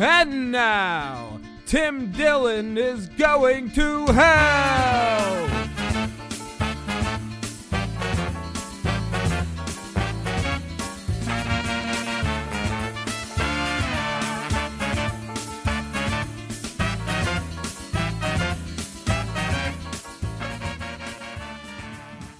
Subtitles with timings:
[0.00, 5.48] And now, Tim Dillon is going to hell!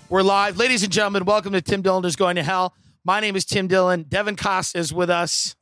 [0.09, 0.57] We're live.
[0.57, 2.73] Ladies and gentlemen, welcome to Tim Dillon is Going to Hell.
[3.05, 4.05] My name is Tim Dillon.
[4.05, 5.57] Devin Costa is with us,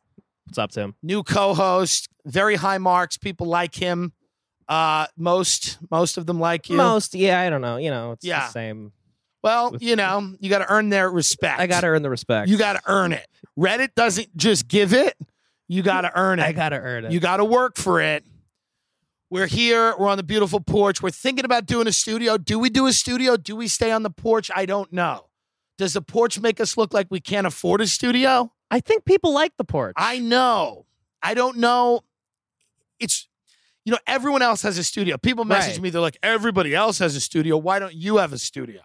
[0.47, 0.95] What's up, Tim?
[1.03, 3.17] new co-host, very high marks.
[3.17, 4.13] People like him.
[4.69, 6.77] Uh, most most of them like you.
[6.77, 7.77] Most, yeah, I don't know.
[7.77, 8.47] You know, it's Yeah.
[8.47, 8.93] the same.
[9.43, 11.61] Well, you know, you got to earn their respect.
[11.61, 12.49] I got to earn the respect.
[12.49, 13.27] You got to earn it.
[13.57, 15.17] Reddit doesn't just give it.
[15.69, 16.45] You got to earn it.
[16.45, 17.13] I got to earn it.
[17.13, 18.25] You got to work for it.
[19.31, 19.95] We're here.
[19.99, 21.01] We're on the beautiful porch.
[21.01, 22.39] We're thinking about doing a studio.
[22.39, 23.37] Do we do a studio?
[23.37, 24.51] Do we stay on the porch?
[24.55, 25.27] I don't know.
[25.79, 28.53] Does the porch make us look like we can't afford a studio?
[28.71, 29.95] I think people like the porch.
[29.97, 30.87] I know.
[31.23, 32.01] I don't know.
[32.99, 33.29] It's,
[33.85, 35.17] you know, everyone else has a studio.
[35.19, 35.83] People message Right.
[35.83, 35.91] me.
[35.91, 37.57] They're like, everybody else has a studio.
[37.57, 38.81] Why don't you have a studio?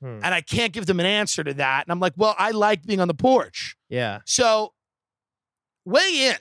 [0.00, 0.20] Hmm.
[0.22, 1.84] And I can't give them an answer to that.
[1.86, 3.76] And I'm like, well, I like being on the porch.
[3.88, 4.20] yeah.
[4.24, 4.72] So
[5.84, 6.36] weigh in,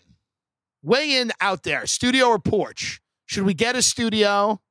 [0.84, 3.02] weigh in out there, studio or porch.
[3.26, 4.62] Should we get a studio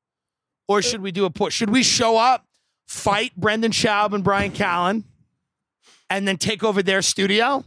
[0.68, 1.52] or should we do a porch?
[1.54, 2.46] Should we show up,
[2.86, 5.04] fight Brendan Schaub and Brian Callen,
[6.08, 7.64] and then take over their studio?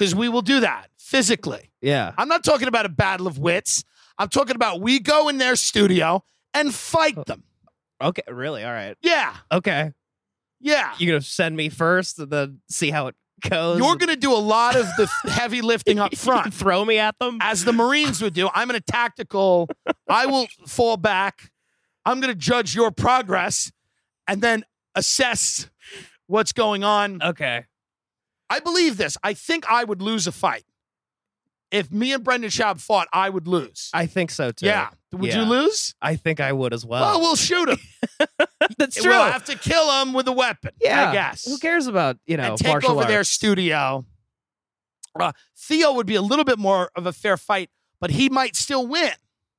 [0.00, 1.70] Because we will do that physically.
[1.82, 2.14] Yeah.
[2.16, 3.84] I'm not talking about a battle of wits.
[4.16, 7.44] I'm talking about we go in their studio and fight oh, them.
[8.02, 8.22] Okay.
[8.26, 8.64] Really?
[8.64, 8.96] All right.
[9.02, 9.92] Yeah, Okay.
[10.58, 10.94] yeah.
[10.96, 13.14] You're going to send me first and then see how it
[13.46, 13.78] goes?
[13.78, 16.54] You're going to do a lot of the heavy lifting up front.
[16.54, 17.36] throw me at them?
[17.42, 18.48] as the Marines would do.
[18.54, 19.68] I'm in a tactical.
[20.08, 21.50] I will fall back.
[22.06, 23.70] I'm going to judge your progress
[24.26, 24.64] and then
[24.94, 25.68] assess
[26.26, 27.22] what's going on.
[27.22, 27.66] Okay.
[28.50, 29.16] I believe this.
[29.22, 30.64] I think I would lose a fight.
[31.70, 33.90] If me and Brendan Schaub fought, I would lose.
[33.94, 34.66] I think so too.
[34.66, 34.90] yeah.
[35.12, 35.94] Would you lose?
[36.02, 37.00] I think I would as well.
[37.02, 37.78] Well, we'll shoot him.
[38.78, 39.10] That's true.
[39.12, 40.72] We'll have to kill him with a weapon.
[40.80, 41.10] yeah.
[41.10, 41.44] I guess.
[41.46, 44.04] Who cares about, you know, and take martial over their studio.
[45.18, 47.70] Uh, Theo would be a little bit more of a fair fight,
[48.00, 49.12] but he might still win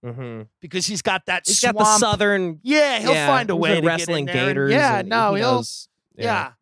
[0.05, 0.47] Mhm.
[0.61, 1.77] because he's got that He's swamp.
[1.77, 2.59] got the southern.
[2.63, 4.47] Yeah, he'll yeah, find a he's way to wrestling get in there.
[4.47, 4.71] gators.
[4.71, 5.51] Yeah, and no, he he'll.
[5.55, 5.87] knows-
[6.17, 6.53] yeah.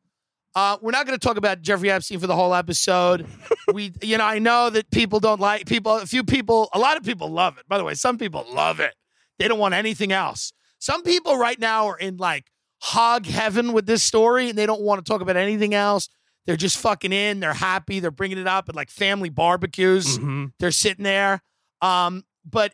[0.60, 3.26] Uh, we're not going to talk about Jeffrey Epstein for the whole episode.
[3.74, 5.96] we, you know, I know that people don't like people.
[5.96, 7.64] A few people, a lot of people love it.
[7.70, 8.94] By the way, some people love it.
[9.38, 10.52] They don't want anything else.
[10.80, 12.48] Some people right now are in like
[12.82, 16.10] hog heaven with this story, and they don't want to talk about anything else.
[16.46, 17.40] They're just fucking in.
[17.40, 18.02] They're happy.
[18.02, 20.18] They're bringing it up at like family barbecues.
[20.18, 20.52] Mhm.
[20.60, 21.42] They're sitting there.
[21.82, 22.74] Um, but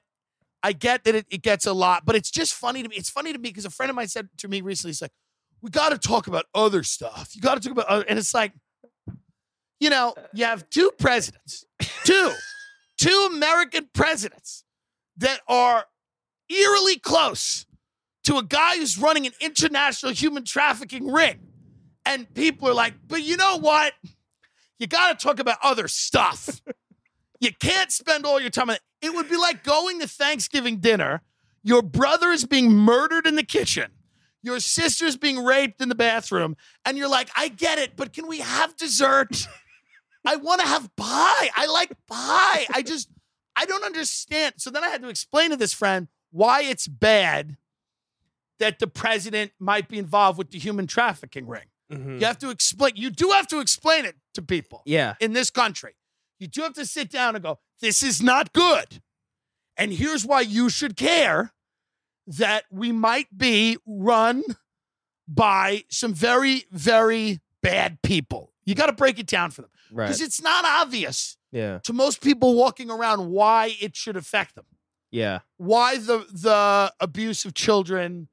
[0.64, 2.96] I get that it, it gets a lot, but it's just funny to me.
[2.96, 5.12] It's funny to me because a friend of mine said to me recently, he's like,
[5.66, 7.32] we got to talk about other stuff.
[7.34, 8.52] You got to talk about, other, and it's like,
[9.80, 11.66] you know, you have two presidents,
[12.04, 12.32] two,
[13.00, 14.64] two American presidents
[15.18, 15.86] that are
[16.52, 17.66] eerily close
[18.26, 21.40] to a guy who's running an international human trafficking ring.
[22.06, 23.94] And people are like, but you know what?
[24.78, 26.62] You got to talk about other stuff.
[27.40, 28.82] you can't spend all your time on it.
[29.02, 31.24] It would be like going to Thanksgiving dinner.
[31.64, 33.95] Your brother is being murdered in the kitchen.
[34.46, 36.56] Your sister's being raped in the bathroom.
[36.86, 39.48] And you're like, I get it, but can we have dessert?
[40.26, 41.50] I want to have pie.
[41.56, 42.68] I like pie.
[42.74, 43.10] I just,
[43.56, 44.54] I don't understand.
[44.58, 47.58] So then I had to explain to this friend why it's bad
[48.60, 51.66] that the president might be involved with the human trafficking ring.
[51.92, 52.20] Mhm.
[52.20, 52.94] You have to explain.
[52.96, 55.16] You do have to explain it to people Yeah.
[55.20, 55.96] in this country.
[56.40, 59.02] You do have to sit down and go, this is not good.
[59.76, 61.52] And here's why you should care
[62.28, 64.44] that we might be run
[65.28, 68.52] by some very, very bad people.
[68.66, 70.06] You got to break it down for them Right.
[70.06, 71.80] because it's not obvious Yeah.
[71.80, 74.66] to most people walking around why it should affect them,
[75.12, 75.40] Yeah.
[75.58, 78.28] why the the abuse of children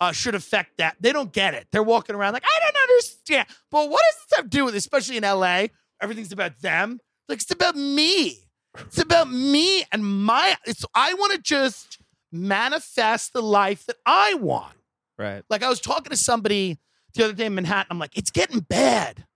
[0.00, 0.96] uh, should affect that.
[1.00, 1.68] They don't get it.
[1.70, 3.46] They're walking around like I don't understand.
[3.70, 5.66] But what does this have to do with, especially in LA?
[6.00, 7.00] Everything's about them.
[7.28, 8.48] Like it's about me.
[8.78, 10.56] It's about me and my.
[10.66, 11.98] It's I want to just
[12.32, 14.74] manifest the life that I want.
[15.18, 15.42] Right.
[15.50, 16.78] Like I was talking to somebody
[17.14, 17.88] the other day in Manhattan.
[17.90, 19.26] I'm like, it's getting bad.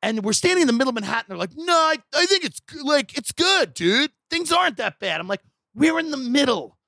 [0.00, 1.24] And we're standing in the middle of Manhattan.
[1.28, 4.12] They're like, no, I, I think it's like, it's good, dude.
[4.30, 5.20] Things aren't that bad.
[5.20, 5.42] I'm like,
[5.74, 6.78] we're in the middle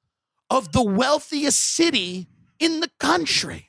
[0.48, 2.28] of the wealthiest city
[2.60, 3.68] in the country.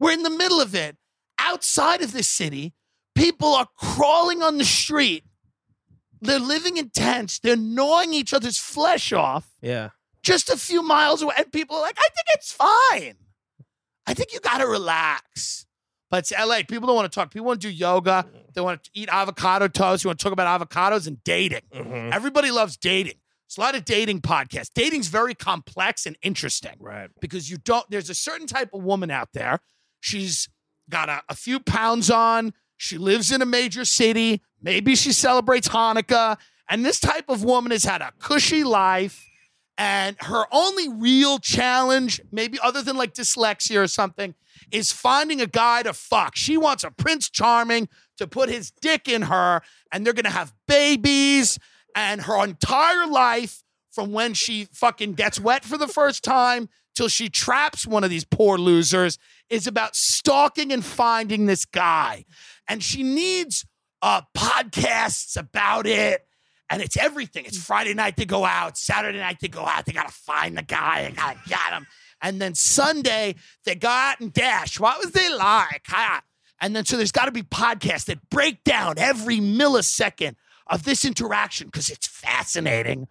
[0.00, 0.96] We're in the middle of it.
[1.38, 2.74] Outside of this city,
[3.14, 5.24] people are crawling on the street.
[6.20, 7.38] They're living in tents.
[7.38, 9.90] They're gnawing each other's flesh off Yeah.
[10.24, 11.34] Just a few miles away.
[11.38, 13.14] And people are like, I think it's fine.
[14.06, 15.66] I think you got to relax.
[16.10, 16.58] But it's LA.
[16.68, 17.30] People don't want to talk.
[17.32, 18.26] People want to do yoga.
[18.54, 20.04] They want to eat avocado toast.
[20.04, 21.62] You want to talk about avocados and dating.
[21.74, 22.12] Mhm.
[22.12, 23.14] Everybody loves dating.
[23.46, 24.70] It's a lot of dating podcasts.
[24.74, 27.10] Dating's very complex and interesting Right.
[27.20, 29.60] because you don't, there's a certain type of woman out there.
[30.00, 30.48] She's
[30.88, 32.52] got a, a few pounds on.
[32.76, 34.42] She lives in a major city.
[34.60, 36.38] Maybe she celebrates Hanukkah.
[36.68, 39.24] And this type of woman has had a cushy life.
[39.76, 44.34] And her only real challenge, maybe other than like dyslexia or something,
[44.70, 46.36] is finding a guy to fuck.
[46.36, 47.88] She wants a Prince Charming
[48.18, 49.62] to put his dick in her,
[49.92, 51.58] and they're gonna have babies.
[51.96, 57.08] And her entire life, from when she fucking gets wet for the first time till
[57.08, 59.18] she traps one of these poor losers,
[59.50, 62.24] is about stalking and finding this guy.
[62.68, 63.66] And she needs
[64.02, 66.26] uh, podcasts about it.
[66.70, 67.44] And it's everything.
[67.44, 69.84] It's Friday night to go out, Saturday night to go out.
[69.84, 71.04] They got to find the guy.
[71.04, 71.86] They got to get him.
[72.22, 73.34] And then Sunday,
[73.64, 74.80] they go out and dash.
[74.80, 75.82] What was they like?
[75.86, 76.20] Huh?
[76.60, 81.04] And then so there's got to be podcasts that break down every millisecond of this
[81.04, 83.08] interaction because it's fascinating.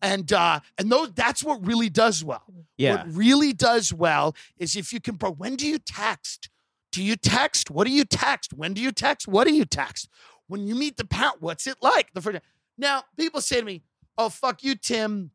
[0.00, 2.44] And uh, and those that's what really does well.
[2.76, 2.96] Yeah.
[2.96, 6.50] What really does well is if you can pro when do you text?
[6.92, 7.70] Do you text?
[7.70, 8.52] What do you text?
[8.52, 9.26] When do you text?
[9.26, 10.08] What do you text?
[10.46, 12.12] When you meet the parent, what's it like?
[12.14, 12.38] The first
[12.78, 13.82] now, people say to me,
[14.18, 15.30] Oh, fuck you, Tim.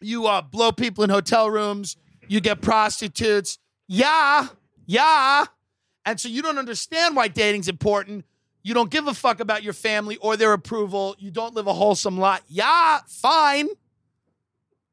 [0.00, 1.96] You uh blow people in hotel rooms,
[2.28, 3.58] you get prostitutes.
[3.88, 4.48] Yeah,
[4.86, 5.46] yeah.
[6.04, 8.24] And so you don't understand why dating's important.
[8.62, 11.16] You don't give a fuck about your family or their approval.
[11.18, 12.42] You don't live a wholesome life.
[12.48, 13.68] Yeah, fine.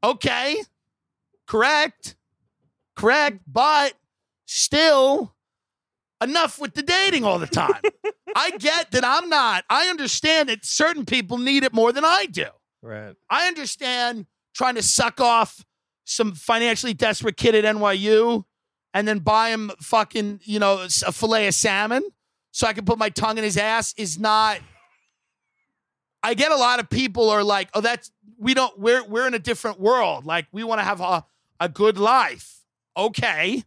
[0.03, 0.61] Okay.
[1.45, 2.15] Correct.
[2.95, 3.39] Correct.
[3.47, 3.93] But
[4.45, 5.34] still,
[6.21, 7.81] enough with the dating all the time.
[8.35, 9.63] I get that I'm not.
[9.69, 12.47] I understand that certain people need it more than I do.
[12.81, 13.15] Right.
[13.29, 15.65] I understand trying to suck off
[16.05, 18.45] some financially desperate kid at NYU
[18.93, 22.03] and then buy him fucking, you know, a fillet of salmon
[22.51, 24.59] so I can put my tongue in his ass is not.
[26.23, 29.33] I get a lot of people are like, oh, that's we don't we're we're in
[29.33, 30.25] a different world.
[30.25, 31.25] Like we want to have a,
[31.59, 32.61] a good life.
[32.95, 33.63] Okay.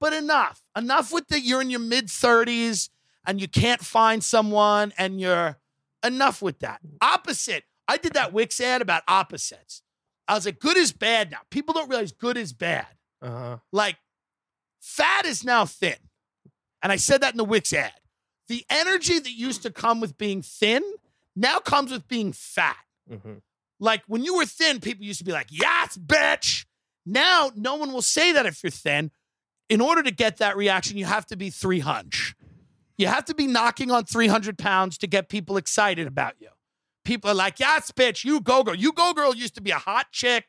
[0.00, 0.62] But enough.
[0.80, 2.88] Enough with the you're in your mid 30s
[3.26, 5.58] and you can't find someone and you're
[6.04, 6.80] enough with that.
[7.02, 7.64] Opposite.
[7.86, 9.82] I did that Wix ad about opposites.
[10.26, 11.40] I was like, good is bad now.
[11.50, 12.86] People don't realize good is bad.
[13.20, 13.56] Uh huh.
[13.72, 13.96] Like,
[14.80, 15.96] fat is now thin.
[16.82, 17.92] And I said that in the Wix ad.
[18.48, 20.82] The energy that used to come with being thin
[21.36, 22.76] now comes with being fat.
[23.08, 23.34] hmm
[23.78, 26.64] Like when you were thin, people used to be like, yes, bitch.
[27.04, 29.10] Now, no one will say that if you're thin.
[29.70, 32.34] In order to get that reaction, you have to be 300.
[32.98, 36.48] You have to be knocking on 300 pounds to get people excited about you.
[37.04, 38.74] People are like, yes, bitch, you go girl.
[38.74, 40.44] You go girl used to be a hot chick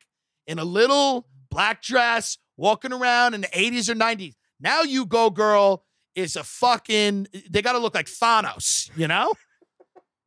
[0.48, 4.34] in a little black dress walking around in the 80s or 90s.
[4.60, 9.34] Now you go girl is a fucking, they got to look like Thanos, you know?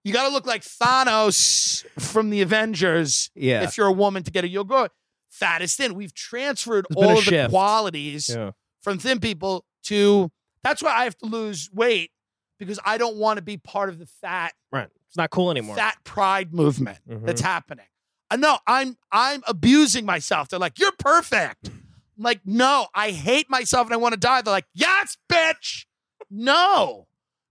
[0.03, 3.65] You got to look like Thanos from the Avengers Yeah.
[3.65, 4.89] if you're a woman to get a yo go.
[5.31, 5.95] Fat is thin.
[5.95, 7.51] We've transferred There's been a all of the shift.
[7.51, 8.53] qualities yeah.
[8.85, 10.31] From thin people to
[10.63, 12.11] that's why I have to lose weight
[12.59, 14.89] because I don't want to be part of the fat Right.
[15.09, 15.75] It's not cool anymore.
[15.77, 17.27] fat pride movement Mhm.
[17.27, 17.87] that's happening.
[18.31, 20.49] Uh, no, I'm I'm abusing myself.
[20.49, 24.41] They're like, "You're perfect." I'm like, "No, I hate myself and I want to die."
[24.43, 25.87] They're like, "Yes, bitch."
[26.31, 27.07] No.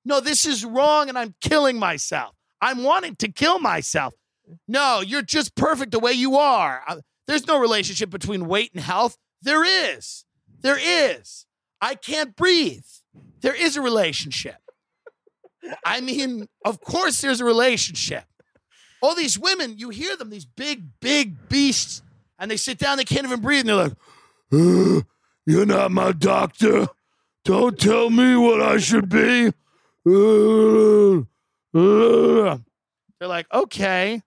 [0.05, 2.35] No, this is wrong and I'm killing myself.
[2.61, 4.13] I'm wanting to kill myself.
[4.67, 6.83] No, you're just perfect the way you are.
[6.87, 6.97] Uh,
[7.27, 9.17] There's no relationship between weight and health.
[9.41, 10.25] There is.
[10.63, 11.45] There is.
[11.81, 12.85] I can't breathe.
[13.41, 14.55] There is a relationship.
[15.85, 18.23] I mean, of course there's a relationship.
[19.01, 22.01] All these women, you hear them, these big, big beasts,
[22.39, 23.93] and they sit down, they can't even breathe, and they're like,
[24.51, 25.01] "Uh,
[25.45, 26.87] You're not my doctor.
[27.43, 29.51] Don't tell me what I should be.
[30.07, 31.19] Uh,
[31.77, 32.57] uh."
[33.19, 34.21] They're like, Okay.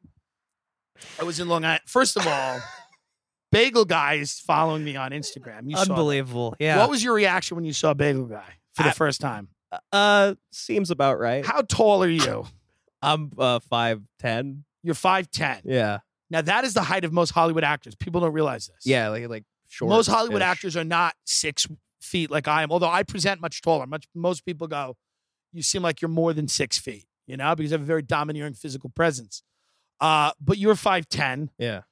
[1.20, 1.82] I was in Long Island.
[1.86, 2.60] First of all,
[3.52, 5.62] Bagel Guy is following me on Instagram.
[5.70, 5.76] You.
[5.76, 6.54] Unbelievable.
[6.58, 6.78] Yeah.
[6.78, 9.48] What was your reaction when you saw Bagel Guy for the I- first time?
[9.92, 11.44] uh seems about right.
[11.44, 12.46] How tall are you?
[13.02, 14.64] I'm uh five ten.
[14.82, 15.62] You're 5'10.
[15.64, 15.98] Yeah.
[16.30, 17.96] Now, that is the height of most Hollywood actors.
[17.96, 18.86] People don't realize this.
[18.86, 19.88] Yeah, like like short.
[19.90, 21.66] most Hollywood actors are not six
[22.00, 23.86] feet like I am, although I present much taller.
[23.86, 24.96] Much most people go,
[25.52, 28.02] you seem like you're more than six feet, you know, because you have a very
[28.02, 29.42] domineering physical presence.
[30.00, 31.48] Uh, but you're 5'10.
[31.58, 31.82] Yeah.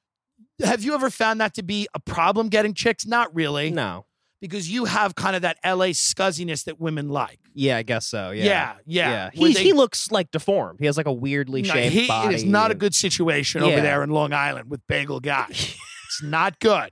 [0.63, 3.05] Have you ever found that to be a problem getting chicks?
[3.05, 3.71] Not really.
[3.71, 4.05] No.
[4.41, 7.39] Because you have kind of that LA scuzziness that women like.
[7.53, 8.31] Yeah, I guess so.
[8.31, 8.43] Yeah.
[8.43, 9.29] Yeah, yeah.
[9.33, 10.79] He they- he looks like deformed.
[10.79, 12.33] He has like a weirdly No, shaped he, body.
[12.33, 15.47] It is not a good situation over there in Long Island with Bagel Guy.
[15.49, 16.91] it's not good.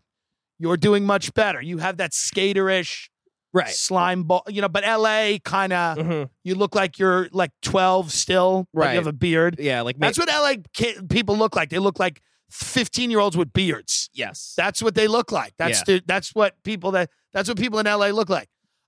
[0.60, 1.62] You're doing much better.
[1.62, 3.10] You have that skaterish
[3.54, 3.68] right.
[3.70, 6.30] slime ball, you know, but LA kind of, Mhm.
[6.44, 8.68] you look like you're like 12 still.
[8.74, 8.92] Like Right.
[8.94, 9.58] you have a beard.
[9.60, 11.70] Yeah, like That's what LA ki- people look like.
[11.70, 12.22] They look like
[12.54, 14.10] 15 year olds with beards.
[14.14, 14.54] Yes.
[14.56, 15.54] That's what they look like.
[15.58, 15.96] That's Yeah.
[15.98, 18.48] the that's what people that that's what people in LA look like.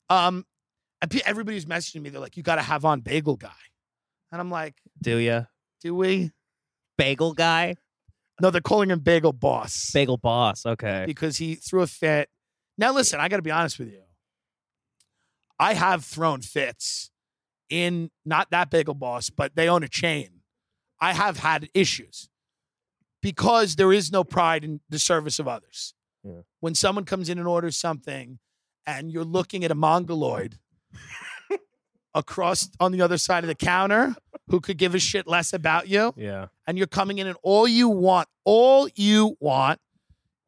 [0.09, 0.45] Um,
[1.01, 2.09] and pe- everybody's messaging me.
[2.09, 3.49] They're like, "You got to have on Bagel Guy,"
[4.31, 5.47] and I'm like, Do you?
[5.81, 6.31] "Do we?"
[6.97, 7.75] Bagel guy?
[8.39, 10.65] No, they're calling him Bagel Boss Bagel boss.
[10.65, 11.03] Okay.
[11.07, 12.29] because he threw a fit.
[12.77, 14.01] Now, listen, I got to be honest with you.
[15.59, 17.09] I have thrown fits
[17.69, 20.41] in not that Bagel Boss, but they own a chain.
[21.01, 22.29] I have had issues
[23.25, 25.95] because there is no pride in the service of others.
[26.23, 26.41] Yeah.
[26.59, 28.37] When someone comes in and orders something
[28.85, 30.59] and you're looking at a mongoloid
[32.13, 34.15] across on the other side of the counter
[34.49, 36.47] who could give a shit less about you Yeah.
[36.67, 39.79] and you're coming in and all you want, all you want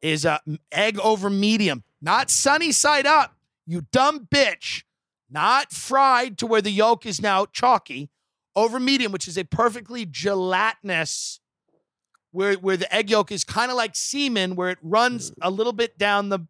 [0.00, 3.34] is a egg over medium, not sunny side up,
[3.66, 4.84] you dumb bitch,
[5.28, 8.08] not fried to where the yolk is now chalky,
[8.54, 11.40] over medium, which is a perfectly gelatinous,
[12.30, 15.72] where where the egg yolk is kind of like semen, where it runs a little
[15.72, 16.40] bit down the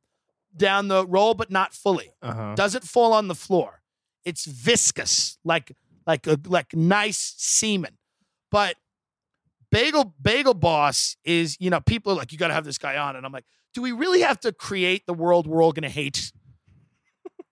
[0.56, 2.54] down the roll, but not fully Uh huh.
[2.56, 3.82] doesn't fall on the floor.
[4.24, 5.72] It's viscous, like
[6.06, 7.96] like a like nice semen.
[8.50, 8.76] But
[9.70, 12.96] Bagel Bagel Boss is, you know, people are like, you got to have this guy
[12.96, 13.44] on, and I'm like,
[13.74, 16.32] do we really have to create the world we're all gonna hate?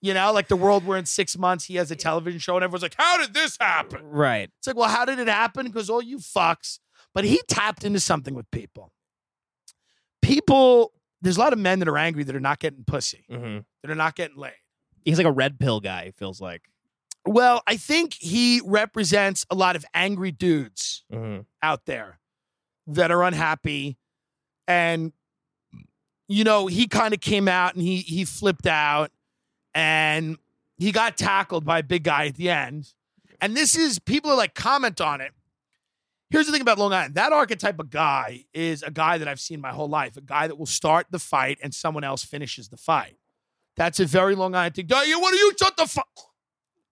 [0.03, 2.63] You know, like the world where in six months he has a television show and
[2.63, 4.03] everyone's like, how did this happen?
[4.05, 4.51] Right.
[4.59, 5.67] It's like, well, how did it happen?
[5.67, 6.79] Because all you fucks.
[7.17, 8.93] But he tapped into something with people.
[10.21, 10.93] People,
[11.23, 13.91] there's a lot of men that are angry that are not getting pussy, hmm that
[13.91, 14.53] are not getting laid.
[15.03, 16.03] He's like a red pill guy.
[16.03, 16.69] It feels like.
[17.25, 22.19] Well, I think he represents a lot of angry dudes hmm out there
[22.87, 23.97] that are unhappy.
[24.69, 25.15] And,
[26.29, 29.11] you know, he kind of came out and he he flipped out
[29.75, 30.37] and
[30.77, 32.93] he got tackled by a big guy at the end.
[33.41, 35.33] And this is people are like comment on it.
[36.31, 37.15] Here's the thing about Long Island.
[37.15, 40.17] That archetype of guy is a guy that I've seen my whole life.
[40.17, 43.17] A guy that will start the fight and someone else finishes the fight.
[43.77, 44.87] That's a very Long Island thing.
[44.89, 46.09] You what do you shut the fuck?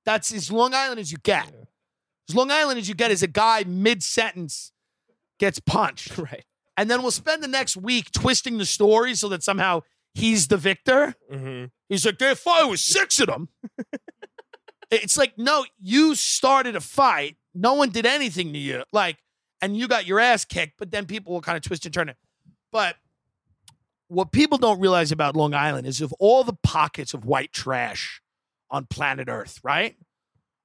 [0.04, 1.52] That's as Long Island as you get.
[2.28, 4.72] As Long Island as you get is a guy mid sentence
[5.38, 6.16] gets punched.
[6.18, 6.44] Right.
[6.76, 10.56] And then we'll spend the next week twisting the story so that somehow he's the
[10.56, 11.14] victor.
[11.30, 13.48] hmm He's like, there fight with six of them.
[14.90, 17.36] it's like, no, you started a fight.
[17.54, 18.82] No one did anything to you.
[18.92, 19.18] Like,
[19.64, 22.10] and you got your ass kicked, but then people will kind of twist and turn
[22.10, 22.18] it.
[22.70, 22.96] But
[24.08, 28.20] what people don't realize about Long Island is of all the pockets of white trash
[28.70, 29.96] on planet Earth, right?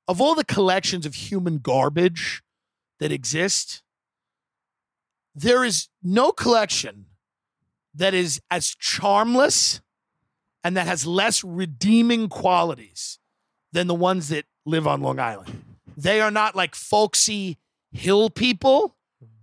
[0.09, 2.43] Of all the collections of human garbage
[2.99, 3.83] that exist,
[5.33, 7.05] there is no collection
[7.95, 9.79] that is as charmless
[10.61, 13.17] and that has less redeeming qualities
[13.71, 15.63] than the ones that live on Long Island.
[15.95, 17.59] They are not like folksy
[17.91, 18.95] hill people.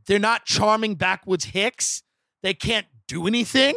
[0.06, 2.02] They're not charming backwoods hicks.
[2.42, 3.74] They can't do anything.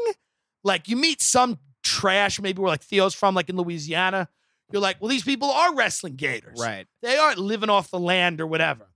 [0.63, 4.29] Like you meet some trash, maybe where like Theo's from, like in Louisiana.
[4.71, 6.59] You're like, well, these people are wrestling gators.
[6.61, 6.85] Right.
[7.01, 8.87] They aren't living off the land or whatever.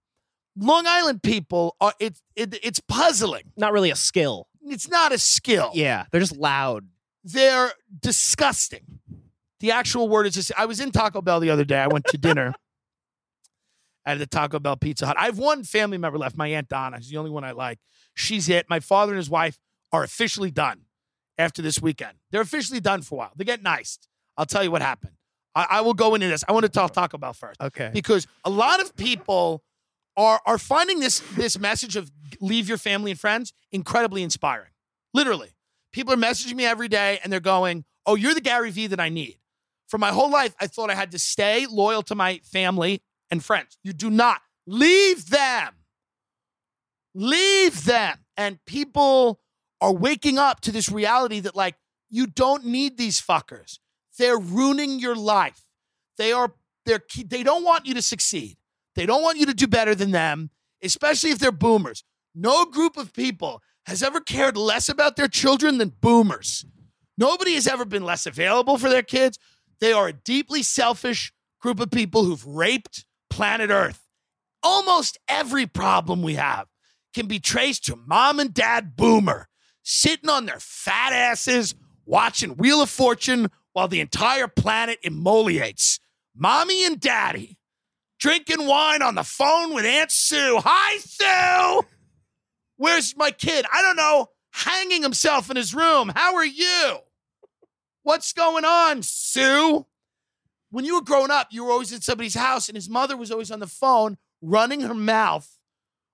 [0.55, 3.51] Long Island people are it's it, it's puzzling.
[3.57, 4.47] Not really a skill.
[4.65, 6.05] It's not a skill Yeah.
[6.11, 6.85] They're just loud.
[7.23, 8.99] they're disgusting.
[9.59, 10.51] The actual word is just.
[10.57, 11.79] I was in Taco Bell the other day.
[11.79, 12.53] I went to dinner
[14.05, 15.15] at the Taco Bell Pizza Hut.
[15.17, 16.37] I have one family member left.
[16.37, 16.97] My aunt Donna.
[17.01, 17.79] She's the only one I like.
[18.15, 18.65] She's it.
[18.69, 19.59] My father and his wife
[19.91, 20.81] are officially done
[21.37, 22.17] after this weekend.
[22.31, 23.31] They're officially done for a while.
[23.35, 23.97] They get nice.
[24.37, 25.13] I'll tell you what happened.
[25.55, 26.43] I, I will go into this.
[26.47, 27.91] I want to talk Taco Bell first Okay.
[27.93, 29.63] because a lot of people
[30.17, 34.69] are are finding this this message of leave your family and friends incredibly inspiring.
[35.13, 35.49] Literally,
[35.91, 38.99] people are messaging me every day and they're going, "Oh, you're the Gary Vee that
[38.99, 39.39] I need."
[39.87, 43.01] For my whole life, I thought I had to stay loyal to my family
[43.33, 43.77] and friends.
[43.83, 45.73] You do not leave them.
[47.15, 48.17] Leave them.
[48.37, 49.41] And people
[49.81, 51.75] are waking up to this reality that like
[52.09, 53.79] you don't need these fuckers.
[54.17, 55.65] They're ruining your life.
[56.17, 56.53] They are
[56.85, 58.57] they're they don't want you to succeed.
[58.95, 60.51] They don't want you to do better than them,
[60.83, 62.03] especially if they're boomers.
[62.35, 66.65] No group of people has ever cared less about their children than boomers.
[67.17, 69.39] Nobody has ever been less available for their kids.
[69.79, 73.99] They are a deeply selfish group of people who've raped planet Earth.
[74.61, 76.67] Almost every problem we have
[77.15, 79.47] can be traced to mom and dad boomer
[79.81, 81.73] sitting on their fat asses
[82.05, 85.99] watching Wheel of Fortune while the entire planet emoliates.
[86.35, 87.57] Mommy and daddy
[88.19, 90.59] drinking wine on the phone with Aunt Sue.
[90.63, 91.87] Hi, Sue.
[92.77, 93.65] Where's my kid?
[93.73, 94.27] I don't know.
[94.51, 96.11] Hanging himself in his room.
[96.15, 96.97] How are you?
[98.03, 99.87] What's going on, Sue?
[100.73, 103.29] When you were growing up, you were always at somebody's house, and his mother was
[103.29, 105.59] always on the phone running her mouth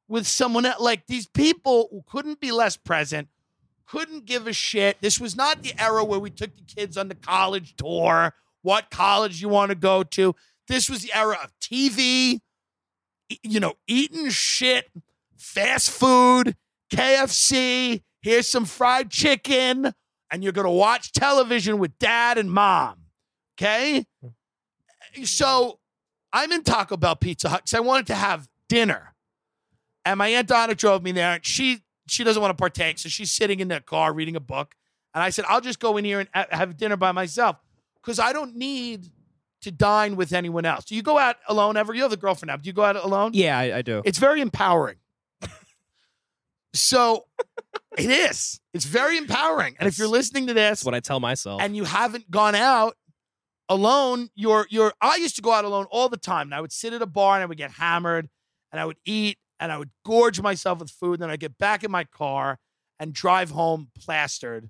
[0.09, 0.81] with someone else.
[0.81, 3.29] Like these people couldn't be less present,
[3.87, 4.97] couldn't give a shit.
[4.99, 8.89] This was not the era where we took the kids on the college tour, what
[8.91, 10.35] college you want to go to.
[10.67, 12.41] This was the era of TV,
[13.41, 14.89] you know, eating shit,
[15.37, 16.57] fast food,
[16.93, 19.93] KFC, here's some fried chicken,
[20.29, 23.05] and you're going to watch television with dad and mom.
[23.57, 24.05] Okay?
[24.21, 24.27] Hmm.
[25.23, 25.79] So
[26.31, 29.13] I'm in Taco Bell Pizza Hut because I wanted to have dinner.
[30.05, 33.09] And my Aunt Donna drove me there, and she she doesn't want to partake, so
[33.09, 34.75] she's sitting in the car reading a book.
[35.13, 37.57] And I said, I'll just go in here and have dinner by myself
[38.01, 39.07] because I don't need
[39.61, 40.85] to dine with anyone else.
[40.85, 41.93] Do you go out alone ever?
[41.93, 42.57] You have a girlfriend now.
[42.57, 43.31] Do you go out alone?
[43.33, 44.01] Yeah, I, I do.
[44.05, 44.97] It's very empowering.
[46.73, 47.25] so
[47.97, 48.61] it is.
[48.73, 49.75] It's very empowering.
[49.79, 51.61] And if you're listening to this That's what I tell myself.
[51.61, 52.95] and you haven't gone out
[53.69, 56.47] alone, you're you're I used to go out alone all the time.
[56.47, 58.27] And I would sit at a bar and I would get hammered
[58.71, 61.13] and I would eat and I would gorge myself with food.
[61.13, 62.59] And then I'd get back in my car
[62.99, 64.69] and drive home plastered.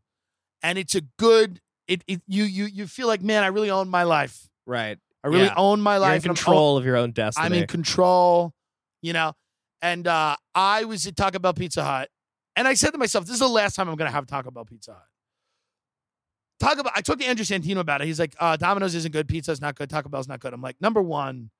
[0.62, 3.90] And it's a good it, it you you you feel like, man, I really own
[3.90, 4.48] my life.
[4.68, 4.98] right.
[5.24, 5.54] I really Yeah.
[5.58, 6.12] own my You're life.
[6.12, 7.46] in and I'm control of your own destiny.
[7.46, 8.54] I'm in control,
[9.02, 9.34] you know.
[9.82, 12.10] And uh, I was at Taco Bell Pizza Hut,
[12.56, 14.50] and I said to myself, "This is the last time I'm going to have Taco
[14.52, 15.04] Bell Pizza Hut."
[16.60, 16.92] Taco Bell.
[16.96, 18.08] I talked to Andrew Santino about it.
[18.08, 19.28] He's like, uh, "Domino's isn't good.
[19.28, 19.90] Pizza's not good.
[19.90, 21.52] Taco Bell's not good." I'm like, number one,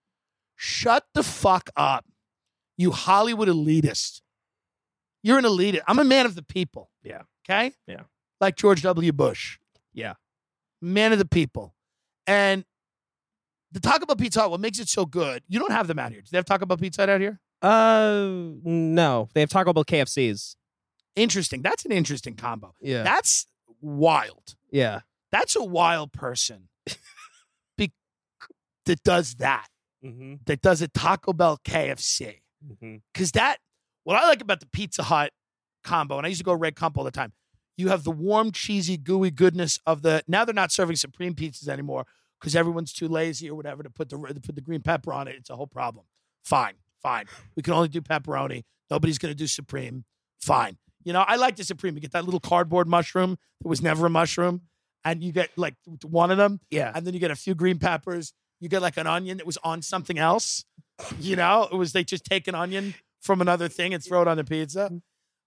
[0.56, 2.06] shut the fuck up,
[2.78, 4.22] you Hollywood elitist.
[5.24, 5.82] You're an elitist.
[5.88, 6.90] I'm a man of the people.
[7.04, 7.22] Yeah.
[7.50, 7.74] Okay.
[7.88, 8.04] Yeah.
[8.42, 9.12] Like George W.
[9.12, 9.58] Bush.
[9.94, 10.14] Yeah.
[10.82, 11.76] Man of the people,
[12.26, 12.64] and
[13.72, 16.12] the Taco Bell Pizza Hut, what makes it so good, you don't have them out
[16.12, 16.22] here.
[16.22, 17.40] Do they have Taco Bell Pizza Hut out here?
[17.62, 18.30] Uh,
[18.64, 19.28] no.
[19.34, 20.56] They have Taco Bell KFCs.
[21.16, 21.62] Interesting.
[21.62, 22.74] That's an interesting combo.
[22.80, 23.04] Yeah.
[23.04, 23.46] That's
[23.82, 24.56] wild.
[24.72, 25.02] yeah.
[25.32, 26.70] That's a wild person
[27.78, 27.94] be-
[28.86, 29.68] that does that,
[30.04, 30.36] Mm-hmm.
[30.46, 32.40] that does a Taco Bell KFC.
[32.66, 32.96] Mm-hmm.
[33.14, 33.58] Because that,
[34.06, 35.32] what I like about the Pizza Hut
[35.84, 37.34] combo, and I used to go Red Comp all the time,
[37.78, 41.68] you have the warm, cheesy, gooey goodness of the, now they're not serving Supreme pizzas
[41.68, 42.06] anymore
[42.40, 45.28] because everyone's too lazy or whatever to put the to put the green pepper on
[45.28, 45.36] it.
[45.36, 46.06] It's a whole problem.
[46.44, 47.26] Fine, fine.
[47.56, 48.64] We can only do pepperoni.
[48.90, 50.06] Nobody's going to do Supreme.
[50.42, 50.78] Fine.
[51.04, 51.96] You know, I like the Supreme.
[51.96, 54.62] You get that little cardboard mushroom that was never a mushroom,
[55.06, 56.92] and you get like one of them, Yeah.
[56.94, 58.34] and then you get a few green peppers.
[58.60, 60.66] You get like an onion that was on something else.
[61.20, 64.28] You know, it was they just take an onion from another thing and throw it
[64.28, 64.92] on the pizza.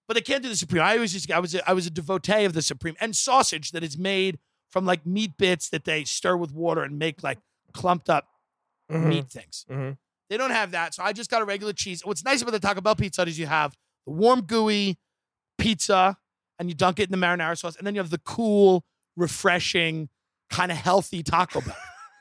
[0.07, 0.81] But they can't do the supreme.
[0.81, 3.71] I was just I was a, I was a devotee of the supreme and sausage
[3.71, 4.39] that is made
[4.71, 7.37] from like meat bits that they stir with water and make like
[7.73, 8.27] clumped up
[8.91, 9.09] Mm-hmm.
[9.09, 9.65] meat things.
[9.71, 9.97] Mhm.
[10.29, 12.05] They don't have that, so I just got a regular cheese.
[12.05, 14.97] What's nice about the Taco Bell pizza is you have the warm gooey
[15.57, 16.17] pizza
[16.59, 18.83] and you dunk it in the marinara sauce, and then you have the cool,
[19.15, 20.09] refreshing,
[20.49, 21.75] kind of healthy Taco Bell.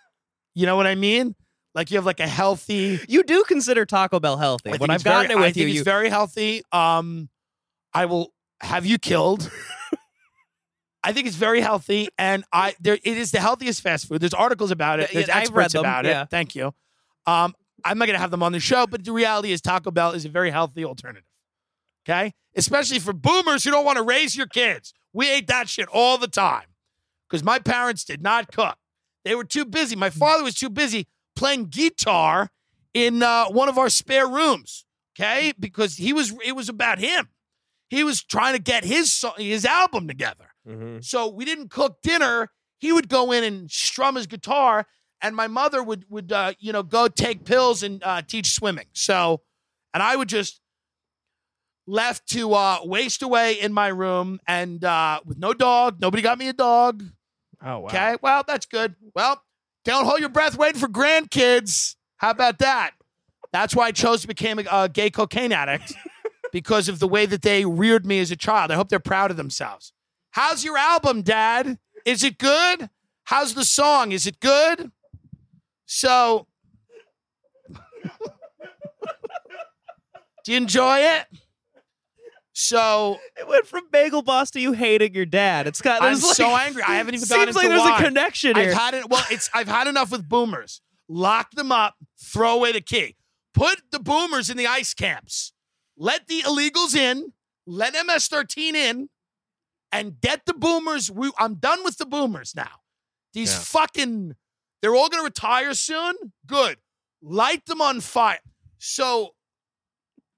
[0.55, 1.35] you know what I mean?
[1.75, 3.01] Like you have like a healthy.
[3.09, 4.73] You do consider Taco Bell healthy.
[4.73, 6.63] I when I've it's very- gotten it with I you, think it's you very healthy.
[6.73, 7.29] Um,
[7.95, 9.51] I will have you killed.
[11.05, 14.21] I think it's very healthy, and I there it is the healthiest fast food.
[14.21, 15.11] There's articles about it.
[15.13, 16.23] There's I've experts about yeah.
[16.23, 16.31] it.
[16.31, 16.75] Thank you.
[17.27, 20.13] Um, I'm not gonna have them on the show, but the reality is Taco Bell
[20.13, 21.25] is a very healthy alternative.
[22.05, 24.93] Okay, especially for boomers who don't want to raise your kids.
[25.13, 26.67] We ate that shit all the time
[27.29, 28.77] because my parents did not cook.
[29.25, 29.95] They were too busy.
[29.95, 32.49] My father was too busy playing guitar
[32.95, 34.85] in uh, one of our spare rooms.
[35.19, 37.29] Okay, because he was it was about him.
[37.91, 40.47] He was trying to get his his album together.
[40.67, 41.05] Mhm.
[41.05, 42.49] So we didn't cook dinner.
[42.79, 44.87] He would go in and strum his guitar,
[45.21, 48.87] and my mother would would uh, you know go take pills and uh, teach swimming.
[48.95, 49.43] So,
[49.93, 50.62] and I would just
[51.87, 56.01] left to uh, waste away in my room and uh, with no dog.
[56.01, 57.03] Nobody got me a dog.
[57.65, 57.87] Oh wow.
[57.87, 58.95] Okay, well that's good.
[59.15, 59.43] Well,
[59.85, 61.97] don't hold your breath waiting for grandkids.
[62.17, 62.93] How about that?
[63.53, 65.93] That's why I chose to become a, a gay cocaine addict
[66.53, 68.71] because of the way that they reared me as a child.
[68.71, 69.93] I hope they're proud of themselves.
[70.31, 71.79] How's your album, Dad?
[72.07, 72.89] Is it good?
[73.25, 74.13] How's the song?
[74.13, 74.91] Is it good?
[75.85, 76.47] So,
[80.45, 81.27] do you enjoy it?
[82.55, 85.67] So, It went from Bagel Boss to you hating your dad.
[85.67, 86.03] It's got.
[86.03, 86.83] I'm like, so angry.
[86.83, 87.99] I haven't even gotten Seems like there's why.
[87.99, 88.71] a connection here.
[88.71, 89.09] I've had it.
[89.09, 90.83] Well, it's I've had enough with boomers.
[91.09, 91.95] Lock them up.
[92.23, 93.17] Throw away the key.
[93.55, 95.53] Put the boomers in the ice camps.
[95.97, 97.33] Let the illegals in.
[97.67, 99.09] Let MS-13 in,
[99.93, 101.11] and get the boomers.
[101.11, 102.81] We, I'm done with the boomers now.
[103.35, 103.59] These Yeah.
[103.61, 104.37] fucking.
[104.83, 106.15] They're all gonna retire soon.
[106.47, 106.79] Good.
[107.23, 108.41] Light them on fire.
[108.79, 109.35] So.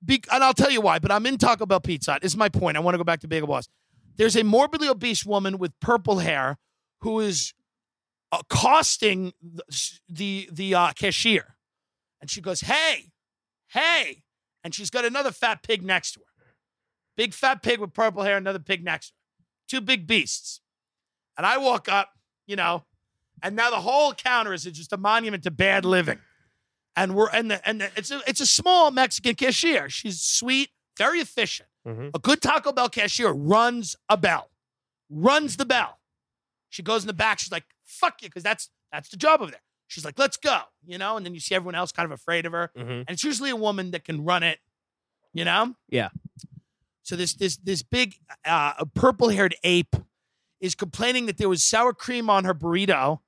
[0.05, 2.19] Be, and I'll tell you why, but I'm in Taco Bell Pizza.
[2.21, 2.77] This is my point.
[2.77, 3.69] I want to go back to Bagel Boss.
[4.17, 6.59] There's a morbidly obese woman with purple hair
[7.01, 7.55] who is
[8.33, 9.63] accosting the
[10.09, 11.57] the, the uh, cashier,
[12.21, 13.13] and she goes, "Hey,
[13.69, 14.25] hey!"
[14.65, 16.55] and she's got another fat pig next to her.
[17.17, 19.45] Big fat pig with purple hair, another pig next to her.
[19.69, 20.61] Two big beasts.
[21.37, 22.11] And I walk up,
[22.47, 22.85] you know,
[23.43, 26.19] and now the whole counter is just a monument to bad living.
[26.97, 29.89] And we're and the, and the, it's a it's a small Mexican cashier.
[29.91, 31.69] She's sweet, very efficient.
[31.87, 32.11] Mhm.
[32.15, 34.51] A good Taco Bell cashier runs a bell,
[35.11, 35.99] runs the bell.
[36.71, 37.39] She goes in the back.
[37.41, 39.61] She's like, "Fuck you," because that's that's the job over there.
[39.89, 41.17] She's like, "Let's go," you know.
[41.17, 42.89] And then you see everyone else kind of afraid of her, Mhm.
[43.01, 44.61] and it's usually a woman that can run it,
[45.33, 45.75] you know.
[45.89, 46.11] Yeah.
[47.03, 49.97] So this this this big uh, purple haired ape
[50.61, 53.21] is complaining that there was sour cream on her burrito,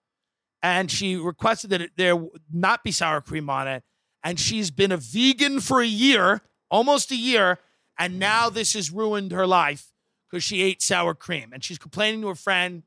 [0.63, 2.17] and she requested that it, there
[2.53, 3.83] not be sour cream on it.
[4.23, 7.59] And she's been a vegan for a year, almost a year,
[7.99, 9.93] and now this has ruined her life
[10.29, 11.53] because she ate sour cream.
[11.53, 12.83] And she's complaining to her friend.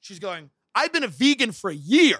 [0.00, 2.18] She's going, "I've been a vegan for a year.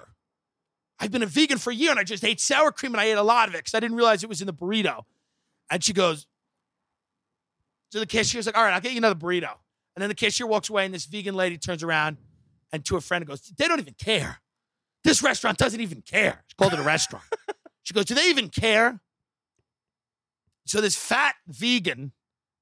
[0.99, 3.05] I've been a vegan for a year, and I just ate sour cream, and I
[3.05, 5.05] ate a lot of it because I didn't realize it was in the burrito."
[5.69, 6.27] And she goes,
[7.93, 9.51] so the cashier's like, all right, I'll get you another burrito.
[9.95, 12.17] And then the cashier walks away, and this vegan lady turns around
[12.71, 14.39] and to a friend and goes, they don't even care.
[15.03, 16.43] This restaurant doesn't even care.
[16.47, 17.25] She called it a restaurant.
[17.83, 18.99] she goes, do they even care?
[20.65, 22.13] So this fat vegan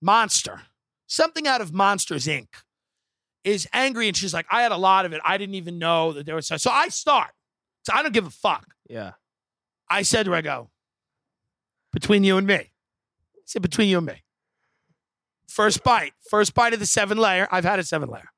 [0.02, 0.62] monster,
[1.08, 2.48] something out of Monsters Inc.,
[3.44, 5.22] is angry, and she's like, I had a lot of it.
[5.26, 6.48] I didn't even know that there was.
[6.48, 7.32] So I start.
[7.84, 8.68] So I don't give a fuck.
[8.88, 9.14] Yeah.
[9.90, 10.70] I said to her, I go,
[11.92, 12.56] between you and me.
[12.56, 12.70] I
[13.46, 14.24] said, between you and me.
[15.48, 16.14] First bite.
[16.30, 17.48] First bite of the seven layer.
[17.52, 18.30] I've had a seven layer.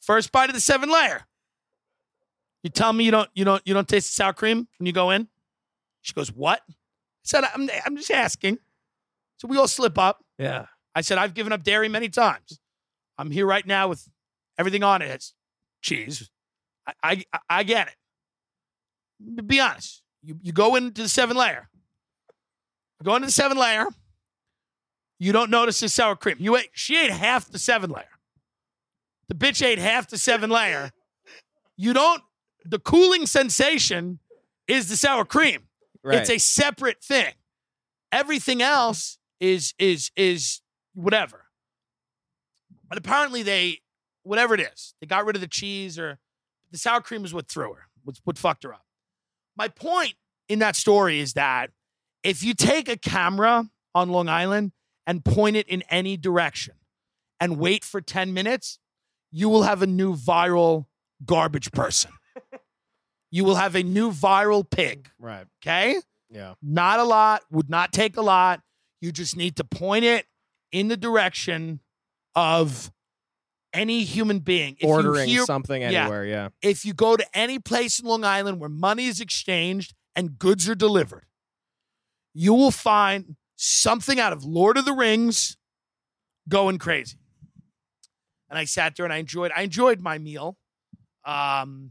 [0.00, 1.26] First bite of the seven layer.
[2.62, 4.92] You tell me you don't you don't you don't taste the sour cream when you
[4.92, 5.28] go in?
[6.02, 6.60] She goes, What?
[6.68, 6.72] I
[7.22, 8.58] said, I'm I'm just asking.
[9.38, 10.24] So we all slip up.
[10.38, 10.66] Yeah.
[10.94, 12.58] I said, I've given up dairy many times.
[13.16, 14.08] I'm here right now with
[14.58, 15.06] everything on it.
[15.06, 15.34] It's
[15.80, 16.28] cheese.
[17.02, 19.46] I, I, I get it.
[19.46, 20.02] Be honest.
[20.22, 21.68] You, you go into the seven layer.
[23.00, 23.86] You go into the seven layer.
[25.20, 26.36] You don't notice the sour cream.
[26.38, 28.04] You ate, she ate half the seven layer.
[29.28, 30.90] The bitch ate half the seven layer.
[31.76, 32.22] You don't,
[32.68, 34.18] the cooling sensation
[34.66, 35.64] is the sour cream.
[36.02, 36.18] Right.
[36.18, 37.34] It's a separate thing.
[38.12, 40.60] Everything else is is is
[40.94, 41.46] whatever.
[42.88, 43.78] But apparently they
[44.22, 46.18] whatever it is, they got rid of the cheese or
[46.70, 48.84] the sour cream is what threw her, what, what fucked her up.
[49.56, 50.14] My point
[50.48, 51.70] in that story is that
[52.22, 54.72] if you take a camera on Long Island
[55.06, 56.74] and point it in any direction
[57.40, 58.78] and wait for 10 minutes,
[59.30, 60.86] you will have a new viral
[61.24, 62.12] garbage person.
[63.30, 65.10] You will have a new viral pig.
[65.18, 65.46] right.
[65.62, 65.96] Okay?
[66.30, 66.54] Yeah.
[66.62, 68.60] Not a lot, would not take a lot.
[69.00, 70.26] You just need to point it
[70.72, 71.80] in the direction
[72.34, 72.90] of
[73.72, 74.76] any human being.
[74.80, 76.02] If Ordering hear- something yeah.
[76.02, 76.24] anywhere.
[76.24, 76.48] Yeah.
[76.62, 80.68] if you go to any place in Long Island where money is exchanged and goods
[80.68, 81.26] are delivered,
[82.34, 85.56] you will find something out of Lord of the Rings
[86.48, 87.18] going crazy.
[88.50, 90.56] And I sat there and I enjoyed I enjoyed my meal
[91.24, 91.90] um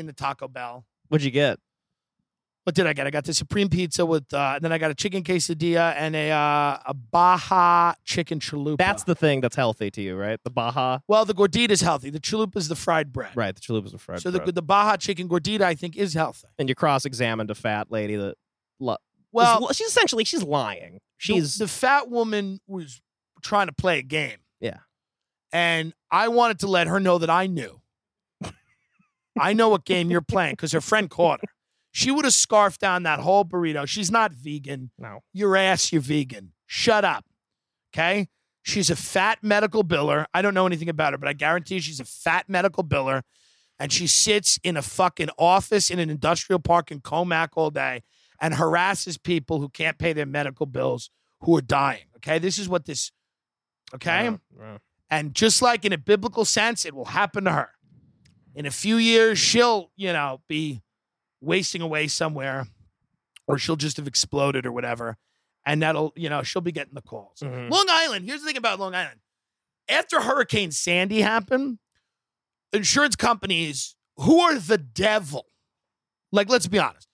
[0.00, 0.84] in the Taco Bell.
[1.08, 1.58] What'd you get?
[2.64, 3.06] What did I get?
[3.06, 6.14] I got the supreme pizza with uh and then I got a chicken quesadilla and
[6.14, 8.76] a uh, a Baja chicken chalupa.
[8.76, 10.38] That's the thing that's healthy to you, right?
[10.44, 10.98] The Baja.
[11.08, 12.10] well, the gordita is healthy.
[12.10, 13.32] The chalupa is the fried bread.
[13.34, 13.54] Right.
[13.54, 14.16] The chalupa is the fried.
[14.16, 14.22] Bread.
[14.22, 14.54] So the bread.
[14.54, 16.48] the Baja chicken gordita I think is healthy.
[16.58, 18.34] and you cross-examined a fat lady that.
[18.78, 18.96] Lo-
[19.32, 20.94] Well, is- she's essentially she's lying.
[20.94, 23.00] the- She's the, fat woman was
[23.42, 24.38] trying to play a game.
[24.60, 24.78] Yeah.
[25.52, 27.80] And I wanted to let her know that I knew.
[29.40, 31.48] I know what game you're playing because her friend caught her.
[31.92, 33.86] She would have scarfed down that whole burrito.
[33.86, 34.90] She's not vegan.
[34.98, 35.20] no.
[35.32, 36.52] Your ass, you're vegan.
[36.66, 37.24] Shut up.
[37.92, 38.28] Okay?
[38.62, 40.26] She's a fat medical biller.
[40.32, 43.22] I don't know anything about her, but I guarantee you she's a fat medical biller.
[43.78, 48.02] And she sits in a fucking office in an industrial park in Commack all day
[48.40, 52.04] and harasses people who can't pay their medical bills who are dying.
[52.16, 52.38] Okay?
[52.38, 53.10] This is what this,
[53.94, 54.26] okay?
[55.08, 57.70] And just like in a biblical sense, it will happen to her.
[58.54, 60.82] In a few years, she'll, you know, be
[61.40, 62.66] wasting away somewhere
[63.46, 65.16] or she'll just have exploded or whatever.
[65.64, 67.40] And that'll, you know, she'll be getting the calls.
[67.40, 67.70] Mhm.
[67.70, 69.20] Long Island, here's the thing about Long Island.
[69.88, 71.78] After Hurricane Sandy happened,
[72.72, 75.46] insurance companies who are the devil,
[76.32, 77.08] like, let's be honest,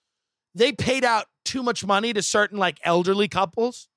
[0.53, 3.87] they paid out too much money to certain like elderly couples.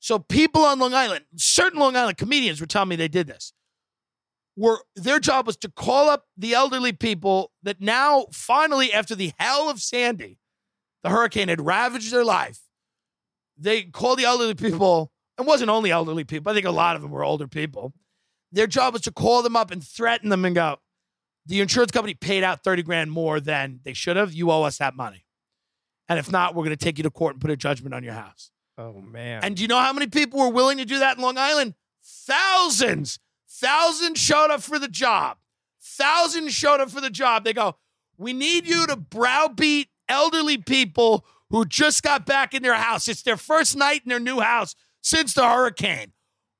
[0.00, 3.52] So people on Long Island, certain Long Island comedians were telling me they did this.
[4.60, 9.32] Were their job was to call up the elderly people that now finally, after the
[9.38, 10.36] hell of Sandy,
[11.02, 12.60] the hurricane had ravaged their life.
[13.56, 15.12] They called the elderly people.
[15.38, 16.52] It wasn't only elderly people.
[16.52, 17.94] I think a lot of them were older people.
[18.52, 20.76] Their job was to call them up and threaten them and go,
[21.46, 24.34] the insurance company paid out 30 grand more than they should have.
[24.34, 25.24] You owe us that money.
[26.06, 28.04] And if not, we're going to take you to court and put a judgment on
[28.04, 28.50] your house.
[28.76, 29.42] Oh man.
[29.42, 31.74] And do you know how many people were willing to do that in Long Island?
[32.04, 33.18] Thousands.
[33.60, 35.36] Thousands showed up for the job.
[35.82, 37.44] Thousands showed up for the job.
[37.44, 37.76] They go,
[38.16, 43.06] We need you to browbeat elderly people who just got back in their house.
[43.06, 46.12] It's their first night in their new house since the hurricane.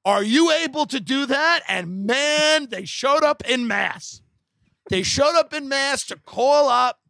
[0.04, 1.62] Are you able to do that?
[1.68, 4.20] And man, they showed up in mass.
[4.90, 7.00] They showed up in mass to call up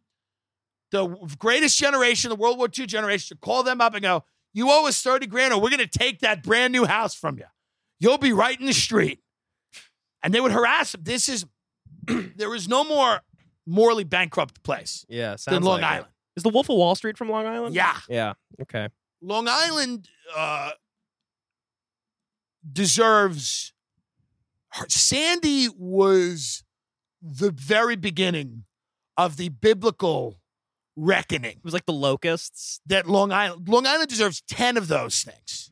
[0.91, 1.07] the
[1.39, 4.23] greatest generation, the World War II generation, to call them up and go,
[4.53, 7.37] You owe us 30 grand, or we're going to take that brand new house from
[7.37, 7.45] you.
[7.99, 9.19] You'll be right in the street.
[10.23, 11.01] And they would harass them.
[11.03, 11.45] This is,
[12.35, 13.21] there is no more
[13.65, 15.91] morally bankrupt place yeah, sounds than Long like.
[15.91, 16.11] Island.
[16.35, 17.75] Is the Wolf of Wall Street from Long Island?
[17.75, 17.97] Yeah.
[18.07, 18.33] Yeah.
[18.61, 18.87] Okay.
[19.21, 20.71] Long Island uh,
[22.71, 23.73] deserves.
[24.87, 26.63] Sandy was
[27.21, 28.63] the very beginning
[29.17, 30.39] of the biblical
[30.95, 32.79] reckoning It was like the locusts.
[32.85, 35.71] that Long Island Long Island deserves 10 of those things.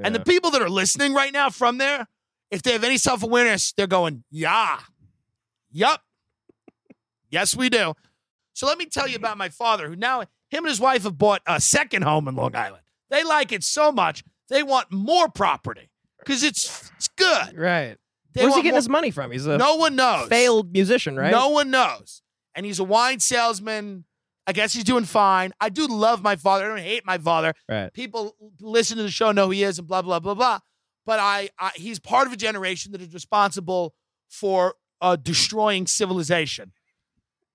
[0.00, 2.06] And the people that are listening right now from there,
[2.50, 4.80] if they have any self-awareness, they're going, "Yeah.
[5.70, 6.02] Yup.
[7.30, 7.94] yes, we do."
[8.54, 10.28] So let me tell you about my father, who now him
[10.64, 12.82] and his wife have bought a second home in Long Island.
[13.10, 17.56] They like it so much, they want more property because it's it's good.
[17.56, 17.96] right.
[18.34, 19.30] They Where's he getting more- his money from?
[19.32, 20.28] He's a No one knows.
[20.28, 21.30] failed musician, right?
[21.30, 22.22] No one knows.
[22.54, 24.04] And he's a wine salesman.
[24.46, 25.52] I guess he's doing fine.
[25.60, 26.64] I do love my father.
[26.66, 27.54] I don't hate my father.
[27.68, 27.92] Right.
[27.92, 30.58] People listen to the show know who he is and blah blah blah blah.
[31.08, 33.94] But I, I he's part of a generation that is responsible
[34.28, 36.72] for uh, destroying civilization.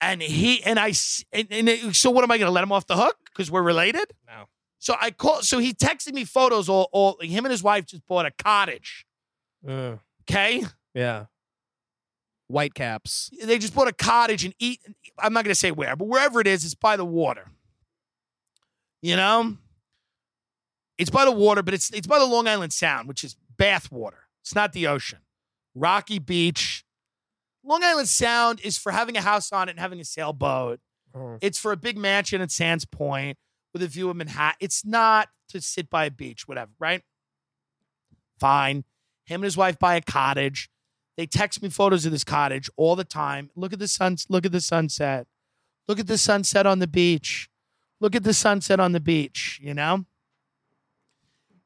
[0.01, 2.63] And he and I s- and, and it- so what am I going to let
[2.63, 4.11] him off the hook because we're related?
[4.27, 4.45] No.
[4.79, 5.43] So I call.
[5.43, 6.67] So he texted me photos.
[6.67, 9.05] All, all him and his wife just bought a cottage.
[9.67, 10.63] Uh, Okay.
[10.95, 11.25] yeah.
[12.47, 13.29] White caps.
[13.43, 14.79] they just bought a cottage and eat.
[15.19, 17.51] I'm not going to say where, but wherever it is, it's by the water.
[19.03, 19.57] You know,
[20.97, 23.91] it's by the water, but it's it's by the Long Island Sound, which is bath
[23.93, 24.27] water.
[24.41, 25.19] It's not the ocean.
[25.73, 26.83] Rocky Beach.
[27.63, 30.81] Long Island Sound is for having a house on it and having a sailboat.
[31.15, 31.37] Oh.
[31.41, 33.37] It's for a big mansion at Sands Point
[33.71, 34.57] with a view of Manhattan.
[34.59, 37.03] It's not to sit by a beach, whatever, right?
[38.37, 38.83] Fine.
[39.23, 40.69] Him and his wife buy a cottage.
[41.15, 43.49] They text me photos of this cottage all the time.
[43.55, 44.17] Look at the sun.
[44.27, 45.25] Look at the sunset.
[45.87, 47.49] Look at the sunset on the beach.
[48.01, 49.61] Look at the sunset on the beach.
[49.63, 50.05] You know.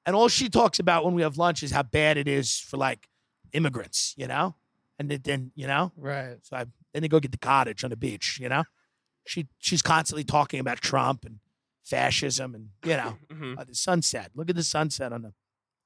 [0.08, 2.78] And all she talks about when we have lunch is how bad it is for
[2.78, 3.08] like
[3.54, 4.15] immigrants.
[4.17, 4.56] You know,
[4.98, 5.91] and then- you know.
[5.96, 6.38] Right.
[6.41, 8.39] So I, then they go get the cottage on the beach.
[8.41, 8.63] You know,
[9.28, 11.39] she she's constantly talking about Trump and
[11.86, 13.60] fascism and you know Mhm.
[13.60, 14.32] uh, the sunset.
[14.34, 15.34] Look at the sunset on the.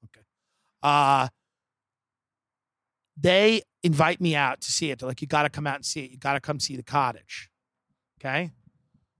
[0.06, 0.24] Okay.
[0.82, 1.28] Uh
[3.16, 4.98] they invite me out to see it.
[4.98, 6.10] They're like, you got to come out and see it.
[6.12, 7.50] You got to come see the cottage.
[8.20, 8.52] Okay.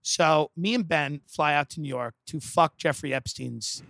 [0.03, 3.83] So me and Ben fly out to New York to fuck Jeffrey Epstein's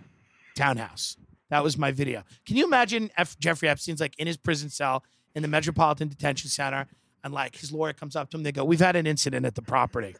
[0.55, 1.17] townhouse.
[1.49, 2.23] That was my video.
[2.45, 5.03] Can you imagine F- Jeffrey Epstein's like in his prison cell
[5.35, 6.87] in the Metropolitan Detention Center,
[7.23, 8.43] and like his lawyer comes up to him.
[8.43, 10.15] They go, "We've had an incident at the property."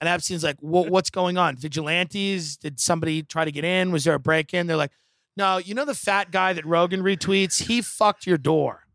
[0.00, 1.56] And Epstein's like, "What's going on?
[1.56, 2.56] Vigilantes?
[2.56, 3.92] Did somebody try to get in?
[3.92, 4.92] Was there a break in?" They're like,
[5.36, 7.66] "No, you know the fat guy that Rogan retweets?
[7.66, 8.86] He fucked your door."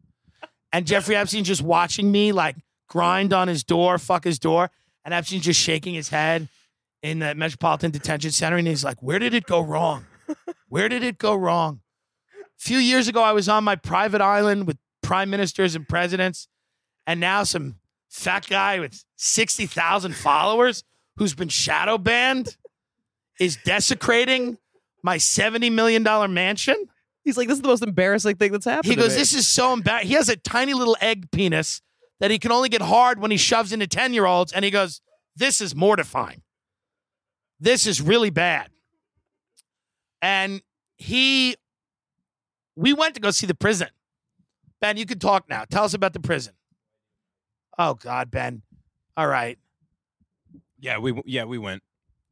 [0.72, 2.56] And Jeffrey Epstein's just watching me like
[2.88, 4.72] grind on his door, fuck his door,
[5.04, 6.48] and Epstein's just shaking his head
[7.06, 10.08] in the Metropolitan Detention Center, and he's like, "Where did it go wrong?
[10.70, 11.82] Where did it go wrong?"
[12.42, 16.48] A few years ago, I was on my private island with prime ministers and presidents,
[17.06, 17.76] and now some
[18.10, 20.84] fat guy with 60,000 followers
[21.18, 22.58] who's been shadow banned
[23.40, 24.58] is desecrating
[25.04, 26.76] my $70 million mansion.
[27.24, 28.92] He's like, this is the most embarrassing thing that's happened.
[28.92, 30.08] He goes, me." This is so embarrassing.
[30.08, 31.82] He has a tiny little egg penis
[32.20, 34.54] that he can only get hard when he shoves into 10 year olds.
[34.54, 35.02] And he goes,
[35.36, 36.42] This is mortifying.
[37.66, 38.70] This is really bad.
[40.22, 40.62] And
[40.98, 41.56] he,
[42.76, 43.88] we went to go see the prison.
[44.80, 45.66] Ben, you can talk now.
[45.68, 46.54] Tell us about the prison.
[47.80, 48.62] Oh, God, Ben.
[49.18, 49.58] All right.
[50.80, 51.82] Yeah, we yeah we went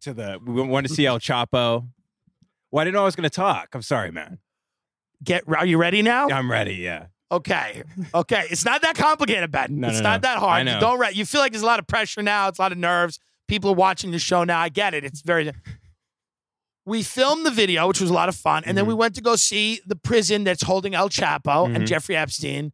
[0.01, 1.87] to the we wanted to see El Chapo.
[2.69, 3.69] Well, I didn't know I was going to talk.
[3.73, 4.37] I'm sorry, man.
[5.23, 6.27] Get, are you ready now?
[6.29, 6.75] I'm ready.
[6.75, 7.07] Yeah.
[7.31, 7.81] Okay.
[8.13, 8.43] Okay.
[8.51, 9.79] It's not that complicated, Ben.
[9.79, 10.29] No, it's no, not no.
[10.29, 10.53] that hard.
[10.53, 10.79] I You know.
[10.79, 12.49] don't re- you feel like there's a lot of pressure now.
[12.49, 13.19] It's a lot of nerves.
[13.47, 14.59] People are watching the show now.
[14.59, 15.03] I get it.
[15.03, 15.51] It's very.
[16.85, 18.89] We filmed the video, which was a lot of fun, and then Mm-hmm.
[18.89, 21.87] we went to go see the prison that's holding El Chapo and Mhm.
[21.87, 22.73] Jeffrey Epstein.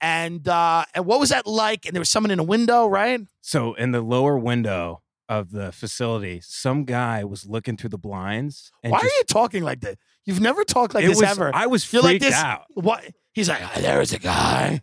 [0.00, 1.86] And uh, and what was that like?
[1.86, 3.20] And there was someone in a window, right?
[3.40, 8.70] So in the lower window of the facility, some guy was looking through the blinds.
[8.82, 9.96] And Why just, are you talking like this?
[10.26, 11.50] You've never talked like this was, ever.
[11.54, 12.34] I was You're like freaked this.
[12.34, 12.64] out.
[12.74, 13.04] What?
[13.32, 14.80] He's like, "Ah, there was a guy.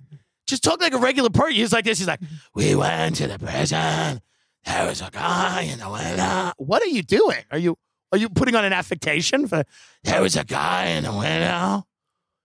[0.48, 1.54] Just talk like a regular person.
[1.54, 2.00] He's like this.
[2.00, 2.20] He's like,
[2.56, 4.20] we went to the prison.
[4.66, 6.52] There was a guy in the window.
[6.58, 7.44] What are you doing?
[7.52, 7.78] Are you?
[8.12, 9.64] Are you putting on an affectation for
[10.04, 11.84] there was a guy in the window?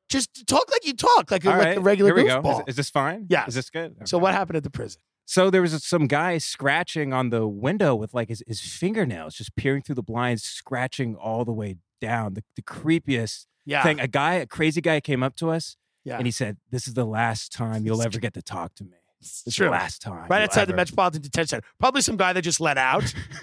[0.09, 2.41] Just talk like you talk, like, a, All like right, a regular Here we go.
[2.41, 2.61] goofball.
[2.63, 3.27] Is, is this fine?
[3.29, 3.45] Yeah.
[3.47, 4.09] Is this good?
[4.09, 5.03] so what happened at the prison?
[5.27, 9.55] So there was some guy scratching on the window with like his, his fingernails, just
[9.57, 12.33] peering through the blinds, scratching all the way down.
[12.33, 13.83] The, the creepiest Yeah.
[13.83, 14.01] thing.
[14.01, 16.17] A guy, a crazy guy, came up to us Yeah.
[16.17, 18.97] and he said, "This is the last time you'll ever get to talk to me.
[19.21, 19.69] This is True.
[19.71, 20.75] last time." right outside the.
[20.75, 21.67] Metropolitan Detention Center.
[21.81, 23.13] Probably some guy that just let out.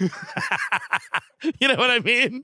[1.60, 2.42] you know what I mean?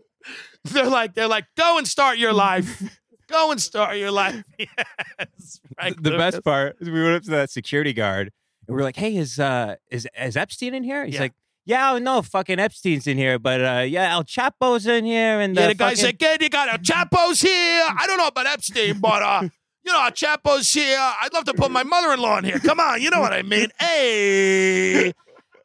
[0.64, 2.82] They're like, they're like, go and start your life.
[3.28, 4.42] Go and start your life.
[4.58, 5.60] Yes.
[5.74, 6.34] Frank the Lucas.
[6.34, 8.30] best part is we went up to that security guard
[8.66, 11.20] and we were like, "Hey, is uh is is Epstein in here?" He's Yeah.
[11.22, 11.32] like,
[11.64, 15.68] "Yeah, no, fucking Epstein's in here, but uh yeah, El Chapo's in here." And Yeah,
[15.68, 17.84] the guy fucking- said, "Kid, you got El Chapo's here.
[17.98, 19.48] I don't know about Epstein, but uh,
[19.84, 20.98] you know, Chapo's here.
[20.98, 22.58] I'd love to put my mother-in-law in here.
[22.58, 23.68] Come on, you know what I mean?
[23.78, 25.12] Hey,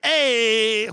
[0.04, 0.90] hey."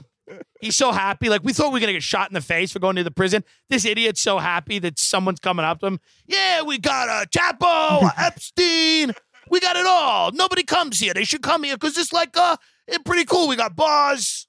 [0.61, 1.29] He's so happy.
[1.29, 3.11] Like we thought we were gonna get shot in the face for going to the
[3.11, 3.45] prison.
[3.69, 6.01] This idiot's so happy that someone's coming up to him.
[6.27, 9.13] Yeah, we got a Chapo, a Epstein.
[9.51, 10.33] We got it all.
[10.33, 11.13] Nobody comes here.
[11.13, 12.57] They should come here because it's like uh,
[12.89, 13.49] it's pretty cool.
[13.49, 14.47] We got bars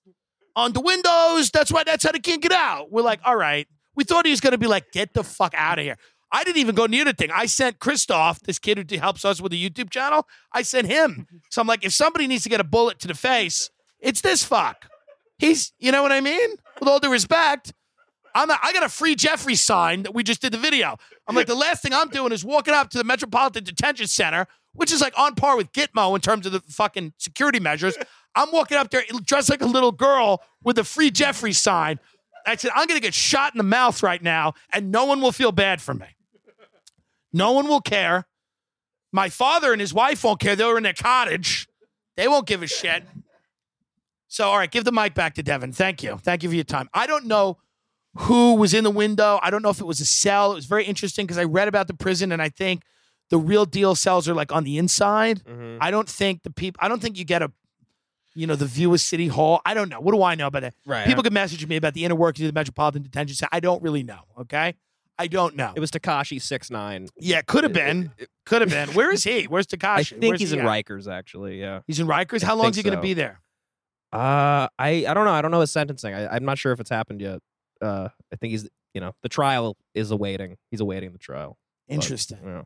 [0.56, 1.52] on the windows.
[1.52, 1.84] That's why.
[1.84, 2.92] That's how they can't get out.
[2.92, 3.68] We're like, all right.
[3.96, 5.98] We thought he was gonna be like, get the fuck out of here.
[6.32, 7.30] I didn't even go near the thing.
[7.34, 10.28] I sent Christoph, this kid who helps us with the YouTube channel.
[10.52, 11.28] I sent him.
[11.50, 14.44] So I'm like, if somebody needs to get a bullet to the face, it's this
[14.44, 14.88] fuck.
[15.38, 16.50] He's, you know what I mean?
[16.80, 17.72] With all due respect,
[18.34, 20.98] I'm a, I got a free Jeffrey sign that we just did the video.
[21.28, 24.48] I'm like, the last thing I'm doing is walking up to the Metropolitan Detention Center,
[24.74, 27.96] which is like on par with Gitmo in terms of the fucking security measures.
[28.36, 32.00] I'm walking up there dressed like a little girl with a free Jeffrey sign.
[32.46, 35.22] I said, I'm going to get shot in the mouth right now, and no one
[35.22, 36.06] will feel bad for me.
[37.34, 38.28] No one will care.
[39.12, 40.56] My father and his wife won't care.
[40.56, 41.68] They were in their cottage.
[42.18, 43.04] They won't give a shit.
[44.28, 45.72] So, all right, give the mic back to Devin.
[45.74, 46.18] Thank you.
[46.18, 46.90] Thank you for your time.
[46.94, 47.58] I don't know
[48.18, 49.40] who was in the window.
[49.42, 50.52] I don't know if it was a cell.
[50.52, 52.84] It was very interesting because I read about the prison and I think
[53.30, 55.44] the real deal cells are like on the inside.
[55.46, 55.78] Mhm.
[55.82, 57.52] I don't think the people, I don't think you get a,
[58.36, 59.62] you know, the view of City Hall.
[59.66, 60.00] I don't know.
[60.00, 60.74] What do I know about that?
[60.86, 61.08] Right.
[61.08, 63.50] People can message me about the inner workings of the Metropolitan Detention Center.
[63.52, 64.20] I don't really know.
[64.40, 64.76] Okay.
[65.18, 65.72] I don't know.
[65.74, 67.08] It was Tekashi six nine.
[67.18, 68.12] yeah, could have been.
[68.46, 68.90] Could have been.
[68.90, 69.44] Where is he?
[69.46, 69.88] Where's Tekashi?
[70.00, 70.86] I think Where's he's he in at?
[70.86, 71.60] Rikers actually.
[71.60, 71.80] Yeah.
[71.88, 72.44] He's in Rikers.
[72.44, 73.40] I How long is he think going to be there?
[74.12, 75.32] Uh, I I don't know.
[75.32, 76.14] I don't know his sentencing.
[76.14, 77.40] I, I'm not sure if it's happened yet.
[77.82, 80.58] Uh, I think he's you know the trial is awaiting.
[80.72, 81.58] He's awaiting the trial.
[81.88, 82.40] But, Interesting.
[82.46, 82.64] yeah.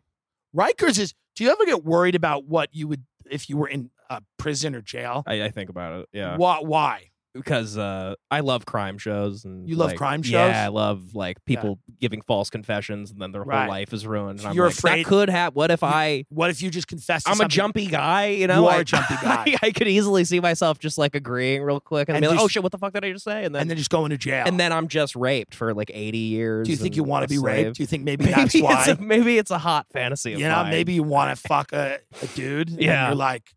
[0.56, 1.14] Rikers is.
[1.36, 4.76] Do you ever get worried about what you would if you were in uh, prison
[4.76, 5.24] or jail?
[5.28, 6.10] I, I think about it.
[6.14, 6.38] Yeah.
[6.38, 6.60] Why?
[6.62, 7.06] Why?
[7.36, 10.32] because uh, I love crime shows and You love like, crime shows?
[10.52, 13.60] Yeah, I love like people giving false confessions and then their Right.
[13.62, 14.40] whole life is ruined.
[14.40, 15.54] And I'm You're like, afraid- that could happen.
[15.54, 16.26] What if I?
[16.30, 17.24] What if you just confess?
[17.24, 18.64] to I'm a something- jumpy guy, you know.
[18.64, 19.56] You are I- a jumpy guy.
[19.62, 22.46] I, could easily see myself just like agreeing real quick and, And be like, just-
[22.46, 24.06] "Oh shit, what the fuck did I just say?" And then and then just go
[24.06, 24.46] into jail.
[24.48, 26.66] and then I'm just raped for like 80 years.
[26.66, 27.66] do you think and you want to be slave.
[27.68, 27.78] raped?
[27.78, 28.86] Do you think maybe, Maybe that's it's why?
[28.88, 30.34] a, maybe it's a hot fantasy.
[30.34, 30.72] Of you know, mine.
[30.72, 32.70] maybe you want to fuck a, a dude.
[32.72, 33.08] and Yeah.
[33.10, 33.54] you're like,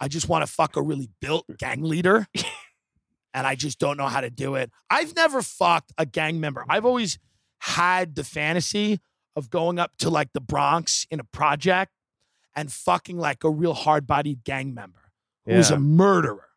[0.00, 2.26] I just want to fuck a really built gang leader,
[3.34, 4.70] and I just don't know how to do it.
[4.88, 6.64] I've never fucked a gang member.
[6.68, 7.18] I've always
[7.60, 9.00] had the fantasy
[9.36, 11.92] of going up to like the Bronx in a project
[12.56, 15.12] and fucking like a real hard bodied gang member
[15.46, 15.76] who's Yeah.
[15.76, 16.48] a murderer.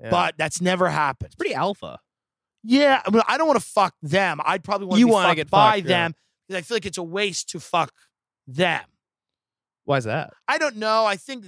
[0.00, 0.10] Yeah.
[0.10, 1.34] But that's never happened.
[1.38, 2.00] pretty alpha.
[2.62, 4.40] Yeah, I, mean, I don't want to fuck them.
[4.44, 6.02] I'd probably want You to be wanna fucked get by fucked, yeah.
[6.02, 6.14] them
[6.48, 7.92] because I feel like it's a waste to fuck
[8.46, 8.82] them.
[9.84, 10.32] Why is that?
[10.48, 11.06] I don't know.
[11.06, 11.44] I think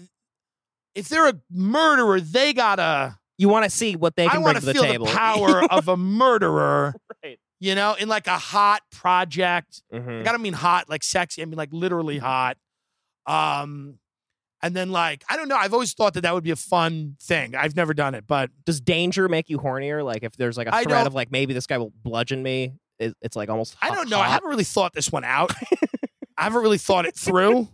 [0.98, 3.18] if they're a murderer, they gotta.
[3.38, 5.06] You want to see what they can want bring to to the feel table.
[5.06, 6.94] the power of a murderer.
[7.22, 7.38] Right.
[7.60, 9.82] You know, in like a hot project.
[9.92, 10.18] Mhm.
[10.18, 11.42] Like, I don't mean hot like sexy.
[11.42, 12.56] I mean like literally hot.
[13.26, 13.98] Um,
[14.62, 15.56] and then like I don't know.
[15.56, 17.54] I've always thought that that would be a fun thing.
[17.54, 20.04] I've never done it, but Does danger make you hornier?
[20.04, 23.36] Like if there's like a threat of like maybe this guy will bludgeon me, it's
[23.36, 23.76] like almost.
[23.80, 24.18] I don't know.
[24.18, 25.52] I haven't really thought this one out.
[26.36, 27.68] I haven't really thought it through.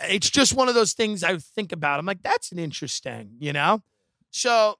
[0.00, 1.98] It's just one of those things I think about.
[1.98, 3.82] I'm like, that's an interesting, you know.
[4.30, 4.78] So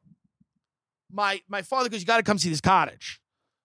[1.10, 3.20] my my father goes, you got to come see this cottage.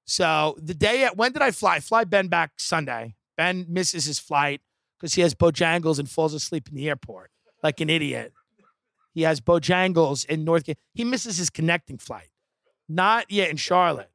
[0.06, 1.80] So the day at, when did I fly?
[1.80, 3.16] Fly Ben back Sunday.
[3.38, 4.62] Ben misses his flight
[4.98, 7.32] because he has Bojangles and falls asleep in the airport
[7.64, 8.34] like an idiot.
[9.14, 10.70] He has Bojangles in North.
[10.94, 12.30] He misses his connecting flight.
[12.90, 14.10] Not yet in Charlotte.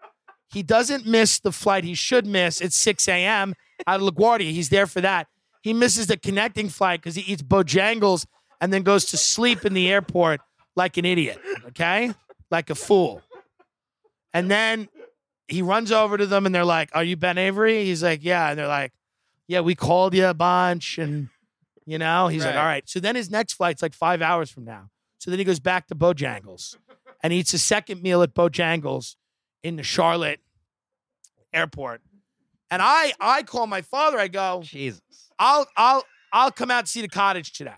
[0.52, 3.54] He doesn't miss the flight he should miss at 6 a.m.
[3.86, 4.50] out of LaGuardia.
[4.50, 5.26] He's there for that.
[5.62, 8.26] He misses the connecting flight because he eats Bojangles
[8.60, 10.40] and then goes to sleep in the airport
[10.76, 11.38] like an idiot,
[11.68, 12.14] okay?
[12.50, 13.22] Like a fool.
[14.32, 14.88] And then
[15.48, 17.84] he runs over to them and they're like, Are you Ben Avery?
[17.84, 18.50] He's like, Yeah.
[18.50, 18.92] And they're like,
[19.46, 20.98] Yeah, we called you a bunch.
[20.98, 21.28] And,
[21.86, 22.88] you know, he's like, All right.
[22.88, 24.90] So then his next flight's like five hours from now.
[25.18, 26.76] So then he goes back to Bojangles
[27.22, 29.16] and eats a second meal at Bojangles
[29.62, 30.40] in the Charlotte
[31.52, 32.02] airport.
[32.70, 34.18] And I I call my father.
[34.18, 35.00] I go, Jesus.
[35.38, 37.72] I'll I'll I'll come out and see the cottage today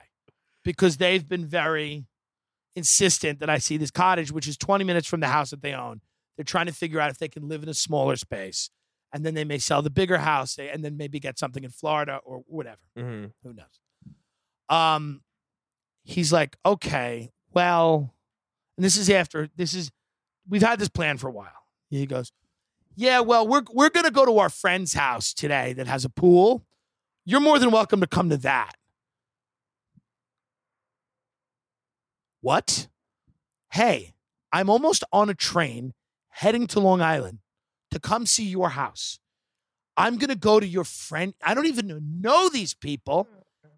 [0.64, 2.06] because they've been very
[2.76, 5.72] insistent that I see this cottage, which is 20 minutes from the house that they
[5.74, 6.00] own.
[6.36, 8.70] They're trying to figure out if they can live in a smaller space,
[9.12, 12.20] and then they may sell the bigger house, and then maybe get something in Florida
[12.24, 12.80] or whatever.
[12.96, 13.78] hmm Who knows?
[14.68, 15.22] Um,
[16.04, 18.14] he's like, okay, well,
[18.76, 19.90] and this is after this is
[20.48, 21.66] we've had this plan for a while.
[21.90, 22.32] He goes,
[23.00, 26.66] yeah, well, we're we're gonna go to our friend's house today that has a pool.
[27.24, 28.74] You're more than welcome to come to that.
[32.42, 32.88] What?
[33.72, 34.14] Hey,
[34.52, 35.94] I'm almost on a train
[36.28, 37.38] heading to Long Island
[37.90, 39.18] to come see your house.
[39.96, 41.34] I'm going to go to your friend.
[41.42, 43.28] I don't even know these people.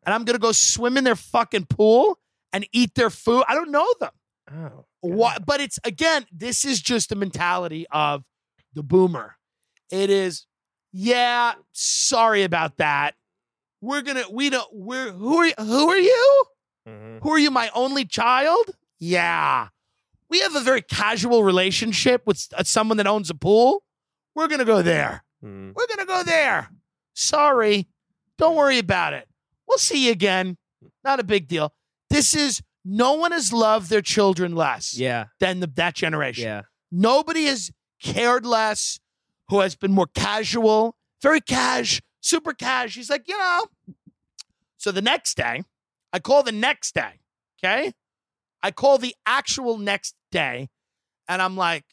[0.05, 2.19] And I'm going to go swim in their fucking pool
[2.53, 3.45] and eat their food.
[3.49, 4.11] I don't know them.
[4.53, 4.85] Oh.
[5.01, 5.45] What?
[5.45, 8.25] But it's again, this is just the mentality of
[8.75, 9.37] the boomer.
[9.91, 10.47] It is,
[10.93, 13.15] yeah, sorry about that.
[13.81, 16.45] We're gonna, we don't, we're who are who are you?
[16.89, 17.21] Mhm.
[17.23, 18.71] Who are you, my only child?
[18.99, 19.69] Yeah.
[20.29, 23.83] We have a very casual relationship with uh, someone that owns a pool.
[24.35, 25.25] We're going to go there.
[25.45, 25.75] Mhm.
[25.75, 26.71] We're going to go there.
[27.15, 27.89] Sorry.
[28.39, 29.29] Don't worry about it.
[29.69, 30.57] We'll see you again.
[31.05, 31.75] Not a big deal.
[32.11, 35.27] This is no one has loved their children less Yeah.
[35.41, 36.45] than the, that generation.
[36.45, 36.63] Yeah.
[36.91, 37.71] Nobody has
[38.03, 38.99] cared less,
[39.49, 42.95] who has been more casual, very cash, super cash.
[42.95, 43.67] He's like, you know.
[44.77, 45.63] So the next day,
[46.13, 47.21] I call the next day,
[47.59, 47.93] okay?
[48.63, 50.69] I call the actual next day,
[51.29, 51.85] and I'm like,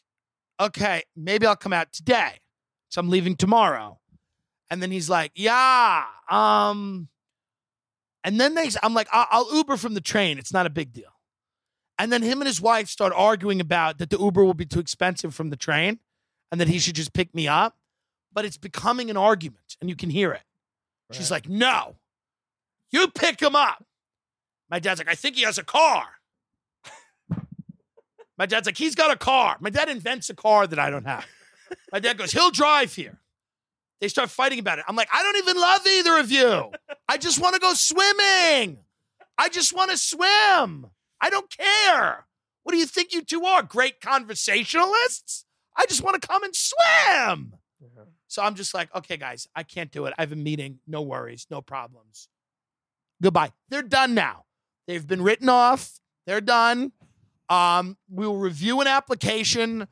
[0.60, 2.40] okay, maybe I'll come out today.
[2.88, 3.98] So I'm leaving tomorrow.
[4.70, 7.08] And then he's like, yeah, um,
[8.22, 10.38] and then they, I'm like, I'll, I'll Uber from the train.
[10.38, 11.09] It's not a big deal.
[12.00, 14.80] And then him and his wife start arguing about that the Uber will be too
[14.80, 15.98] expensive from the train
[16.50, 17.76] and that he should just pick me up.
[18.32, 20.42] But it's becoming an argument and you can hear it.
[21.12, 21.96] She's like, no,
[22.90, 23.84] you pick him up.
[24.70, 26.04] My dad's like, I think he has a car.
[28.38, 29.58] My dad's like, he's got a car.
[29.60, 31.26] My dad invents a car that I don't have.
[31.92, 33.18] My dad goes, he'll drive here.
[34.00, 34.86] They start fighting about it.
[34.88, 36.70] I'm like, I don't even love either of you.
[37.06, 38.78] I just want to go swimming.
[39.36, 40.86] I just want to swim.
[41.20, 42.26] I don't care.
[42.62, 43.62] What do you think you two are?
[43.62, 45.44] Great conversationalists?
[45.76, 47.54] I just want to come and swim.
[48.28, 50.14] So I'm just like, okay, guys, I can't do it.
[50.16, 50.78] I have a meeting.
[50.86, 51.46] No worries.
[51.50, 52.28] No problems.
[53.22, 53.52] Goodbye.
[53.68, 54.44] They're done now.
[54.86, 55.98] They've been written off.
[56.26, 56.92] They're done.
[57.48, 59.88] Um, we will review an application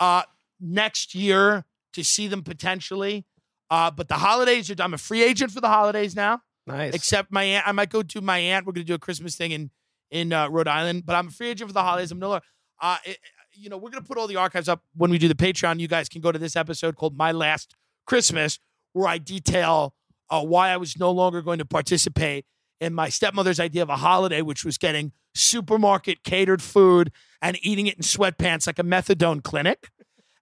[0.00, 0.22] uh,
[0.60, 3.26] next year to see them potentially.
[3.70, 4.86] Uh, but the holidays are done.
[4.86, 6.40] I'm a free agent for the holidays now.
[6.66, 6.94] Nice.
[6.94, 8.66] Except my aunt, I might go to my aunt.
[8.66, 9.70] We're going to do a Christmas thing in
[10.10, 11.04] in uh, Rhode Island.
[11.06, 12.10] But I'm a free agent for the holidays.
[12.12, 12.44] I'm no longer.
[12.80, 13.18] Uh, it-
[13.54, 15.80] you know, we're going to put all the archives up when we do the Patreon.
[15.80, 17.74] You guys can go to this episode called "My Last
[18.06, 18.60] Christmas,"
[18.92, 19.94] where I detail
[20.30, 22.44] uh, why I was no longer going to participate
[22.80, 27.10] in my stepmother's idea of a holiday, which was getting supermarket catered food
[27.42, 29.88] and eating it in sweatpants like a methadone clinic,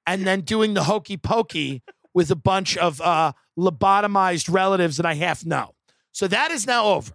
[0.06, 5.14] and then doing the hokey pokey with a bunch of uh, lobotomized relatives that I
[5.14, 5.74] half know.
[6.12, 7.12] So that is now over.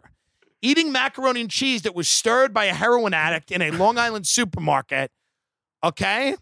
[0.62, 4.28] Eating macaroni and cheese that was stirred by a heroin addict in a Long Island
[4.28, 5.09] supermarket,
[5.84, 6.36] okay?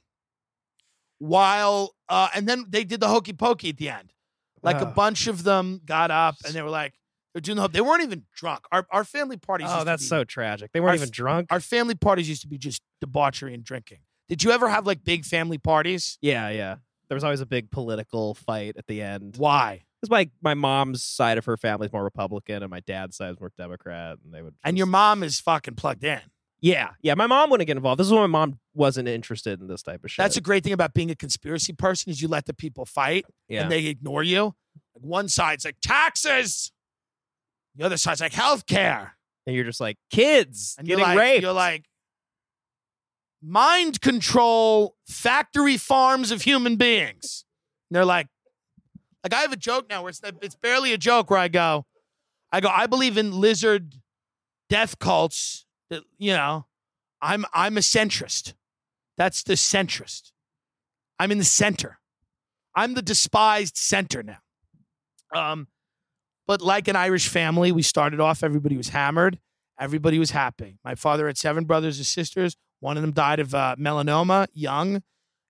[1.20, 4.14] While, uh, and then they did the hokey pokey at the end.
[4.62, 6.94] Like a bunch of them got up and they were like,
[7.34, 8.62] they're doing the, they weren't even drunk.
[8.72, 9.68] Our, our family parties.
[9.68, 10.72] used Oh, that's be- so tragic.
[10.74, 11.48] They weren't Our even drunk.
[11.52, 14.00] Our family parties used to be just debauchery and drinking.
[14.28, 16.18] Did you ever have like big family parties?
[16.22, 16.76] yeah, yeah.
[17.08, 19.36] There was always a big political fight at the end.
[19.38, 19.86] Why?
[20.02, 23.32] Because my my mom's side of her family is more Republican, and my dad's side
[23.32, 24.56] is more Democrat, and they would.
[24.64, 26.22] And your mom is fucking plugged in.
[26.62, 27.16] yeah, yeah.
[27.16, 28.00] My mom wouldn't get involved.
[28.00, 30.24] This is why my mom wasn't interested in this type of shit.
[30.24, 33.26] That's a great thing about being a conspiracy person is you let the people fight
[33.48, 33.64] yeah.
[33.64, 34.56] and they ignore you.
[34.96, 36.72] Like one side's like taxes,
[37.76, 39.12] the other side's like healthcare,
[39.46, 41.42] and you're just like kids and getting you're like, raped.
[41.44, 41.86] You're like
[43.42, 47.46] mind control factory farms of human beings.
[47.90, 48.28] And they're like,
[49.24, 51.86] like I have a joke now where it's it's barely a joke where I go,
[52.52, 53.96] I go, I believe in lizard
[54.70, 55.66] death cults.
[55.90, 56.66] That you know,
[57.22, 58.54] I'm I'm a centrist.
[59.18, 60.32] That's the centrist.
[61.20, 62.00] I'm in the center.
[62.76, 64.38] I'm the despised center now.
[65.36, 65.68] Um,
[66.48, 68.44] but like an Irish family, we started off.
[68.44, 69.40] Everybody was hammered.
[69.80, 70.78] Everybody was happy.
[70.84, 72.56] My father had seven brothers and sisters.
[72.80, 75.04] One of them died of uh, melanoma, young.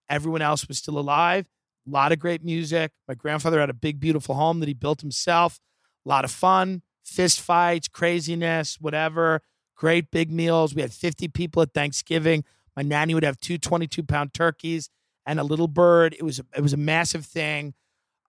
[0.09, 1.45] Everyone else was still alive.
[1.90, 2.92] A lot of great music.
[3.08, 5.60] My grandfather had a big, beautiful home that he built himself.
[6.06, 9.42] A lot of fun, fist fights, craziness, whatever.
[9.76, 10.76] Great big meals.
[10.76, 12.44] We had 50 people at Thanksgiving.
[12.76, 14.90] My nanny would have two 22 pound turkeys,
[15.26, 16.14] and a little bird.
[16.14, 17.74] It was a, it was a massive thing.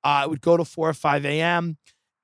[0.02, 1.76] Uh, it would go to four or five a.m.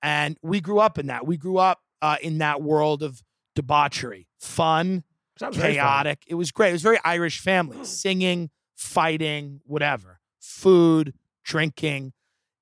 [0.03, 1.27] and we grew up in that.
[1.27, 3.23] We grew up uh, in that world of
[3.55, 5.05] debauchery, fun,
[5.39, 5.73] very fun.
[5.73, 6.25] chaotic.
[6.27, 6.71] It was great.
[6.71, 11.13] It was very Irish family, singing, fighting, whatever, food,
[11.47, 12.13] drinking.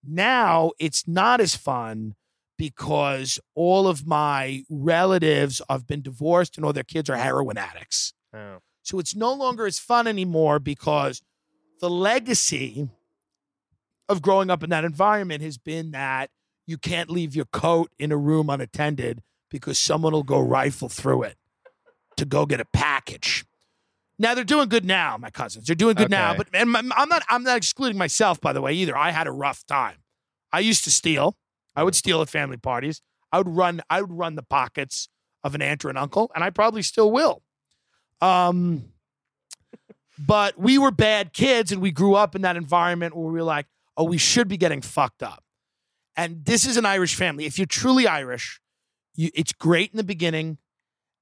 [0.07, 2.14] Now it's not as fun
[2.57, 8.12] because all of my relatives have been divorced and all their kids are heroin addicts.
[8.32, 8.59] Oh.
[8.82, 11.22] So it's no longer as fun anymore because
[11.80, 12.89] the legacy
[14.09, 16.30] of growing up in that environment has been that
[16.66, 21.22] you can't leave your coat in a room unattended because someone will go rifle through
[21.22, 21.37] it
[22.16, 23.45] to go get a package.
[24.18, 25.66] Now they're doing good now, my cousins.
[25.66, 28.60] They're doing good now, but and my- I'm not I'm not excluding myself by the
[28.60, 28.96] way either.
[28.96, 29.96] I had a rough time.
[30.52, 31.36] I used to steal.
[31.74, 33.02] I would steal at family parties.
[33.32, 35.08] I would run I would run the pockets
[35.42, 37.42] of an aunt or an uncle, and I probably still will.
[38.20, 38.84] Um,
[40.18, 43.42] but we were bad kids, and we grew up in that environment where we were
[43.42, 45.42] like, oh, we should be getting fucked up.
[46.16, 47.44] And this is an Irish family.
[47.44, 48.60] If you're truly Irish,
[49.14, 50.58] you, it's great in the beginning,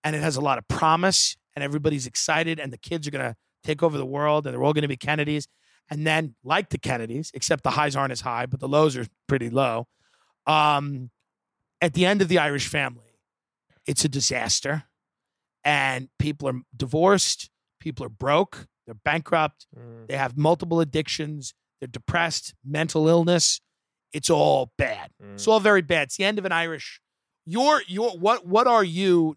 [0.05, 3.37] and it has a lot of promise, and everybody's excited, and the kids are gonna
[3.65, 5.47] take over the world, and they're all gonna be Kennedys.
[5.91, 9.07] And then, like the Kennedys, except the highs aren't as high, but the lows are
[9.27, 9.89] pretty low.
[10.47, 11.11] Um,
[11.81, 13.19] at the end of the Irish family,
[13.87, 14.85] it's a disaster,
[15.65, 17.51] and people are divorced,
[17.81, 20.07] people are broke, they're bankrupt, Mm.
[20.09, 23.61] they have multiple addictions, they're depressed, mental illness.
[24.13, 25.11] It's all bad.
[25.23, 25.35] Mm.
[25.35, 26.05] It's all very bad.
[26.05, 27.01] It's the end of an Irish.
[27.45, 29.37] Your your what what are you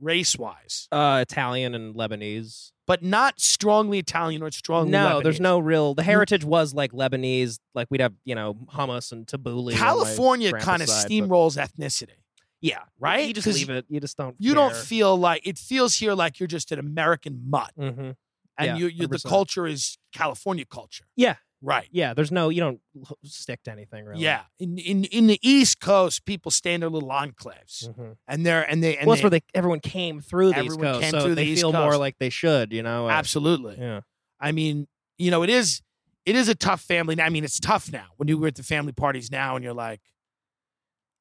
[0.00, 0.88] race wise?
[0.92, 2.72] Uh, Italian and Lebanese.
[2.86, 5.94] But not strongly Italian or strongly No, there's no real.
[5.94, 7.58] The heritage was like Lebanese.
[7.74, 9.74] Like we'd have, you know, hummus and tabbouleh.
[9.74, 12.12] California kind of side, but- steamrolls ethnicity.
[12.60, 13.28] Yeah, right?
[13.28, 13.84] You just leave it.
[13.88, 14.34] You just don't.
[14.38, 18.16] You don't feel like it feels here like you're just an American mutt, hmm and
[18.58, 21.04] Yeah, you, you the culture is California culture.
[21.14, 21.36] Yeah.
[21.60, 21.88] Right.
[21.90, 22.50] Yeah, there's no.
[22.50, 22.80] You don't
[23.24, 24.22] stick to anything really.
[24.22, 24.42] Yeah.
[24.60, 28.16] In, in in the East Coast, people stay in their little enclaves, Mhm.
[28.28, 30.80] and they're and they and well, that's they, where they everyone came through the East
[30.80, 32.72] Coast, came so through the they East feel more like they should.
[32.72, 33.08] You know.
[33.10, 33.76] absolutely.
[33.78, 34.02] Yeah.
[34.40, 34.86] I mean,
[35.16, 35.82] you know, it is
[36.24, 37.20] it is a tough family.
[37.20, 39.74] I mean, it's tough now when you were at the family parties now, and you're
[39.74, 40.00] like,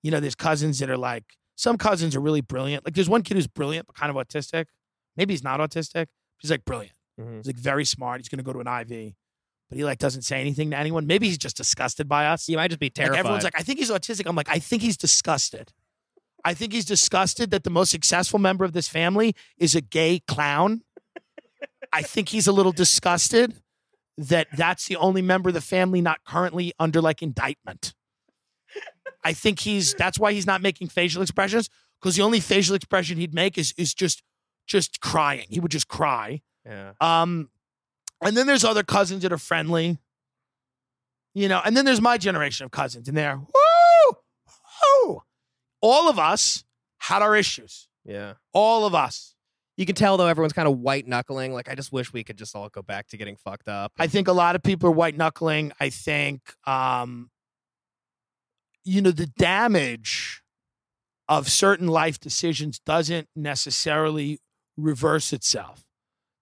[0.03, 1.23] you know, there's cousins that are like,
[1.55, 2.85] some cousins are really brilliant.
[2.85, 4.65] Like, there's one kid who's brilliant but kind of autistic.
[5.15, 6.07] Maybe he's not autistic.
[6.39, 6.95] He's like brilliant.
[7.19, 7.37] Mhm.
[7.37, 8.19] He's like very smart.
[8.21, 9.13] He's going to go to an IV,
[9.69, 11.07] but he like doesn't say anything to anyone.
[11.07, 12.45] Maybe he's just disgusted by us.
[12.45, 13.19] He might just be Like terrified.
[13.19, 14.25] everyone's like, I think he's autistic.
[14.25, 15.73] I'm like, I think he's disgusted.
[16.45, 20.19] I think he's disgusted that the most successful member of this family is a gay
[20.27, 20.81] clown.
[21.91, 23.55] I think he's a little disgusted
[24.17, 27.93] that that's the only member of the family not currently under like indictment.
[29.23, 31.69] I think he's that's why he's not making facial expressions
[32.01, 34.23] because the only facial expression he'd make is is just
[34.65, 35.47] just crying.
[35.49, 36.41] He would just cry.
[36.65, 36.91] yeah.
[37.01, 37.49] Um,
[38.21, 39.97] and then there's other cousins that are friendly,
[41.33, 41.61] you know.
[41.63, 44.17] And then there's my generation of cousins, and they're woo,
[45.05, 45.23] woo.
[45.81, 46.63] All of us
[46.99, 47.87] had our issues.
[48.05, 48.33] Yeah.
[48.53, 49.35] All of us.
[49.75, 51.53] You can tell though everyone's kind of white knuckling.
[51.53, 53.91] Like I just wish we could just all go back to getting fucked up.
[53.99, 55.71] I think a lot of people are white knuckling.
[55.79, 57.29] I think, um,
[58.83, 60.41] you know, the damage
[61.29, 64.39] of certain life decisions doesn't necessarily
[64.77, 65.83] reverse itself.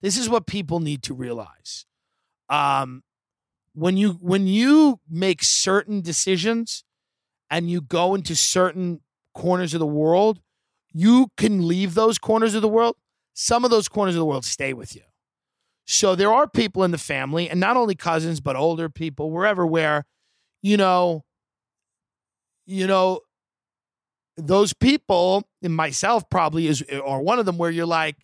[0.05, 1.87] This is what people need to realize.
[2.47, 3.01] Um,
[3.73, 6.83] when you when you make certain decisions
[7.49, 9.01] and you go into certain
[9.33, 10.41] corners of the world,
[10.93, 12.97] you can leave those corners of the world.
[13.33, 15.01] Some of those corners of the world stay with you.
[15.85, 19.65] So there are people in the family, and not only cousins, but older people, wherever,
[19.65, 20.05] where,
[20.61, 21.25] you know,
[22.67, 23.21] you know,
[24.37, 28.17] those people, and myself probably is, or one of them, where you're like,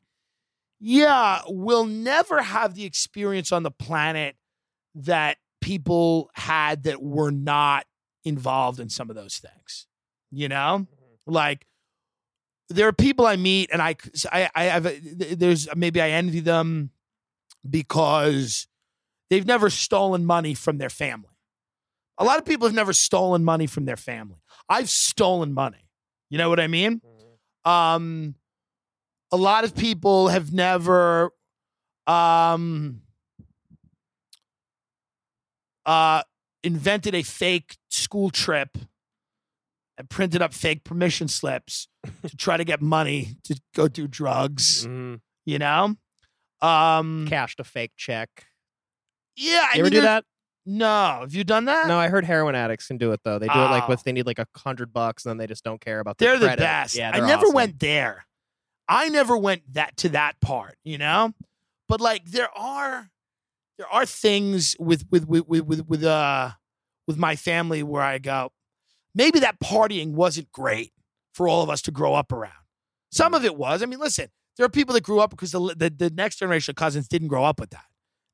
[0.83, 4.35] yeah, we'll never have the experience on the planet
[4.95, 7.85] that people had that were not
[8.25, 9.85] involved in some of those things.
[10.31, 10.87] You know,
[11.27, 11.67] like
[12.69, 13.95] there are people I meet, and I,
[14.31, 14.91] I, I have,
[15.37, 16.89] there's maybe I envy them
[17.69, 18.67] because
[19.29, 21.27] they've never stolen money from their family.
[22.17, 24.41] A lot of people have never stolen money from their family.
[24.67, 25.89] I've stolen money.
[26.29, 27.01] You know what I mean?
[27.65, 28.35] Um,
[29.31, 31.31] a lot of people have never
[32.07, 33.01] um,
[35.85, 36.23] uh,
[36.63, 38.77] invented a fake school trip
[39.97, 41.87] and printed up fake permission slips
[42.27, 44.85] to try to get money to go do drugs.
[44.85, 45.21] Mhm.
[45.45, 45.95] You know?
[46.61, 48.29] Um, cashed a fake check.
[49.35, 50.25] yeah, I You ever mean, do that?
[50.63, 51.87] No, have you done that?
[51.87, 53.39] No, I heard heroin addicts can do it though.
[53.39, 53.87] They do it like Oh.
[53.89, 56.19] with they need like a hundred bucks and then they just don't care about.
[56.19, 56.95] Their They're the best.
[56.95, 57.55] Yeah, I they're never awesome.
[57.55, 58.25] went there.
[58.91, 61.33] I never went that to that part, you know?
[61.87, 63.09] But like there are
[63.77, 66.51] there are things with with with with with, uh
[67.07, 68.51] with my family where I go,
[69.15, 70.91] maybe that partying wasn't great
[71.33, 72.53] for all of us to grow up around.
[73.11, 73.81] Some of it was.
[73.81, 74.27] I mean, listen,
[74.57, 77.29] there are people that grew up because the, the, the next generation of cousins didn't
[77.29, 77.85] grow up with that.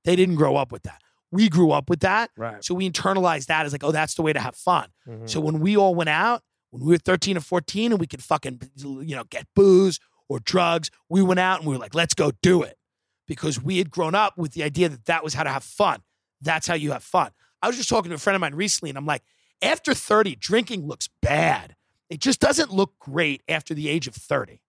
[0.04, 1.02] They didn't grow up with that.
[1.32, 2.32] We grew up with that.
[2.38, 2.64] Right.
[2.64, 4.90] So we internalized that as like, oh, that's the way to have fun.
[5.08, 5.30] Mhm.
[5.30, 6.42] So when we all went out,
[6.72, 10.00] when we were 13 or 14 and we could fucking, you know, get booze
[10.30, 12.78] or drugs, we went out and we were like, let's go do it.
[13.28, 16.02] Because we had grown up with the idea that that was how to have fun.
[16.42, 17.32] That's how you have fun.
[17.62, 19.24] I was just talking to a friend of mine recently and I'm like,
[19.62, 21.76] after 30, drinking looks bad.
[22.10, 24.62] It just doesn't look great after the age of 30.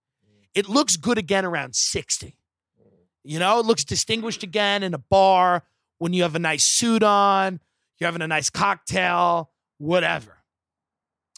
[0.55, 2.37] It looks good again around 60.
[3.23, 5.63] You know, it looks distinguished again in a bar
[5.99, 7.61] when you have a nice suit on,
[7.99, 10.39] you're having a nice cocktail, whatever.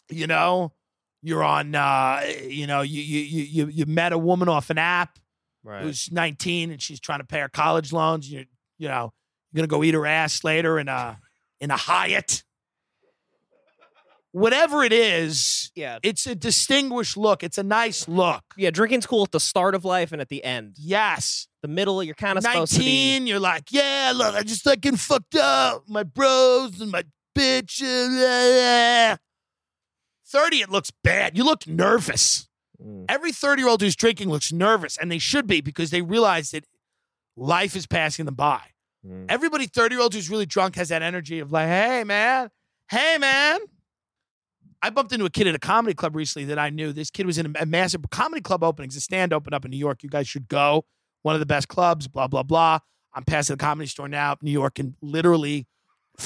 [0.09, 0.73] You know,
[1.21, 4.77] you're on uh, you know, you you you you you met a woman off an
[4.77, 5.17] app
[5.63, 5.83] Right.
[5.83, 8.31] who's 19 and she's trying to pay her college loans.
[8.31, 8.45] You're,
[8.79, 9.13] you know,
[9.51, 11.19] you're gonna go eat her ass later in a
[11.59, 12.43] in a Hyatt.
[14.33, 15.99] Whatever it is, yeah.
[16.03, 17.43] it's a distinguished look.
[17.43, 18.43] It's a nice look.
[18.55, 18.71] Yeah.
[18.71, 20.77] Drinking's cool at the start of life and at the end.
[20.79, 21.47] Yes.
[21.61, 22.85] The middle, you're kind of supposed to be.
[22.85, 25.83] 19, you're like, yeah, look, I just fucking fucked up.
[25.87, 27.03] My bros and my
[27.37, 27.81] bitch.
[30.33, 31.37] Uh, 30, it looks bad.
[31.37, 32.47] You look nervous.
[32.83, 33.05] Mm.
[33.09, 36.51] Every 30 year old who's drinking looks nervous, and they should be because they realize
[36.51, 36.65] that
[37.35, 38.61] life is passing them by.
[39.05, 39.25] Mm.
[39.29, 42.49] Everybody 30 year old who's really drunk has that energy of like, hey, man,
[42.89, 43.59] hey, man.
[44.83, 46.91] I bumped into a kid at a comedy club recently that I knew.
[46.91, 48.95] This kid was in a massive comedy club openings.
[48.95, 50.01] A stand opened up in New York.
[50.01, 50.85] You guys should go.
[51.21, 52.79] One of the best clubs, blah, blah, blah.
[53.13, 54.37] I'm passing the comedy store now.
[54.41, 55.67] New York can literally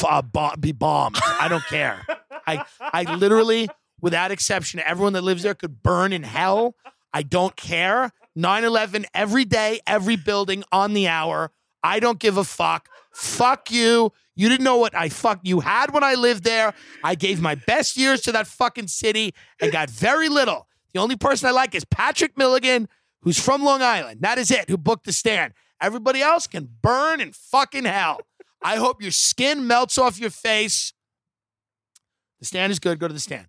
[0.08, 1.18] uh, bomb, be bombed.
[1.22, 2.06] I don't care.
[2.48, 3.68] I, I literally,
[4.02, 6.76] without exception, everyone that lives there could burn in hell.
[7.14, 8.12] I don't care.
[8.36, 11.52] 9 11 every day, every building on the hour.
[11.82, 12.90] I don't give a fuck.
[13.14, 14.12] Fuck you.
[14.36, 16.74] You didn't know what I fuck you had when I lived there.
[17.04, 20.68] I gave my best years to that fucking city and got very little.
[20.94, 22.90] The only person I like is Patrick Milligan,
[23.22, 24.22] who's from Long Island.
[24.22, 25.54] That is it, who booked the stand.
[25.82, 28.20] Everybody else can burn in fucking hell.
[28.62, 30.94] I hope your skin melts off your face.
[32.40, 33.00] The stand is good.
[33.00, 33.48] Go to the stand.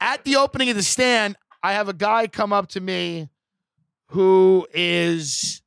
[0.00, 3.28] At the opening of the stand, I have a guy come up to me
[4.08, 5.62] who is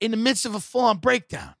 [0.00, 1.54] in the midst of a full on breakdown.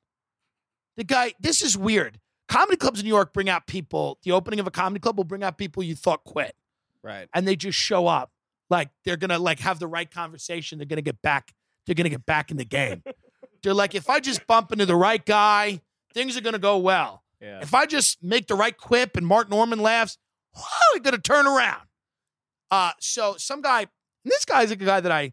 [0.96, 2.20] The guy, this is weird.
[2.48, 5.24] Comedy clubs in New York bring out people, the opening of a comedy club will
[5.24, 6.54] bring out people you thought quit
[7.02, 7.28] Right.
[7.34, 8.30] and they just show up.
[8.70, 10.78] Like they're gonna like have the right conversation.
[10.78, 11.52] They're gonna get back.
[11.86, 13.02] They're gonna get back in the game.
[13.62, 15.80] they're like, if I just bump into the right guy,
[16.14, 17.22] things are gonna go well.
[17.40, 17.60] Yeah.
[17.60, 20.16] If I just make the right quip and Mark Normand laughs,
[20.54, 21.82] whoa, we're gonna turn around.
[22.70, 23.88] Uh, so some guy, and
[24.24, 25.32] this guy's a guy that I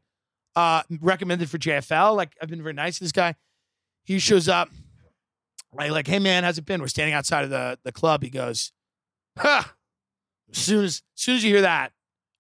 [0.56, 2.16] uh recommended for JFL.
[2.16, 3.36] Like I've been very nice to this guy.
[4.04, 4.70] He shows up.
[5.74, 5.92] right?
[5.92, 6.82] like, hey man, how's it been?
[6.82, 8.24] We're standing outside of the the club.
[8.24, 8.72] He goes,
[9.38, 9.74] ha.
[10.52, 11.94] As soon as, as soon as you hear that,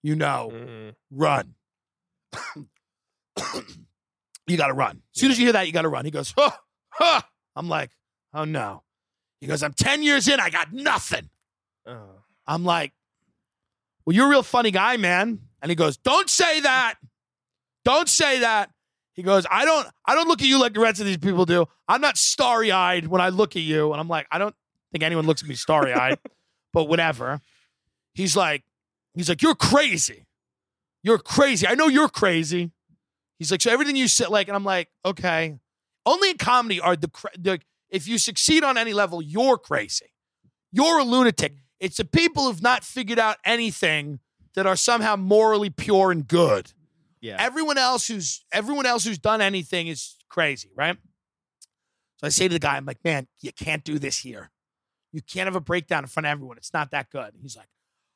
[0.03, 0.95] you know, Mhm.
[1.11, 1.55] run.
[4.47, 5.01] you got to run.
[5.15, 6.05] As soon as you hear that, you got to run.
[6.05, 6.51] He goes, huh,
[6.89, 7.21] huh.
[7.55, 7.91] I'm like,
[8.33, 8.83] oh no.
[9.39, 10.39] He goes, I'm 10 years in.
[10.39, 11.29] I got nothing.
[11.87, 12.23] Oh.
[12.45, 12.91] I'm like,
[14.05, 15.39] well, you're a real funny guy, man.
[15.61, 16.95] And he goes, don't say that.
[17.85, 18.71] Don't say that.
[19.13, 21.45] He goes, I don't, I don't look at you like the rest of these people
[21.45, 21.65] do.
[21.87, 23.91] I'm not starry eyed when I look at you.
[23.91, 24.55] And I'm like, I don't
[24.91, 26.17] think anyone looks at me starry eyed,
[26.73, 27.41] but whatever.
[28.13, 28.63] He's like,
[29.13, 30.25] he's like, you're crazy.
[31.03, 31.67] You're crazy.
[31.67, 32.71] I know you're crazy.
[33.37, 35.57] He's like, so everything you said, like, and I'm like, okay.
[36.05, 40.13] Only in comedy are the, the if you succeed on any level, you're crazy.
[40.71, 41.55] You're a lunatic.
[41.81, 44.19] It's the people who've not figured out anything
[44.55, 46.71] that are somehow morally pure and good.
[47.19, 47.35] Yeah.
[47.39, 50.97] Everyone else who's everyone else who's done anything is crazy, right?
[52.17, 54.51] So I say to the guy, I'm like, man, you can't do this here.
[55.11, 56.57] You can't have a breakdown in front of everyone.
[56.57, 57.33] It's not that good.
[57.41, 57.67] He's like,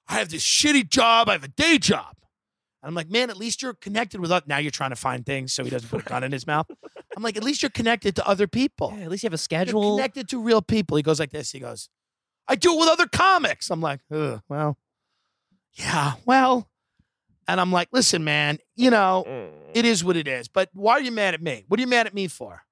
[0.07, 1.28] I have this shitty job.
[1.28, 2.16] I have a day job.
[2.84, 4.43] And I'm like, man, at least you're connected with us.
[4.45, 6.68] Now you're trying to find things so he doesn't put a gun in his mouth.
[7.18, 8.93] I'm like, at least you're connected to other people.
[8.95, 9.95] Yeah, at least you have a You're schedule.
[9.95, 10.97] connected to real people.
[10.97, 11.51] He goes like this.
[11.51, 11.89] He goes,
[12.47, 13.69] I do it with other comics.
[13.71, 14.77] I'm like, Ugh, well,
[15.73, 16.69] yeah, well.
[17.47, 19.51] And I'm like, listen, man, you know, Mm.
[19.75, 20.47] it is what it is.
[20.47, 21.63] But why are you mad at me?
[21.67, 22.63] What are you mad at me for?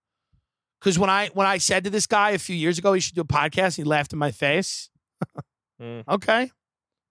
[0.79, 3.15] Because when I when I said to this guy a few years ago he should
[3.15, 4.89] do a podcast, he laughed in my face.
[5.81, 6.03] Mm.
[6.07, 6.51] Okay.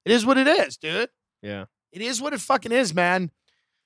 [0.04, 1.08] It is what it is, dude.
[1.42, 1.66] Yeah.
[1.92, 3.30] It is what it fucking is, man.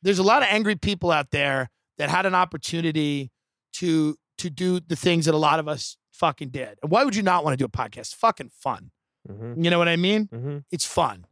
[0.03, 3.31] There's a lot of angry people out there that had an opportunity
[3.75, 6.79] to to do the things that a lot of us fucking did.
[6.83, 7.99] And why would you not want to do a podcast?
[7.99, 8.91] It's fucking fun.
[9.29, 9.63] Mhm.
[9.65, 10.29] You know what I mean?
[10.29, 10.65] Mhm.
[10.71, 11.27] It's fun.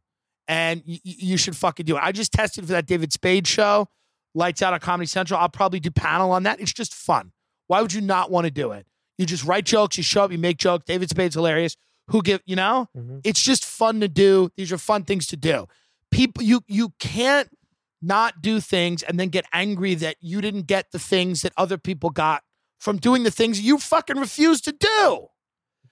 [0.48, 2.00] And y- you should fucking do it.
[2.02, 3.88] I just tested for that David Spade show,
[4.34, 5.40] Lights Out on Comedy Central.
[5.40, 6.60] I'll probably do panel on that.
[6.60, 7.32] It's just fun.
[7.66, 8.86] Why would you not want to do it?
[9.16, 10.84] You just write jokes, you show up, you make jokes.
[10.86, 11.76] David Spade's hilarious.
[12.08, 12.88] Who give, you know?
[12.96, 13.20] Mhm.
[13.24, 14.50] It's just fun to do.
[14.56, 15.66] These are fun things to do.
[16.10, 17.48] People you you can't
[18.02, 21.78] not do things and then get angry that you didn't get the things that other
[21.78, 22.42] people got
[22.84, 25.28] from doing the things you fucking refuse to do.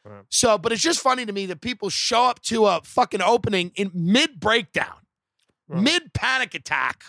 [0.05, 0.25] Right.
[0.29, 3.73] So, but it's just funny to me that people show up to a fucking opening
[3.77, 4.97] in mid breakdown,
[5.69, 5.83] Right.
[5.83, 7.05] mid panic attack,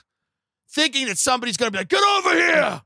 [0.70, 2.82] thinking that somebody's gonna be like, "Get over here!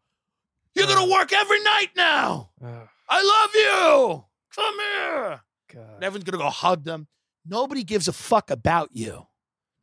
[0.73, 2.49] You're gonna work every night now.
[2.63, 4.25] Ugh, I love you.
[4.55, 5.41] Come here."
[5.73, 5.95] God.
[5.95, 7.07] And everyone's gonna go hug them.
[7.45, 9.27] Nobody gives a fuck about you.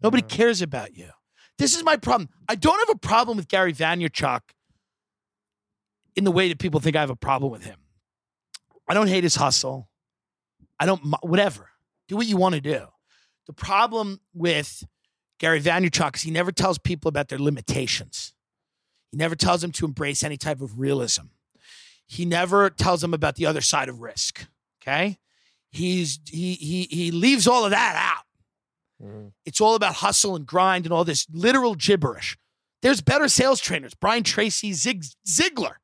[0.03, 0.37] Nobody Yeah.
[0.37, 1.11] cares about you.
[1.59, 2.29] This is my problem.
[2.49, 4.41] I don't have a problem with Gary Vaynerchuk
[6.17, 7.79] in the way that people think I have a problem with him.
[8.89, 9.89] I don't hate his hustle.
[10.79, 11.71] I don't whatever.
[12.09, 12.87] Do what you want to do.
[13.47, 14.85] The problem with
[15.39, 18.35] Gary Vaynerchuk is he never tells people about their limitations.
[19.11, 21.27] He never tells them to embrace any type of realism.
[22.07, 24.47] He never tells them about the other side of risk.
[24.83, 25.19] Okay?
[25.71, 29.07] He's he he he leaves all of that out.
[29.07, 29.33] Mhm.
[29.45, 32.37] It's all about hustle and grind and all this literal gibberish.
[32.83, 35.77] There's better sales trainers, Brian Tracy, Zig Ziglar.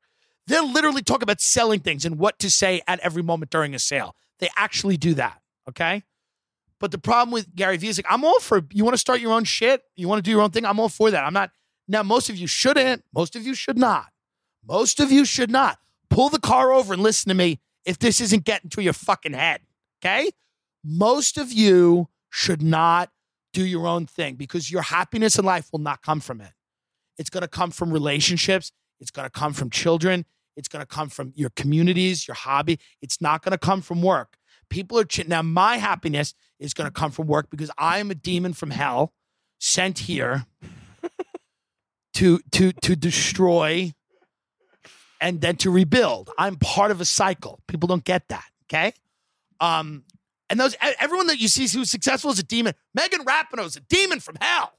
[0.47, 3.79] They'll literally talk about selling things and what to say at every moment during a
[3.79, 4.15] sale.
[4.39, 5.39] They actually do that.
[5.69, 6.03] Okay.
[6.79, 9.19] But the problem with Gary Vee is like, I'm all for you want to start
[9.21, 10.65] your own shit, you want to do your own thing.
[10.65, 11.23] I'm all for that.
[11.23, 11.51] I'm not
[11.87, 14.07] now, most of you shouldn't, most of you should not.
[14.65, 15.77] Most of you should not.
[16.09, 19.33] Pull the car over and listen to me if this isn't getting to your fucking
[19.33, 19.61] head.
[19.99, 20.31] Okay?
[20.83, 23.11] Most of you should not
[23.53, 26.51] do your own thing because your happiness in life will not come from it.
[27.17, 28.71] It's going to come from relationships.
[29.01, 30.25] It's going to come from children.
[30.55, 32.79] It's going to come from your communities, your hobby.
[33.01, 34.37] It's not going to come from work.
[34.69, 35.41] People are ch- now.
[35.41, 39.13] My happiness is going to come from work because I am a demon from hell
[39.59, 40.45] sent here
[42.13, 43.93] to to to destroy
[45.19, 46.29] and then to rebuild.
[46.37, 47.59] I'm part of a cycle.
[47.67, 48.45] People don't get that.
[48.65, 48.93] Okay.
[49.59, 50.03] Um,
[50.49, 52.73] and those everyone that you see who's successful is a demon.
[52.93, 54.73] Megan Rapinoe is a demon from hell.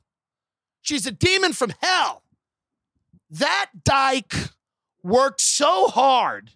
[0.83, 2.23] She's a demon from hell.
[3.33, 4.35] That dyke
[5.03, 6.51] worked so hard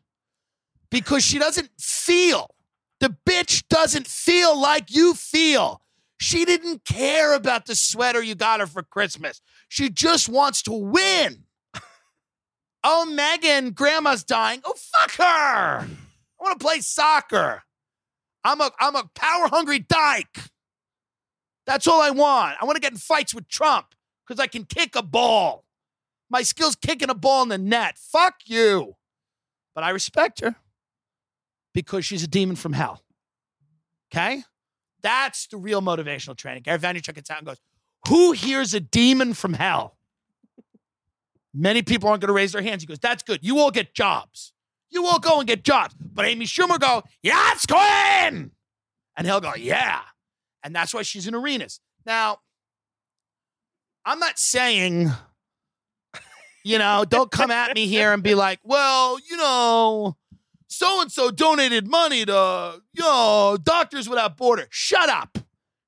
[0.90, 2.54] because she doesn't feel.
[3.00, 5.80] The bitch doesn't feel like you feel.
[6.20, 9.40] She didn't care about the sweater you got her for Christmas.
[9.68, 11.44] She just wants to win.
[12.88, 14.60] Oh, Megan, grandma's dying.
[14.64, 15.24] Oh, fuck her.
[15.24, 15.86] I
[16.38, 17.64] want to play soccer.
[18.44, 20.38] I'm a I'm a power hungry dyke.
[21.66, 22.58] That's all I want.
[22.60, 23.88] I want to get in fights with Trump
[24.24, 25.65] because I can kick a ball.
[26.28, 27.98] My skill's kicking a ball in the net.
[27.98, 28.96] Fuck you.
[29.74, 30.56] But I respect her
[31.74, 33.02] because she's a demon from hell.
[34.10, 34.42] Okay?
[35.02, 36.62] That's the real motivational training.
[36.62, 37.60] Gary Vaynerchuk gets out and goes,
[38.08, 39.96] Who here's a demon from hell?
[41.54, 42.82] Many people aren't going to raise their hands.
[42.82, 43.40] He goes, That's good.
[43.42, 44.52] You all get jobs.
[44.90, 45.94] You all go and get jobs.
[46.00, 48.50] But Amy Schumer go, Yes, Quinn.
[49.16, 50.00] And he'll go, Yeah.
[50.62, 51.80] And that's why she's in arenas.
[52.04, 52.38] Now,
[54.04, 55.10] I'm not saying,
[56.66, 60.16] you know, don't come at me here and be like, well, you know,
[60.66, 64.66] so and so donated money to, you know, Doctors Without Border.
[64.70, 65.38] Shut up.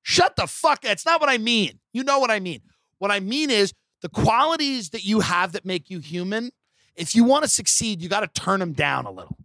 [0.03, 0.79] Shut the fuck.
[0.79, 0.83] Up.
[0.83, 1.81] That's not what I mean.
[1.93, 2.61] You know what I mean.
[2.99, 3.72] What I mean is
[4.03, 6.53] the qualities that you have that make you human.
[6.95, 9.37] If you want to succeed, you got to turn them down a little.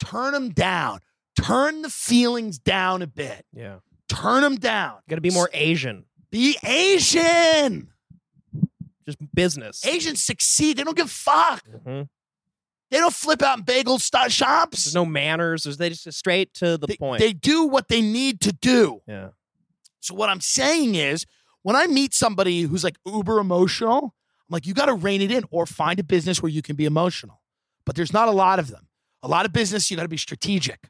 [0.00, 1.00] Turn them down.
[1.38, 3.44] Turn the feelings down a bit.
[3.52, 3.76] Yeah.
[4.08, 4.96] Turn them down.
[5.08, 6.06] Got to be more Asian.
[6.30, 7.92] Be Asian.
[9.08, 9.84] Just business.
[9.86, 10.76] Asians succeed.
[10.76, 11.64] They don't give a fuck.
[11.66, 12.08] Mhm.
[12.90, 14.84] They don't flip out in bagel st- shops.
[14.84, 15.62] There's no manners.
[15.64, 17.20] There's they just straight to the they, point.
[17.20, 19.00] they do what they need to do.
[19.06, 19.30] yeah.
[20.00, 21.24] So what I'm saying is,
[21.62, 24.14] when I meet somebody who's like uber emotional,
[24.48, 26.76] I'm like, you got to rein it in or find a business where you can
[26.76, 27.42] be emotional.
[27.84, 28.88] But there's not a lot of them.
[29.22, 30.88] A lot of business, you got to be strategic.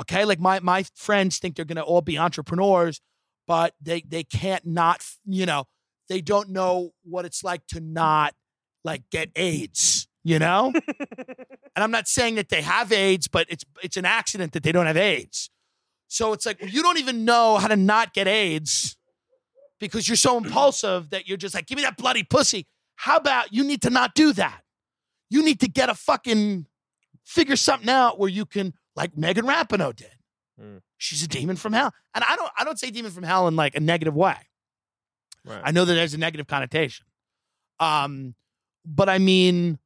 [0.00, 3.00] Okay, like my my friends think they're gonna all be entrepreneurs,
[3.48, 5.64] but they they can't not, you know,
[6.08, 8.34] they don't know what it's like to not
[8.84, 10.06] like get AIDS.
[10.24, 14.52] You know, and I'm not saying that they have AIDS, but it's it's an accident
[14.52, 15.48] that they don't have AIDS.
[16.08, 18.98] So it's like you don't even know how to not get AIDS
[19.78, 22.66] because you're so impulsive that you're just like, give me that bloody pussy.
[22.96, 24.62] How about you need to not do that?
[25.30, 26.66] You need to get a fucking
[27.24, 30.10] figure something out where you can, like Megan Rapinoe did.
[30.60, 30.80] Mm.
[30.96, 33.54] She's a demon from hell, and I don't I don't say demon from hell in
[33.54, 34.36] like a negative way.
[35.48, 35.62] Right.
[35.64, 37.06] I know that there's a negative connotation.
[37.80, 38.34] Um,
[38.84, 39.78] but I mean,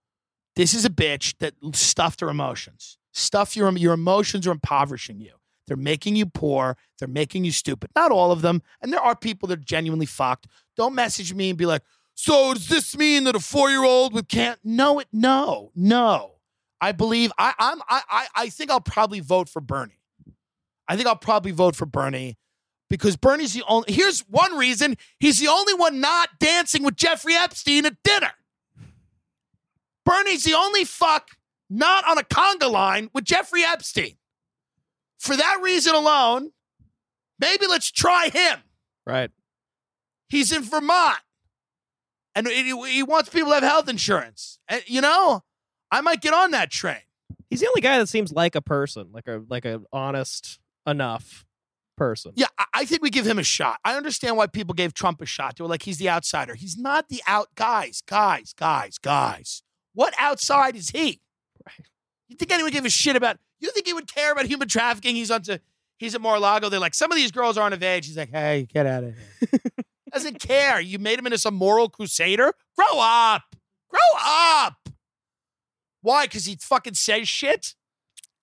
[0.57, 2.99] this is a bitch that stuffed her emotions.
[3.13, 5.33] Stuff your your emotions are impoverishing you.
[5.67, 6.77] They're making you poor.
[6.99, 7.91] They're making you stupid.
[7.95, 8.63] Not all of them.
[8.81, 10.47] And there are people that are genuinely fucked.
[10.77, 11.83] Don't message me and be like,
[12.15, 14.59] so does this mean that a four-year-old with can't?
[14.65, 16.33] No, it no, no.
[16.81, 20.01] I believe I, I'm I, I I think I'll probably vote for Bernie.
[20.89, 22.37] I think I'll probably vote for Bernie
[22.93, 23.90] because Bernie's the only.
[23.90, 28.32] Here's one reason: he's the only one not dancing with Jeffrey Epstein at dinner.
[30.05, 31.30] Bernie's the only fuck
[31.70, 34.18] not on a conga line with Jeffrey Epstein.
[35.18, 36.51] For that reason alone,
[37.38, 38.59] maybe let's try him.
[39.07, 39.30] Right.
[40.28, 41.20] He's in Vermont,
[42.34, 44.59] and he, wants people to have health insurance.
[44.68, 45.43] And you know,
[45.90, 47.01] I might get on that train.
[47.49, 51.47] He's the only guy that seems like a person, like a like a honest enough
[51.97, 52.32] person.
[52.34, 53.78] Yeah, I- think we give him a shot.
[53.84, 55.57] I understand why people gave Trump a shot.
[55.57, 56.55] They were like, he's the outsider.
[56.55, 59.62] He's not the out guys, guys, guys, guys.
[59.95, 61.20] What outside is he?
[61.66, 61.86] Right.
[62.28, 63.38] You think anyone give a shit about?
[63.61, 65.14] You think he would care about human trafficking?
[65.14, 65.61] He's on to
[65.99, 66.68] he's at Mar-a-Lago.
[66.68, 68.07] They're like, some of these girls aren't of age.
[68.07, 69.61] He's like, hey, get out of here.
[70.12, 70.80] Doesn't care.
[70.80, 72.53] You made him into some moral crusader.
[72.76, 73.43] Grow up.
[73.88, 74.88] Grow up.
[76.01, 76.24] Why?
[76.26, 77.74] Because he fucking says shit.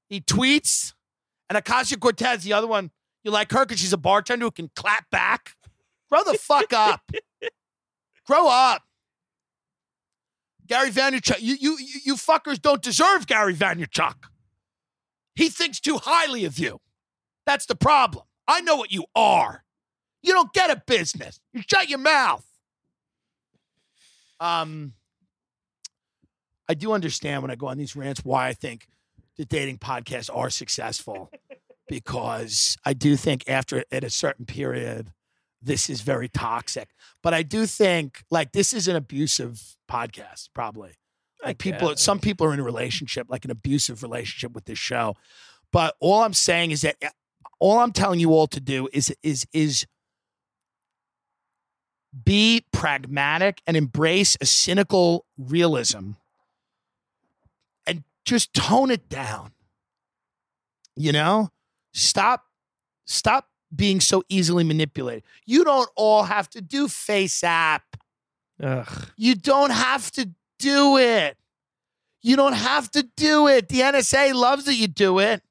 [0.07, 0.93] He tweets.
[1.49, 2.91] And Ocasio-Cortez, the other one,
[3.24, 5.55] you like her because she's a bartender who can clap back.
[6.09, 7.11] Grow the fuck up.
[8.26, 8.84] Grow up.
[10.67, 14.15] Gary Vaynerchuk, you, you, you you fuckers don't deserve Gary Vaynerchuk.
[15.36, 16.80] He thinks too highly of you.
[17.45, 18.26] That's the problem.
[18.47, 19.63] I know what you are.
[20.22, 21.39] You don't get a business.
[21.53, 22.45] You shut your mouth.
[24.39, 24.93] Um,
[26.67, 28.88] I do understand when I go on these rants why I think
[29.38, 31.32] the dating podcasts are successful
[31.89, 35.11] because I do think after at a certain period,
[35.61, 36.89] this is very toxic.
[37.21, 40.93] But I do think like this is an abusive podcast, probably.
[41.43, 45.15] Like people, some people are in a relationship, like an abusive relationship with this show.
[45.71, 47.09] But all I'm saying is that eh,
[47.59, 49.85] all I'm telling you all to do is is is
[52.25, 56.11] be pragmatic and embrace a cynical realism
[57.85, 59.51] and just tone it down.
[60.95, 61.49] You know?
[61.99, 62.45] Stop
[63.05, 65.23] stop being so easily manipulated.
[65.45, 67.81] You don't all have to do FaceApp.
[68.61, 69.07] Ugh.
[69.15, 71.37] You don't have to do it.
[72.21, 73.69] You don't have to do it.
[73.69, 75.41] The NSA loves that you do it.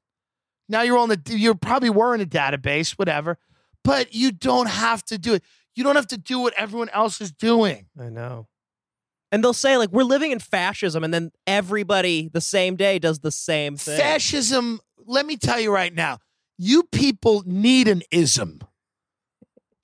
[0.67, 3.37] Now you're on the you're probably were in a database, whatever.
[3.83, 5.43] But you don't have to do it.
[5.75, 7.87] You don't have to do what everyone else is doing.
[7.99, 8.47] I know.
[9.31, 13.19] And they'll say like we're living in fascism, and then everybody the same day does
[13.19, 13.97] the same thing.
[13.97, 16.19] Fascism, let me tell you right now,
[16.59, 18.59] you people need an ism.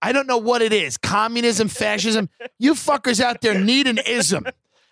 [0.01, 2.29] I don't know what it is communism, fascism.
[2.59, 4.45] You fuckers out there need an ism.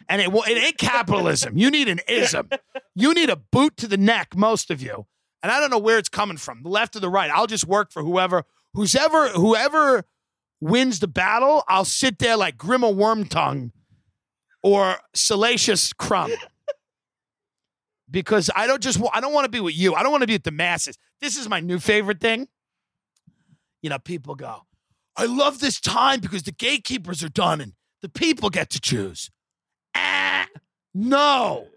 [0.10, 1.58] And it, it ain't capitalism.
[1.58, 2.50] You need an ism.
[2.96, 5.06] You need a boot to the neck, most of you.
[5.44, 7.30] And I don't know where it's coming from, the left or the right.
[7.30, 10.06] I'll just work for whoever, who's ever, whoever
[10.62, 11.64] wins the battle.
[11.68, 13.72] I'll sit there like Grima Wormtongue
[14.62, 16.32] or Salacious Crumb
[18.14, 19.96] because I don't just I don't want to be with you.
[19.96, 20.98] I don't want to be with the masses.
[21.20, 22.48] This is my new favorite thing.
[23.82, 24.62] You know, people go,
[25.18, 29.30] I love this time because the gatekeepers are done and the people get to choose.
[29.96, 30.48] Ah,
[30.94, 31.68] no.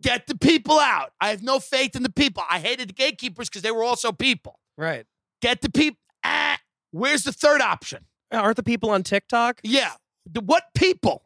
[0.00, 1.12] Get the people out.
[1.20, 2.42] I have no faith in the people.
[2.50, 4.58] I hated the gatekeepers because they were also people.
[4.78, 5.04] Right.
[5.42, 5.98] Get the people.
[6.24, 6.58] Ah,
[6.90, 8.06] where's the third option?
[8.32, 9.60] Aren't the people on TikTok?
[9.62, 9.92] Yeah.
[10.24, 11.22] The, what people?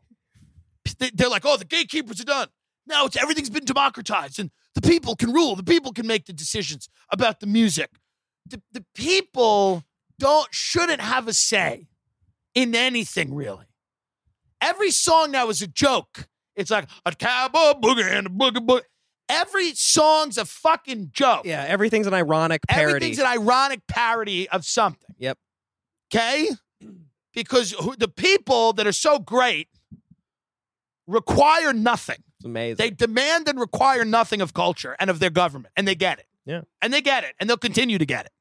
[0.98, 2.48] They're like, oh, the gatekeepers are done.
[2.86, 5.56] Now it's everything's been democratized and the people can rule.
[5.56, 7.90] The people can make the decisions about the music.
[8.46, 9.84] The, the people
[10.18, 11.88] don't shouldn't have a say
[12.54, 13.66] in anything really.
[14.60, 16.28] Every song now is a joke.
[16.56, 18.82] It's like a cowboy boogie and a boogie boogie.
[19.28, 21.46] Every song's a fucking joke.
[21.46, 22.96] Yeah, everything's an ironic parody.
[22.96, 25.14] Everything's an ironic parody of something.
[25.18, 25.38] Yep.
[26.12, 26.50] Okay?
[27.32, 29.68] Because who, the people that are so great
[31.06, 32.22] require nothing.
[32.44, 32.76] It's amazing.
[32.76, 36.26] They demand and require nothing of culture and of their government, and they get it.
[36.44, 36.60] Yeah.
[36.82, 38.32] And they get it, and they'll continue to get it.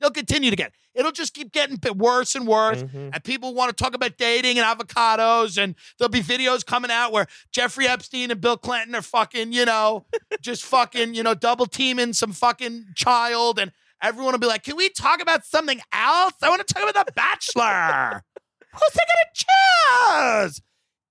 [0.00, 0.74] They'll continue to get it.
[0.92, 2.82] It'll just keep getting bit worse and worse.
[2.82, 3.10] Mhm.
[3.14, 7.12] And people want to talk about dating and avocados, and there'll be videos coming out
[7.12, 10.04] where Jeffrey Epstein and Bill Clinton are fucking, you know,
[10.40, 14.76] just fucking, you know, double teaming some fucking child, and everyone will be like, "Can
[14.76, 16.34] we talk about something else?
[16.42, 18.24] I want to talk about The Bachelor.
[18.72, 20.60] Who's taking a cheers?"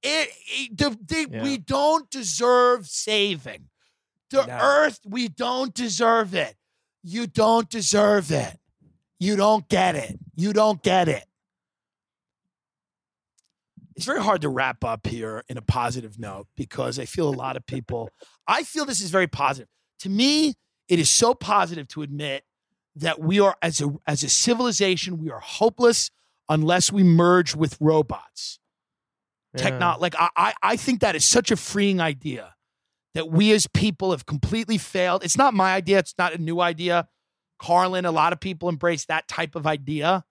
[0.04, 1.44] It, it- the, the- Yeah.
[1.44, 3.70] we don't deserve saving.
[4.30, 4.58] The No.
[4.62, 6.56] earth, we don't deserve it.
[7.04, 8.60] You don't deserve it.
[9.20, 10.18] You don't get it.
[10.36, 11.26] You don't get it.
[13.96, 17.36] It's very hard to wrap up here in a positive note because I feel a
[17.36, 18.10] lot of people,
[18.48, 19.68] I feel this is very positive.
[20.00, 20.56] To me,
[20.90, 22.44] it is so positive to admit
[22.96, 26.10] that we are, as a, as a civilization, we are hopeless
[26.50, 28.60] unless we merge with robots
[29.56, 29.64] Yeah.
[29.64, 32.56] techno like I, I I think that is such a freeing idea
[33.14, 35.24] that we as people have completely failed.
[35.24, 36.00] It's not my idea.
[36.00, 37.08] It's not a new idea.
[37.60, 40.26] Carlin, a lot of people embrace that type of idea.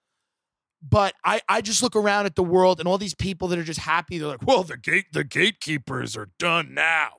[0.82, 3.62] But I, I just look around at the world and all these people that are
[3.62, 4.18] just happy.
[4.18, 7.10] They're like, well, the gate the gatekeepers are done now.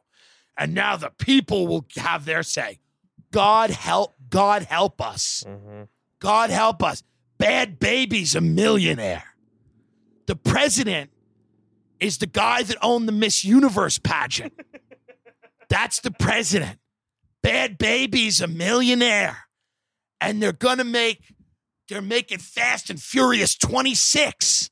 [0.57, 2.79] And now the people will have their say.
[3.31, 5.45] God help, God help us.
[5.47, 5.87] Mhm.
[6.19, 7.03] God help us.
[7.39, 9.23] Bhad Bhabie's a millionaire.
[10.27, 11.11] The president
[12.03, 14.53] is the guy that owned the Miss Universe pageant.
[15.69, 16.79] That's the president.
[17.43, 19.37] Bhad Bhabie's a millionaire.
[20.21, 21.33] And they're gonna make,
[21.89, 24.69] they're making Fast and Furious 26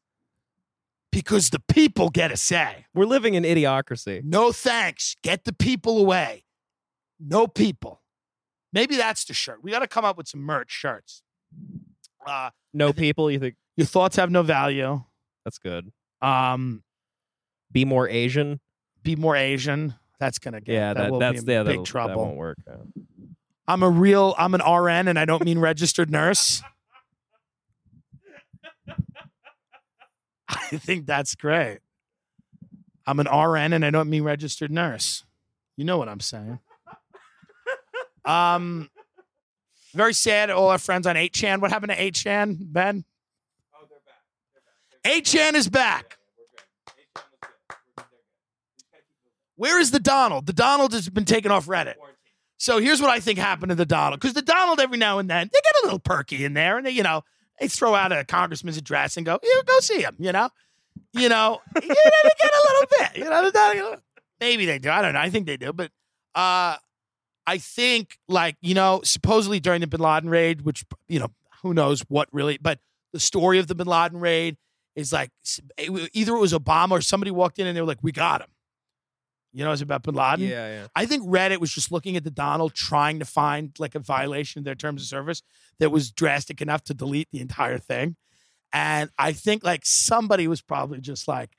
[1.11, 2.85] because the people get a say.
[2.93, 4.23] We're living in idiocracy.
[4.23, 5.15] No thanks.
[5.23, 6.43] Get the people away.
[7.19, 8.01] No people.
[8.73, 9.59] Maybe that's the shirt.
[9.61, 11.21] We got to come up with some merch shirts.
[12.25, 13.29] Uh, No people.
[13.29, 15.03] You think your thoughts have no value.
[15.43, 15.91] that's good?
[16.21, 16.83] Um,
[17.71, 18.59] Be more Asian.
[19.03, 19.95] be more Asian.
[20.19, 22.25] That's gonna get Yeah, that, will that's be in yeah, big that'll- That trouble.
[22.25, 22.57] won't work.
[22.67, 22.75] yeah.
[23.67, 24.35] I'm a real.
[24.37, 26.61] I'm an RN, and I don't mean registered nurse.
[30.47, 31.79] I think that's great.
[33.07, 35.23] I'm an RN, and I don't mean registered nurse.
[35.77, 36.59] You know what I'm saying.
[38.25, 38.89] Um,
[39.93, 40.49] very sad.
[40.51, 41.59] All our friends on 8chan.
[41.61, 43.03] What happened to 8chan, Ben?
[43.73, 43.99] Oh, they're
[45.03, 45.23] back.
[45.23, 46.17] 8chan is back.
[49.61, 50.47] Where is the Donald?
[50.47, 51.93] The Donald has been taken off Reddit.
[52.57, 54.19] So here's what I think happened to the Donald.
[54.19, 56.85] Because the Donald, every now and then, they get a little perky in there, and
[56.87, 57.21] they, you know,
[57.59, 60.49] they throw out a congressman's address and go, "Yeah, go see him." You know,
[61.13, 63.17] you know, yeah, they get a little bit.
[63.17, 63.95] You know, they-
[64.39, 64.89] maybe they do.
[64.89, 65.19] I don't know.
[65.19, 65.91] I think they do, but
[66.33, 66.77] uh,
[67.45, 71.29] I think like you know, supposedly during the Bin Laden raid, which you know,
[71.61, 72.79] who knows what really, but
[73.13, 74.57] the story of the Bin Laden raid
[74.95, 75.29] is like
[75.77, 78.47] either it was Obama or somebody walked in and they were like, "We got him."
[79.53, 80.47] You know, it's about Bin Laden.
[80.47, 80.87] Yeah, yeah.
[80.95, 84.59] I think Reddit was just looking at the Donald trying to find like a violation
[84.59, 85.41] of their terms of service
[85.79, 88.15] that was drastic enough to delete the entire thing.
[88.71, 91.49] And I think like somebody was probably just like,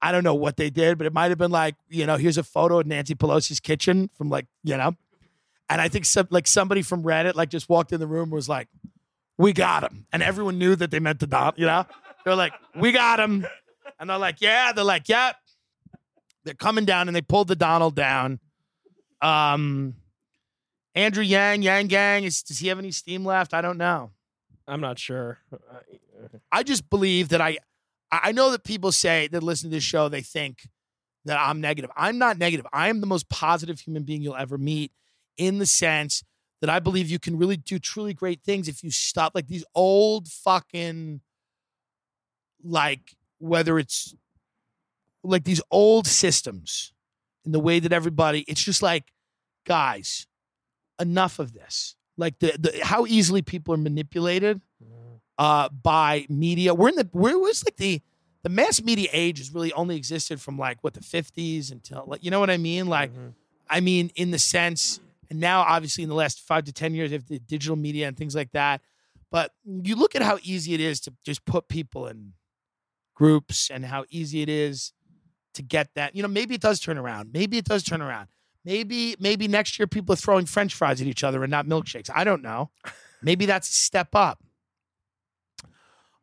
[0.00, 2.38] I don't know what they did, but it might have been like, you know, here's
[2.38, 4.94] a photo of Nancy Pelosi's kitchen from like, you know.
[5.68, 8.32] And I think some like somebody from Reddit like just walked in the room and
[8.32, 8.68] was like,
[9.36, 10.06] we got him.
[10.12, 11.84] And everyone knew that they meant the Donald, you know?
[12.24, 13.46] They're like, we got him.
[14.00, 14.72] And they're like, yeah.
[14.72, 15.32] They're like, yeah.
[16.48, 18.40] They're coming down and they pulled the Donald down.
[19.20, 19.96] Um,
[20.94, 23.52] Andrew Yang, Yang Gang, is, does he have any steam left?
[23.52, 24.12] I don't know.
[24.66, 25.38] I'm not sure.
[26.50, 27.58] I just believe that I
[28.10, 30.66] I know that people say that listen to this show, they think
[31.26, 31.90] that I'm negative.
[31.94, 32.66] I'm not negative.
[32.72, 34.92] I am the most positive human being you'll ever meet
[35.36, 36.24] in the sense
[36.62, 39.64] that I believe you can really do truly great things if you stop like these
[39.74, 41.20] old fucking,
[42.64, 44.14] like, whether it's
[45.24, 46.92] like these old systems
[47.44, 49.12] in the way that everybody, it's just like,
[49.66, 50.26] guys,
[51.00, 51.96] enough of this.
[52.16, 54.60] Like the, the how easily people are manipulated
[55.38, 56.74] uh, by media.
[56.74, 58.02] We're in the where was like the
[58.42, 62.24] the mass media age has really only existed from like what the fifties until like
[62.24, 62.86] you know what I mean.
[62.88, 63.34] Like Mhm.
[63.70, 64.98] I mean in the sense,
[65.30, 68.08] and now obviously in the last five to ten years, you have the digital media
[68.08, 68.80] and things like that.
[69.30, 72.32] But you look at how easy it is to just put people in
[73.14, 74.92] groups and how easy it is
[75.58, 76.16] to get that.
[76.16, 77.30] You know, maybe it does turn around.
[77.32, 78.28] Maybe it does turn around.
[78.64, 82.10] Maybe maybe next year people are throwing French fries at each other and not milkshakes.
[82.14, 82.70] I don't know.
[83.22, 84.42] Maybe that's a step up.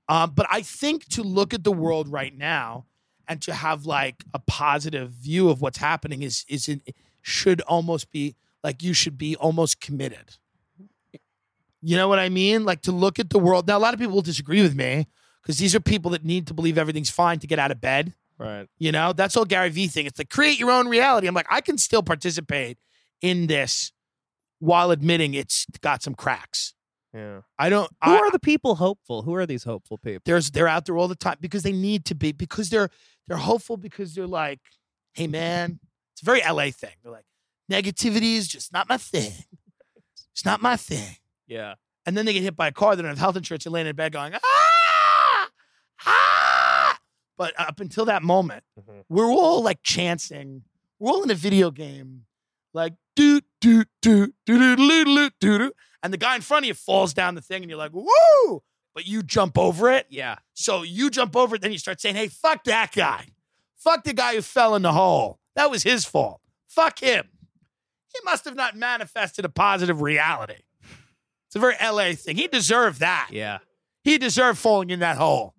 [0.08, 2.86] Um, but I think to look at the world right now
[3.28, 6.82] and to have like a positive view of what's happening is is in,
[7.22, 10.38] should almost be like you should be almost committed.
[11.82, 12.66] You know what I mean?
[12.66, 13.68] Like to look at the world.
[13.68, 15.08] Now a lot of people will disagree with me
[15.42, 18.14] because these are people that need to believe everything's fine to get out of bed.
[18.38, 18.68] Right.
[18.78, 20.06] You know, that's all Gary Vee thing.
[20.06, 21.28] It's to create your own reality.
[21.28, 22.78] I'm like, I can still participate
[23.22, 23.92] in this
[24.60, 26.74] while admitting it's got some cracks.
[27.14, 27.42] Yeah.
[27.58, 27.90] I don't.
[28.04, 29.22] Who I, are the people hopeful?
[29.22, 30.22] Who are these hopeful people?
[30.26, 32.90] there's they're out there all the time because they need to be because they're
[33.28, 34.60] they're hopeful because they're like,
[35.14, 35.80] hey man,
[36.14, 36.92] it's a very LA thing.
[37.04, 37.26] They're like,
[37.72, 39.32] negativity is just not my thing.
[40.34, 41.16] It's not my thing.
[41.48, 41.76] Yeah.
[42.06, 42.98] And then they get hit by a car.
[42.98, 45.48] They don't have health insurance and laying in bed going, ah,
[46.06, 46.35] ah.
[47.38, 49.04] But up until that moment, Mhm.
[49.10, 50.64] we're all like chancing.
[51.00, 52.26] We're all in a video game,
[52.74, 55.72] like do do do do do do do do do,
[56.02, 58.64] and the guy in front of you falls down the thing, and you're like, woo!
[58.94, 60.08] But you jump over it.
[60.10, 60.38] Yeah.
[60.54, 63.28] So you jump over it, then you start saying, hey, fuck that guy.
[63.76, 65.40] Fuck the guy who fell in the hole.
[65.56, 66.40] That was his fault.
[66.68, 67.28] Fuck him.
[68.14, 70.62] He must have not manifested a positive reality.
[71.48, 72.38] It's a very LA thing.
[72.38, 73.30] He deserved that.
[73.32, 73.58] Yeah.
[74.06, 75.55] He deserved falling in that hole.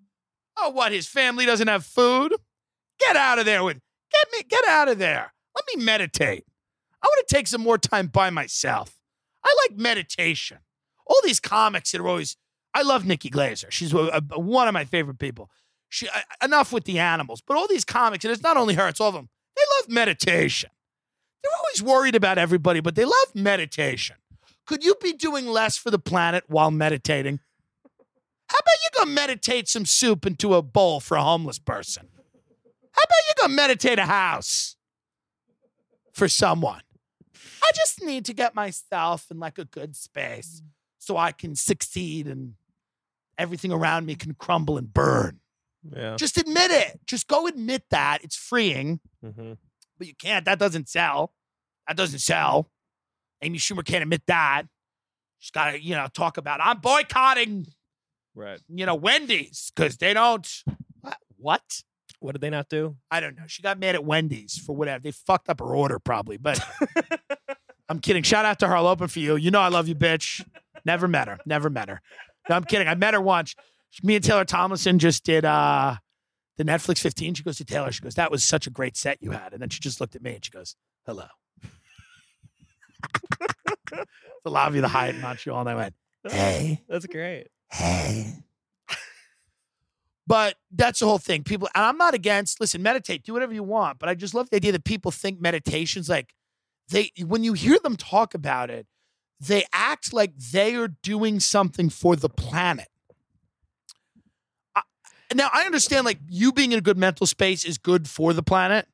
[0.59, 0.93] Oh, what?
[0.93, 2.35] His family doesn't have food?
[2.99, 3.79] Get out of there with
[4.13, 5.33] get me get out of there.
[5.55, 6.45] Let me meditate.
[7.03, 8.95] I want to take some more time by myself.
[9.45, 10.59] I like meditation.
[11.07, 12.37] All these comics that are always,
[12.75, 13.71] I love Nikki Glazer.
[13.71, 15.51] She's a- a- one of my favorite people.
[15.89, 16.09] She,
[16.43, 19.09] enough with the animals, but all these comics, and it's not only her, it's all
[19.09, 20.71] of them, they love meditation.
[21.43, 24.17] They're always worried about everybody, but they love meditation.
[24.67, 27.39] Could you be doing less for the planet while meditating?
[28.49, 32.09] How about you go meditate some soup into a bowl for a homeless person?
[32.93, 34.77] How about you go meditate a house
[36.13, 36.81] for someone?
[37.63, 40.63] I just need to get myself in like a good space
[40.99, 42.55] so I can succeed and
[43.39, 45.41] everything around me can crumble and burn.
[45.95, 46.17] Yeah.
[46.17, 47.01] Just admit it.
[47.07, 48.19] Just go admit that.
[48.23, 49.55] It's freeing, hmm
[49.99, 50.45] but you can't.
[50.45, 51.33] That doesn't sell.
[51.89, 52.71] That doesn't sell.
[53.41, 54.65] Amy Schumer can't admit that.
[55.39, 57.67] She's got to, you know, talk about I'm boycotting,
[58.37, 58.61] Right.
[58.69, 60.47] you know, Wendy's because they don't.
[61.01, 61.17] What?
[61.39, 61.83] What?
[62.21, 62.97] What did they not do?
[63.11, 63.45] I don't know.
[63.47, 65.03] She got mad at Wendy's for whatever.
[65.03, 66.61] They fucked up her order probably, but
[67.89, 68.23] I'm kidding.
[68.23, 68.77] Shout out to her.
[68.77, 69.37] I'll open for you.
[69.37, 70.47] You know I love you, bitch.
[70.85, 71.39] Never met her.
[71.47, 72.01] Never met her.
[72.49, 72.89] No, I'm kidding.
[72.89, 73.55] I met her once.
[74.03, 75.97] Me and Taylor Tomlinson just did uh
[76.59, 77.35] the Netflix 15.
[77.35, 77.91] She goes to Taylor.
[77.93, 80.15] She goes, "That was such a great set you had." And then she just looked
[80.17, 80.77] at me and she goes,
[81.07, 81.27] "Hello."
[84.45, 85.95] the lobby of the Hyatt in Montreal, and I went,
[86.29, 87.49] "Hey." That's great.
[87.71, 88.35] Hey.
[90.29, 91.45] But that's the whole thing.
[91.45, 94.01] People, and I'm not against, listen, meditate, do whatever you want.
[94.01, 96.35] But I just love the idea that people think meditation's like
[96.89, 98.87] they, when you hear them talk about it,
[99.39, 102.89] they act like they are doing something for the planet.
[104.75, 104.83] I-
[105.35, 108.43] Now, I understand like you being in a good mental space is good for the
[108.43, 108.89] planet.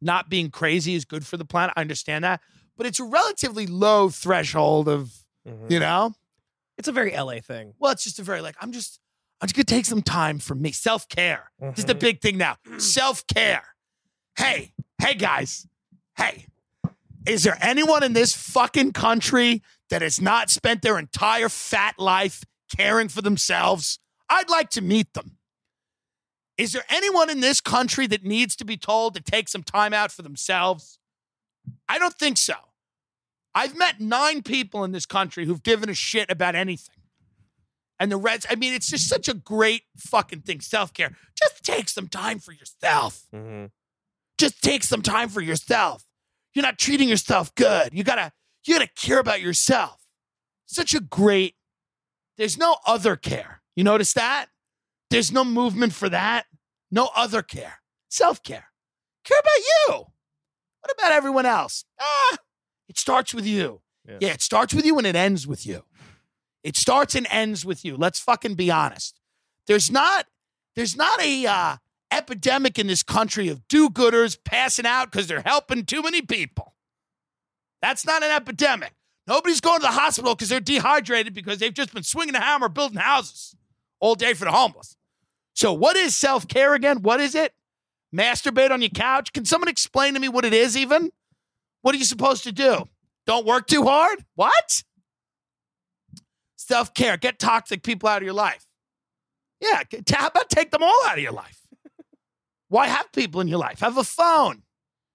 [0.00, 1.74] Not being crazy is good for the planet.
[1.76, 2.40] I understand that.
[2.76, 5.12] But it's a relatively low threshold of,
[5.46, 5.70] Mhm.
[5.70, 6.14] you know,
[6.78, 7.74] It's a very LA thing.
[7.78, 9.00] well, it's just a very like I'm just
[9.40, 10.72] I'm just gonna take some time for me.
[10.72, 11.50] Self care.
[11.60, 12.00] This is the Mhm.
[12.00, 12.56] big thing now.
[12.78, 13.74] Self care.
[14.36, 14.72] Hey,
[15.02, 15.66] hey guys,
[16.16, 16.46] hey,
[17.26, 22.44] is there anyone in this fucking country that has not spent their entire fat life
[22.76, 23.98] caring for themselves?
[24.30, 25.38] I'd like to meet them.
[26.56, 29.92] Is there anyone in this country that needs to be told to take some time
[29.92, 30.98] out for themselves?
[31.88, 32.54] I don't think so.
[33.54, 36.94] I've met nine people in this country who've given a shit about anything.
[38.00, 40.60] And the Reds, I mean, it's just such a great fucking thing.
[40.60, 41.16] Self care.
[41.36, 43.26] Just take some time for yourself.
[43.34, 43.70] Mhm.
[44.38, 46.04] Just take some time for yourself.
[46.54, 47.92] You're not treating yourself good.
[47.92, 48.32] You gotta,
[48.64, 50.04] you gotta care about yourself.
[50.66, 51.56] Such a great,
[52.36, 53.62] there's no other care.
[53.74, 54.46] You notice that?
[55.10, 56.46] There's no movement for that.
[56.90, 57.80] No other care.
[58.08, 58.70] Self care.
[59.24, 59.94] Care about you.
[60.80, 61.84] What about everyone else?
[62.00, 62.36] Ah,
[62.88, 63.80] it starts with you.
[64.06, 64.18] Yeah.
[64.20, 65.84] yeah, it starts with you and it ends with you.
[66.64, 67.96] It starts and ends with you.
[67.96, 69.20] Let's fucking be honest.
[69.66, 70.26] There's not
[70.74, 71.76] there's not a uh,
[72.10, 76.74] epidemic in this country of do-gooders passing out because they're helping too many people.
[77.82, 78.92] That's not an epidemic.
[79.26, 82.68] Nobody's going to the hospital because they're dehydrated because they've just been swinging a hammer
[82.68, 83.54] building houses
[84.00, 84.96] all day for the homeless.
[85.52, 87.02] So what is self-care again?
[87.02, 87.52] What is it?
[88.14, 89.32] Masturbate on your couch?
[89.32, 91.10] Can someone explain to me what it is even?
[91.88, 92.86] What are you supposed to do?
[93.26, 94.22] Don't work too hard?
[94.34, 94.82] What?
[96.56, 97.16] Self care.
[97.16, 98.66] Get toxic people out of your life.
[99.58, 99.84] Yeah.
[100.12, 101.58] How about take them all out of your life?
[102.68, 103.80] Why have people in your life?
[103.80, 104.64] Have a phone.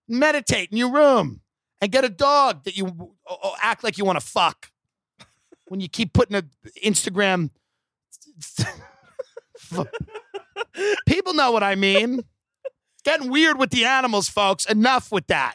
[0.07, 1.41] Meditate in your room
[1.79, 3.13] and get a dog that you
[3.61, 4.71] act like you want to fuck
[5.67, 6.43] when you keep putting a
[6.83, 7.51] Instagram.
[11.05, 12.17] people know what I mean.
[12.65, 14.65] It's getting weird with the animals, folks.
[14.65, 15.53] Enough with that.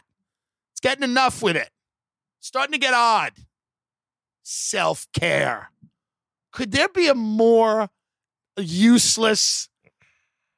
[0.79, 1.69] It's getting enough with it.
[2.39, 3.33] Starting to get odd.
[4.43, 5.71] Self care.
[6.53, 7.89] Could there be a more
[8.57, 9.67] useless?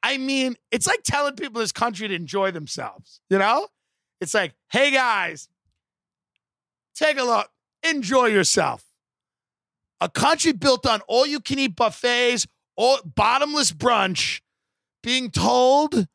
[0.03, 3.68] I mean, it's like telling people in this country to enjoy themselves, you know?
[4.19, 5.49] It's like, hey guys,
[6.93, 7.49] take a look,
[7.81, 8.84] enjoy yourself.
[10.02, 12.45] A country built on all you can eat buffets,
[12.76, 14.41] all bottomless brunch,
[15.02, 16.07] being told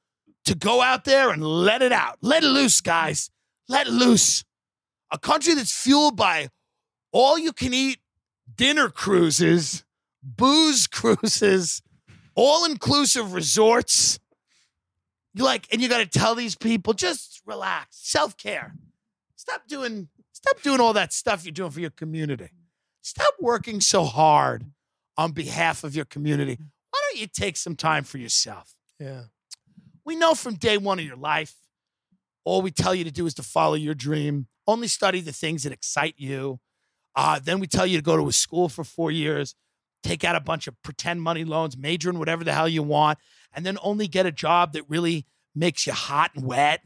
[0.45, 2.19] to go out there and let it out.
[2.23, 3.31] Let it loose, guys.
[3.69, 4.45] Let loose.
[5.11, 6.49] A country that's fueled by
[7.13, 7.99] all you can eat
[8.55, 9.85] dinner cruises,
[10.23, 11.83] booze cruises,
[12.35, 14.19] all inclusive resorts.
[15.35, 18.75] You like, and you got to tell these people just relax, self care.
[19.37, 22.51] Stop doing, stop doing all that stuff you're doing for your community.
[23.03, 24.67] Stop working so hard
[25.17, 26.59] on behalf of your community.
[26.91, 28.75] Why don't you take some time for yourself?
[28.99, 29.25] Yeah.
[30.05, 31.55] We know from day one of your life,
[32.47, 34.47] all we tell you to do is to follow your dream.
[34.69, 36.61] Only study the things that excite you.
[37.17, 39.57] Uh, then we tell you to go to a school for four years,
[40.05, 43.19] take out a bunch of pretend money loans, major in whatever the hell you want,
[43.53, 46.83] and then only get a job that really makes you hot and wet.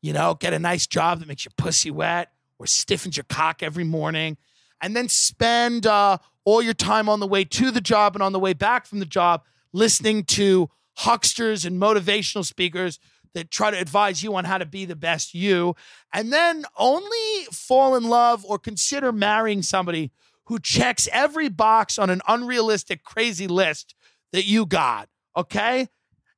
[0.00, 2.30] You know, get a nice job that makes your pussy wet.
[2.58, 4.38] or stiffens your cock every morning,
[4.80, 6.16] and then spend uh,
[6.46, 9.00] all your time on the way to the job and on the way back from
[9.00, 9.42] the job
[9.74, 10.70] listening to
[11.00, 12.98] hucksters and motivational speakers
[13.36, 15.76] that try to advise you on how to be the best you,
[16.10, 20.10] and then only fall in love or consider marrying somebody
[20.46, 23.94] who checks every box on an unrealistic, crazy list
[24.32, 25.86] that you got, okay?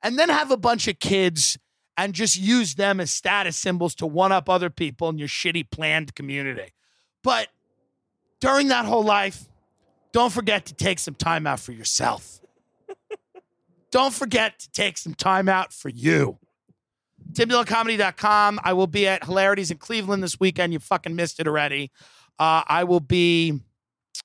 [0.02, 1.56] And then have a bunch of kids
[1.96, 5.70] and just use them as status symbols to one up other people in your shitty
[5.70, 6.72] planned community.
[7.22, 7.46] But
[8.40, 9.44] during that whole life,
[10.10, 12.40] don't forget to take some time out for yourself.
[13.92, 16.38] don't forget to take some time out for you.
[17.32, 18.60] TimDillonComedy.com.
[18.62, 20.72] I will be at Hilarities in Cleveland this weekend.
[20.72, 21.90] You fucking missed it already.
[22.38, 23.60] Uh, I will be,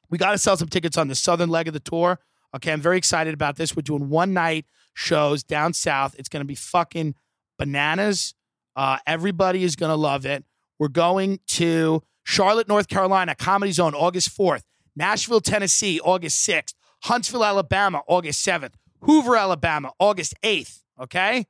[0.10, 2.20] we got to sell some tickets on the southern leg of the tour.
[2.56, 3.76] Okay, I'm very excited about this.
[3.76, 6.16] We're doing one night shows down south.
[6.18, 7.16] It's going to be fucking
[7.58, 8.36] bananas.
[8.76, 10.44] Uh, everybody is going to love it.
[10.80, 14.64] We're going to Charlotte, North Carolina, Comedy Zone, August 4th.
[14.96, 16.74] Nashville, Tennessee, August 6th.
[17.04, 18.74] Huntsville, Alabama, August 7th.
[19.02, 20.80] Hoover, Alabama, August 8th.
[21.02, 21.46] Okay?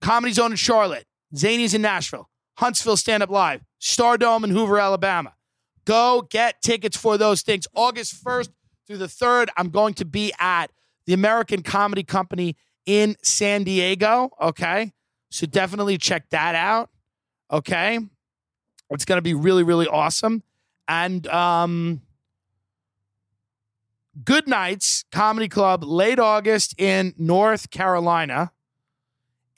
[0.00, 1.06] Comedy Zone in Charlotte.
[1.34, 2.28] Zanies in Nashville.
[2.56, 3.62] Huntsville Stand Up Live.
[3.80, 5.34] Stardome in Hoover, Alabama.
[5.84, 7.66] Go get tickets for those things.
[7.74, 8.50] August 1st
[8.86, 10.66] through the 3rd, I'm going to be at
[11.06, 12.56] the American Comedy Company
[12.86, 14.30] in San Diego.
[14.40, 14.92] Okay.
[15.30, 16.90] So definitely check that out.
[17.52, 18.00] Okay.
[18.90, 20.42] It's going to be really, really awesome.
[20.88, 22.02] And um,
[24.24, 28.50] Good Nights Comedy Club, late August in North Carolina.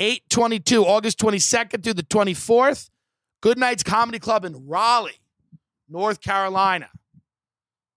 [0.03, 2.91] 822, August 22nd through the 24th.
[3.41, 5.21] Good Nights Comedy Club in Raleigh,
[5.89, 6.89] North Carolina.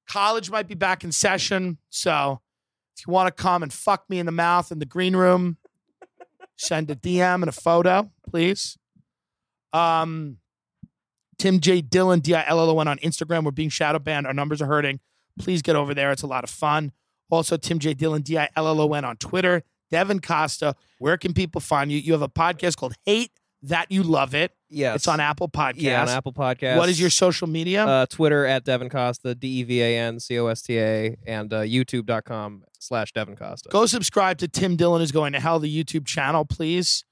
[0.07, 1.79] College might be back in session.
[1.89, 2.41] So
[2.95, 5.57] if you want to come and fuck me in the mouth in the green room,
[6.57, 8.77] send a DM and a photo, please.
[9.73, 10.37] Um,
[11.39, 11.81] Tim J.
[11.81, 13.45] Dillon, D I L L O N on Instagram.
[13.45, 14.27] We're being shadow banned.
[14.27, 14.99] Our numbers are hurting.
[15.39, 16.11] Please get over there.
[16.11, 16.91] It's a lot of fun.
[17.31, 17.95] Also, Tim J.
[17.95, 19.63] Dillon, D I L L O N on Twitter.
[19.95, 21.99] Devan Costa, where can people find you?
[21.99, 23.31] You have a podcast called Hate
[23.63, 24.51] That You Love It.
[24.69, 24.97] Yes.
[24.97, 25.81] It's on Apple Podcasts.
[25.81, 26.77] Yeah, on Apple Podcasts.
[26.77, 27.85] What is your social media?
[27.85, 31.15] uh, Twitter at Devan Costa, D E V A N C O S T A,
[31.25, 33.69] and uh, YouTube.com slash Devan Costa.
[33.69, 37.05] Go subscribe to Tim Dillon is going to hell the YouTube channel, please.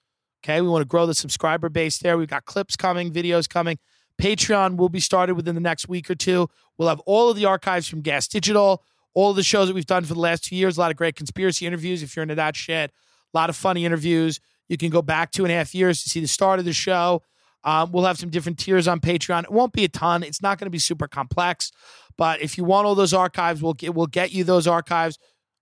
[0.43, 2.17] Okay, we want to grow the subscriber base there.
[2.17, 3.77] We've got clips coming, videos coming.
[4.21, 6.49] Patreon will be started within the next week or two.
[6.77, 8.83] We'll have all of the archives from Gas Digital,
[9.13, 10.77] all the shows that we've done for the last two years.
[10.77, 12.91] A lot of great conspiracy interviews if you're into that shit.
[13.33, 14.39] A lot of funny interviews.
[14.69, 16.73] You can go back two and a half years to see the start of the
[16.73, 17.21] show.
[17.63, 19.43] Um, we'll have some different tiers on Patreon.
[19.43, 20.23] It won't be a ton.
[20.23, 21.71] It's not going to be super complex,
[22.17, 25.17] but if you want all those archives, we'll get we'll get you those archives.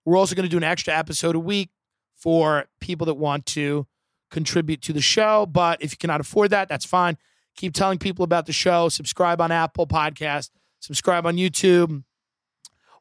[0.06, 1.70] We're also going to do an extra episode a week
[2.18, 3.86] for people that want to
[4.32, 5.46] contribute to the show.
[5.46, 7.18] But if you cannot afford that, that's fine.
[7.56, 8.90] Keep telling people about the show.
[8.90, 10.50] Subscribe on Apple Podcast.
[10.80, 12.04] Subscribe on YouTube.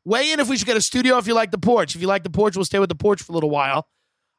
[0.04, 1.18] Weigh in if we should get a studio.
[1.18, 3.22] If you like the porch, if you like the porch, we'll stay with the porch
[3.22, 3.86] for a little while.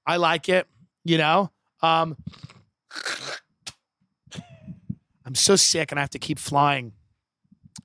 [0.05, 0.67] I like it.
[1.03, 1.51] You know.
[1.81, 2.17] Um,
[5.25, 6.93] I'm so sick and I have to keep flying,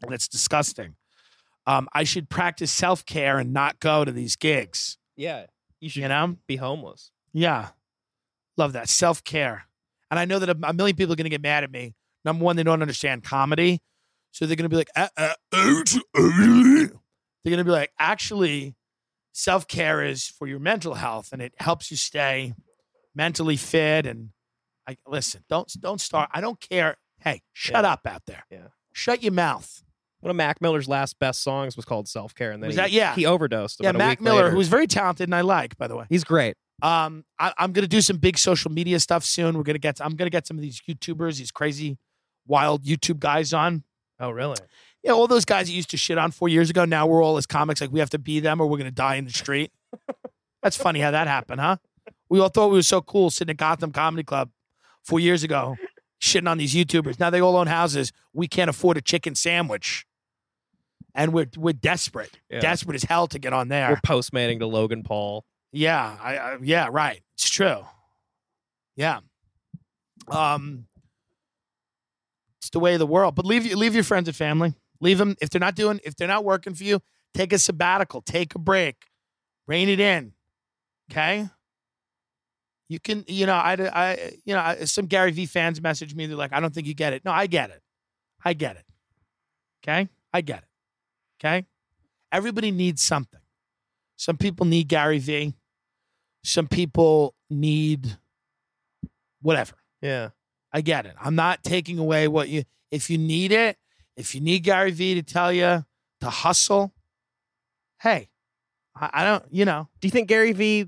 [0.03, 0.97] and it's disgusting.
[1.67, 4.99] Um, I should practice self care and not go to these gigs.
[5.17, 5.47] yeah,
[5.81, 6.37] you should You know.
[6.47, 7.11] be homeless.
[7.33, 7.69] Yeah.
[8.57, 8.89] Love that.
[8.89, 9.65] Self care.
[10.11, 11.95] And I know that a, a million people are going to get mad at me.
[12.25, 13.81] Number one, they don't understand comedy.
[14.31, 16.87] So they're going to be like, uh, uh, uh,
[17.47, 18.75] they're going to be like, actually,
[19.33, 22.55] self care is for your mental health and it helps you stay
[23.15, 24.05] mentally fit.
[24.05, 24.31] And
[24.89, 26.29] I listen, don't, don't start.
[26.33, 26.97] I don't care.
[27.21, 27.93] Hey, shut Yeah.
[27.93, 28.45] up out there.
[28.51, 28.69] Yeah.
[28.93, 29.83] Shut your mouth.
[30.21, 32.81] One of Mac Miller's last best songs was called Self Care, and then Was he,
[32.83, 33.15] that- yeah.
[33.15, 33.77] he overdosed.
[33.81, 34.51] Yeah, Mac Miller, later.
[34.51, 36.07] who's very talented and I like, by the way.
[36.09, 36.57] he's great.
[36.83, 39.57] Um, I, I'm gonna do some big social media stuff soon.
[39.57, 40.01] We're gonna get.
[40.01, 41.97] I'm gonna get some of these YouTubers, these crazy,
[42.47, 43.85] wild YouTube guys on.
[44.19, 44.57] Oh, really?
[45.07, 46.85] Yeah, all those guys that used to shit on four years ago.
[46.85, 49.15] Now we're all as comics, like we have to be them, or we're gonna die
[49.15, 49.71] in the street.
[50.63, 51.77] That's funny how that happened, huh?
[52.29, 54.51] We all thought we were so cool sitting at Gotham Comedy Club
[55.05, 55.77] four years ago,
[56.21, 57.21] shitting on these YouTubers.
[57.21, 58.13] Now they all own houses.
[58.33, 60.05] We can't afford a chicken sandwich,
[61.15, 62.59] and we're we're desperate, Yeah.
[62.59, 63.91] desperate as hell to get on there.
[63.91, 65.45] We're postmating to Logan Paul.
[65.71, 67.21] Yeah, I, I yeah, right.
[67.35, 67.85] It's true.
[68.97, 69.21] Yeah.
[70.29, 70.87] Um
[72.61, 73.37] it's the way of the world.
[73.37, 74.75] But leave leave your friends and family.
[75.01, 77.01] Leave them if they're not doing if they're not working for you,
[77.35, 79.07] take a sabbatical, take a break.
[79.67, 80.33] Rein it in.
[81.11, 81.49] Okay?
[82.89, 86.27] You can, you know, I, I, you know, some Gary V fans message me.
[86.27, 87.25] They're like, I don't think you get it.
[87.25, 87.83] No, I get it.
[88.45, 88.85] I get it.
[89.83, 90.09] Okay?
[90.33, 91.45] I get it.
[91.45, 91.67] Okay?
[92.31, 93.41] Everybody needs something.
[94.17, 95.55] Some people need Gary V.
[96.45, 98.17] Some people need
[99.43, 99.75] whatever.
[100.01, 100.31] Yeah.
[100.73, 101.15] I get it.
[101.21, 103.79] I'm not taking away what you if you need it,
[104.17, 105.85] If you need Gary Vee to tell you
[106.21, 106.93] to hustle,
[108.01, 108.31] hey,
[108.95, 110.87] I, I don't, you know, Do you think Gary Vee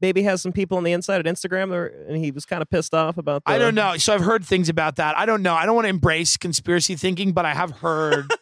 [0.00, 2.70] maybe has some people on the inside at Instagram or, and he was kind of
[2.70, 3.96] pissed off about the, I don't know.
[3.96, 5.18] So I've heard things about that.
[5.18, 5.54] I don't know.
[5.54, 8.30] I don't want to embrace conspiracy thinking, but I have heard.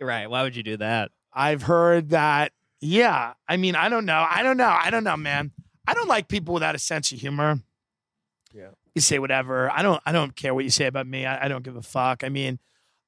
[0.00, 0.28] Right.
[0.30, 1.10] Why would you do that?
[1.32, 2.52] I've heard that.
[2.80, 3.34] Yeah.
[3.46, 4.26] I mean, I don't know.
[4.28, 4.70] I don't know.
[4.70, 5.52] I don't know, man.
[5.86, 7.60] I don't like people without a sense of humor.
[8.90, 8.98] Yeah.
[8.98, 9.70] You say whatever.
[9.70, 10.02] I don't.
[10.04, 11.26] I don't care what you say about me.
[11.26, 12.24] I, I don't give a fuck.
[12.24, 12.58] I mean,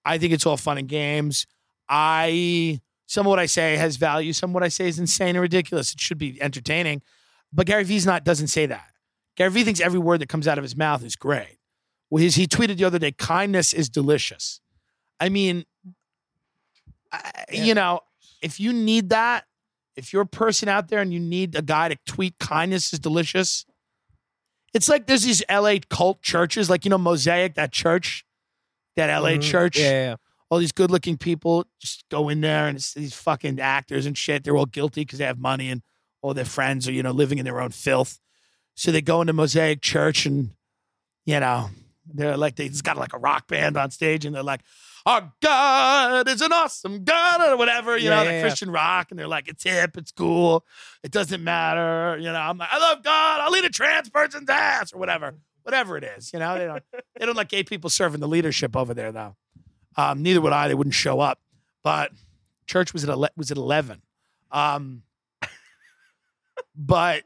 [0.05, 1.47] I think it's all fun and games.
[1.89, 4.33] I some of what I say has value.
[4.33, 5.93] Some of what I say is insane and ridiculous.
[5.93, 7.03] It should be entertaining.
[7.53, 8.89] But Gary Vee's not doesn't say that.
[9.37, 11.59] Gary Vee thinks every word that comes out of his mouth is great.
[12.11, 14.61] Well, his, he tweeted the other day, "Kindness is delicious."
[15.21, 15.65] I mean,
[17.13, 18.01] I, you know,
[18.43, 19.45] if you need that,
[19.97, 22.99] if you're a person out there and you need a guy to tweet kindness is
[22.99, 23.65] delicious,
[24.75, 28.25] it's like there's these LA cult churches, like you know, Mosaic, that church,
[28.97, 29.43] that LA Mhm.
[29.43, 29.79] church.
[29.79, 30.17] Yeah, yeah, yeah.
[30.51, 34.17] All these good looking people just go in there and it's these fucking actors and
[34.19, 34.45] shit.
[34.45, 35.81] They're all guilty because they have money and
[36.21, 38.21] all their friends are, you know, living in their own filth.
[38.75, 40.51] So they go into Mosaic Church and,
[41.25, 41.71] you know,
[42.07, 44.61] they're like, they just got like a rock band on stage and they're like,
[45.07, 48.43] our God is an awesome God or whatever, you Yeah, know, yeah, the yeah.
[48.43, 49.09] Christian rock.
[49.11, 50.65] And they're like, it's hip, it's cool,
[51.03, 52.17] it doesn't matter.
[52.19, 55.35] You know, I'm like, I love God, I'll eat a trans person's ass or whatever,
[55.63, 56.33] whatever it is.
[56.33, 56.83] You know, they don't,
[57.19, 59.37] they don't like gay people serving the leadership over there though.
[59.97, 61.39] Um, neither would I, they wouldn't show up.
[61.85, 62.13] But
[62.67, 64.03] church was at, ele- was at 11.
[64.51, 65.03] Um,
[66.77, 67.25] but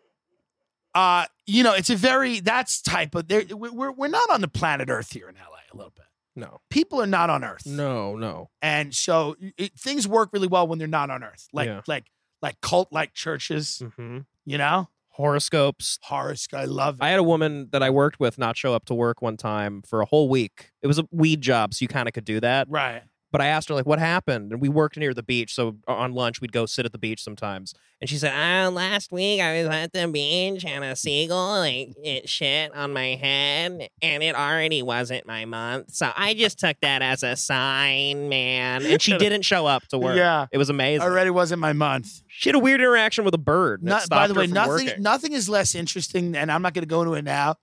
[0.94, 3.44] uh, you know, it's a very that's type of there.
[3.50, 6.05] We're we're not on the planet Earth here in LA a little bit.
[6.36, 6.60] No.
[6.70, 8.50] People are not on Earth, No, no.
[8.62, 11.80] and so it, things work really well when they're not on Earth, like Yeah.
[11.88, 12.06] like
[12.42, 13.82] like cult like churches.
[13.82, 14.18] Mm-hmm.
[14.44, 15.98] You know, Horoscopes.
[16.02, 17.02] Horace, I love it.
[17.04, 19.82] I had a woman that I worked with not show up to work one time
[19.82, 20.70] for a whole week.
[20.82, 22.68] It was a weed job, so you kind of could do that.
[22.70, 23.02] right.
[23.36, 26.14] But I asked her like, "What happened?" And we worked near the beach, so on
[26.14, 27.74] lunch we'd go sit at the beach sometimes.
[28.00, 31.94] And she said, "Ah, last week I was at the beach and a seagull like
[32.02, 36.80] it shit on my head, and it already wasn't my month, so I just took
[36.80, 40.16] that as a sign, man." And she didn't show up to work.
[40.16, 40.46] Yeah.
[40.50, 41.02] it was amazing.
[41.02, 42.22] Already wasn't my month.
[42.28, 43.82] She had a weird interaction with a bird.
[43.82, 45.02] Not, by the way, nothing working.
[45.02, 47.56] nothing is less interesting, and I'm not going to go into it now.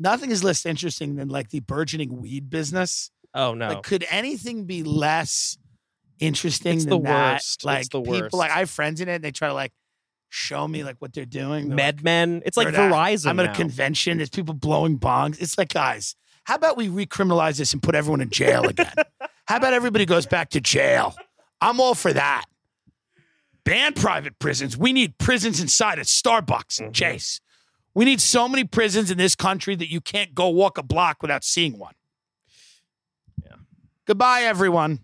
[0.00, 3.12] Nothing is less interesting than like the burgeoning weed business.
[3.34, 3.68] Oh no.
[3.68, 5.56] Like, could anything be less
[6.18, 7.32] interesting It's than the that?
[7.34, 7.56] worst.
[7.56, 8.34] It's Like the people, worst.
[8.34, 9.72] like I have friends in it, and they try to like
[10.28, 11.68] show me like what they're doing.
[11.68, 12.42] They're like, MedMen.
[12.44, 12.68] It's like.
[12.68, 13.26] Verizon.
[13.28, 13.52] I'm at now.
[13.52, 14.16] a convention.
[14.18, 15.40] There's people blowing bongs.
[15.40, 18.92] It's like, guys, how about we recriminalize this and put everyone in jail again?
[19.46, 21.14] how about everybody goes back to jail?
[21.60, 22.44] I'm all for that.
[23.64, 24.76] Ban private prisons.
[24.76, 26.94] We need prisons inside of Starbucks and Mhm.
[26.94, 27.40] Chase.
[27.94, 31.20] We need so many prisons in this country that you can't go walk a block
[31.22, 31.94] without seeing one.
[34.10, 34.98] Goodbye, everyone.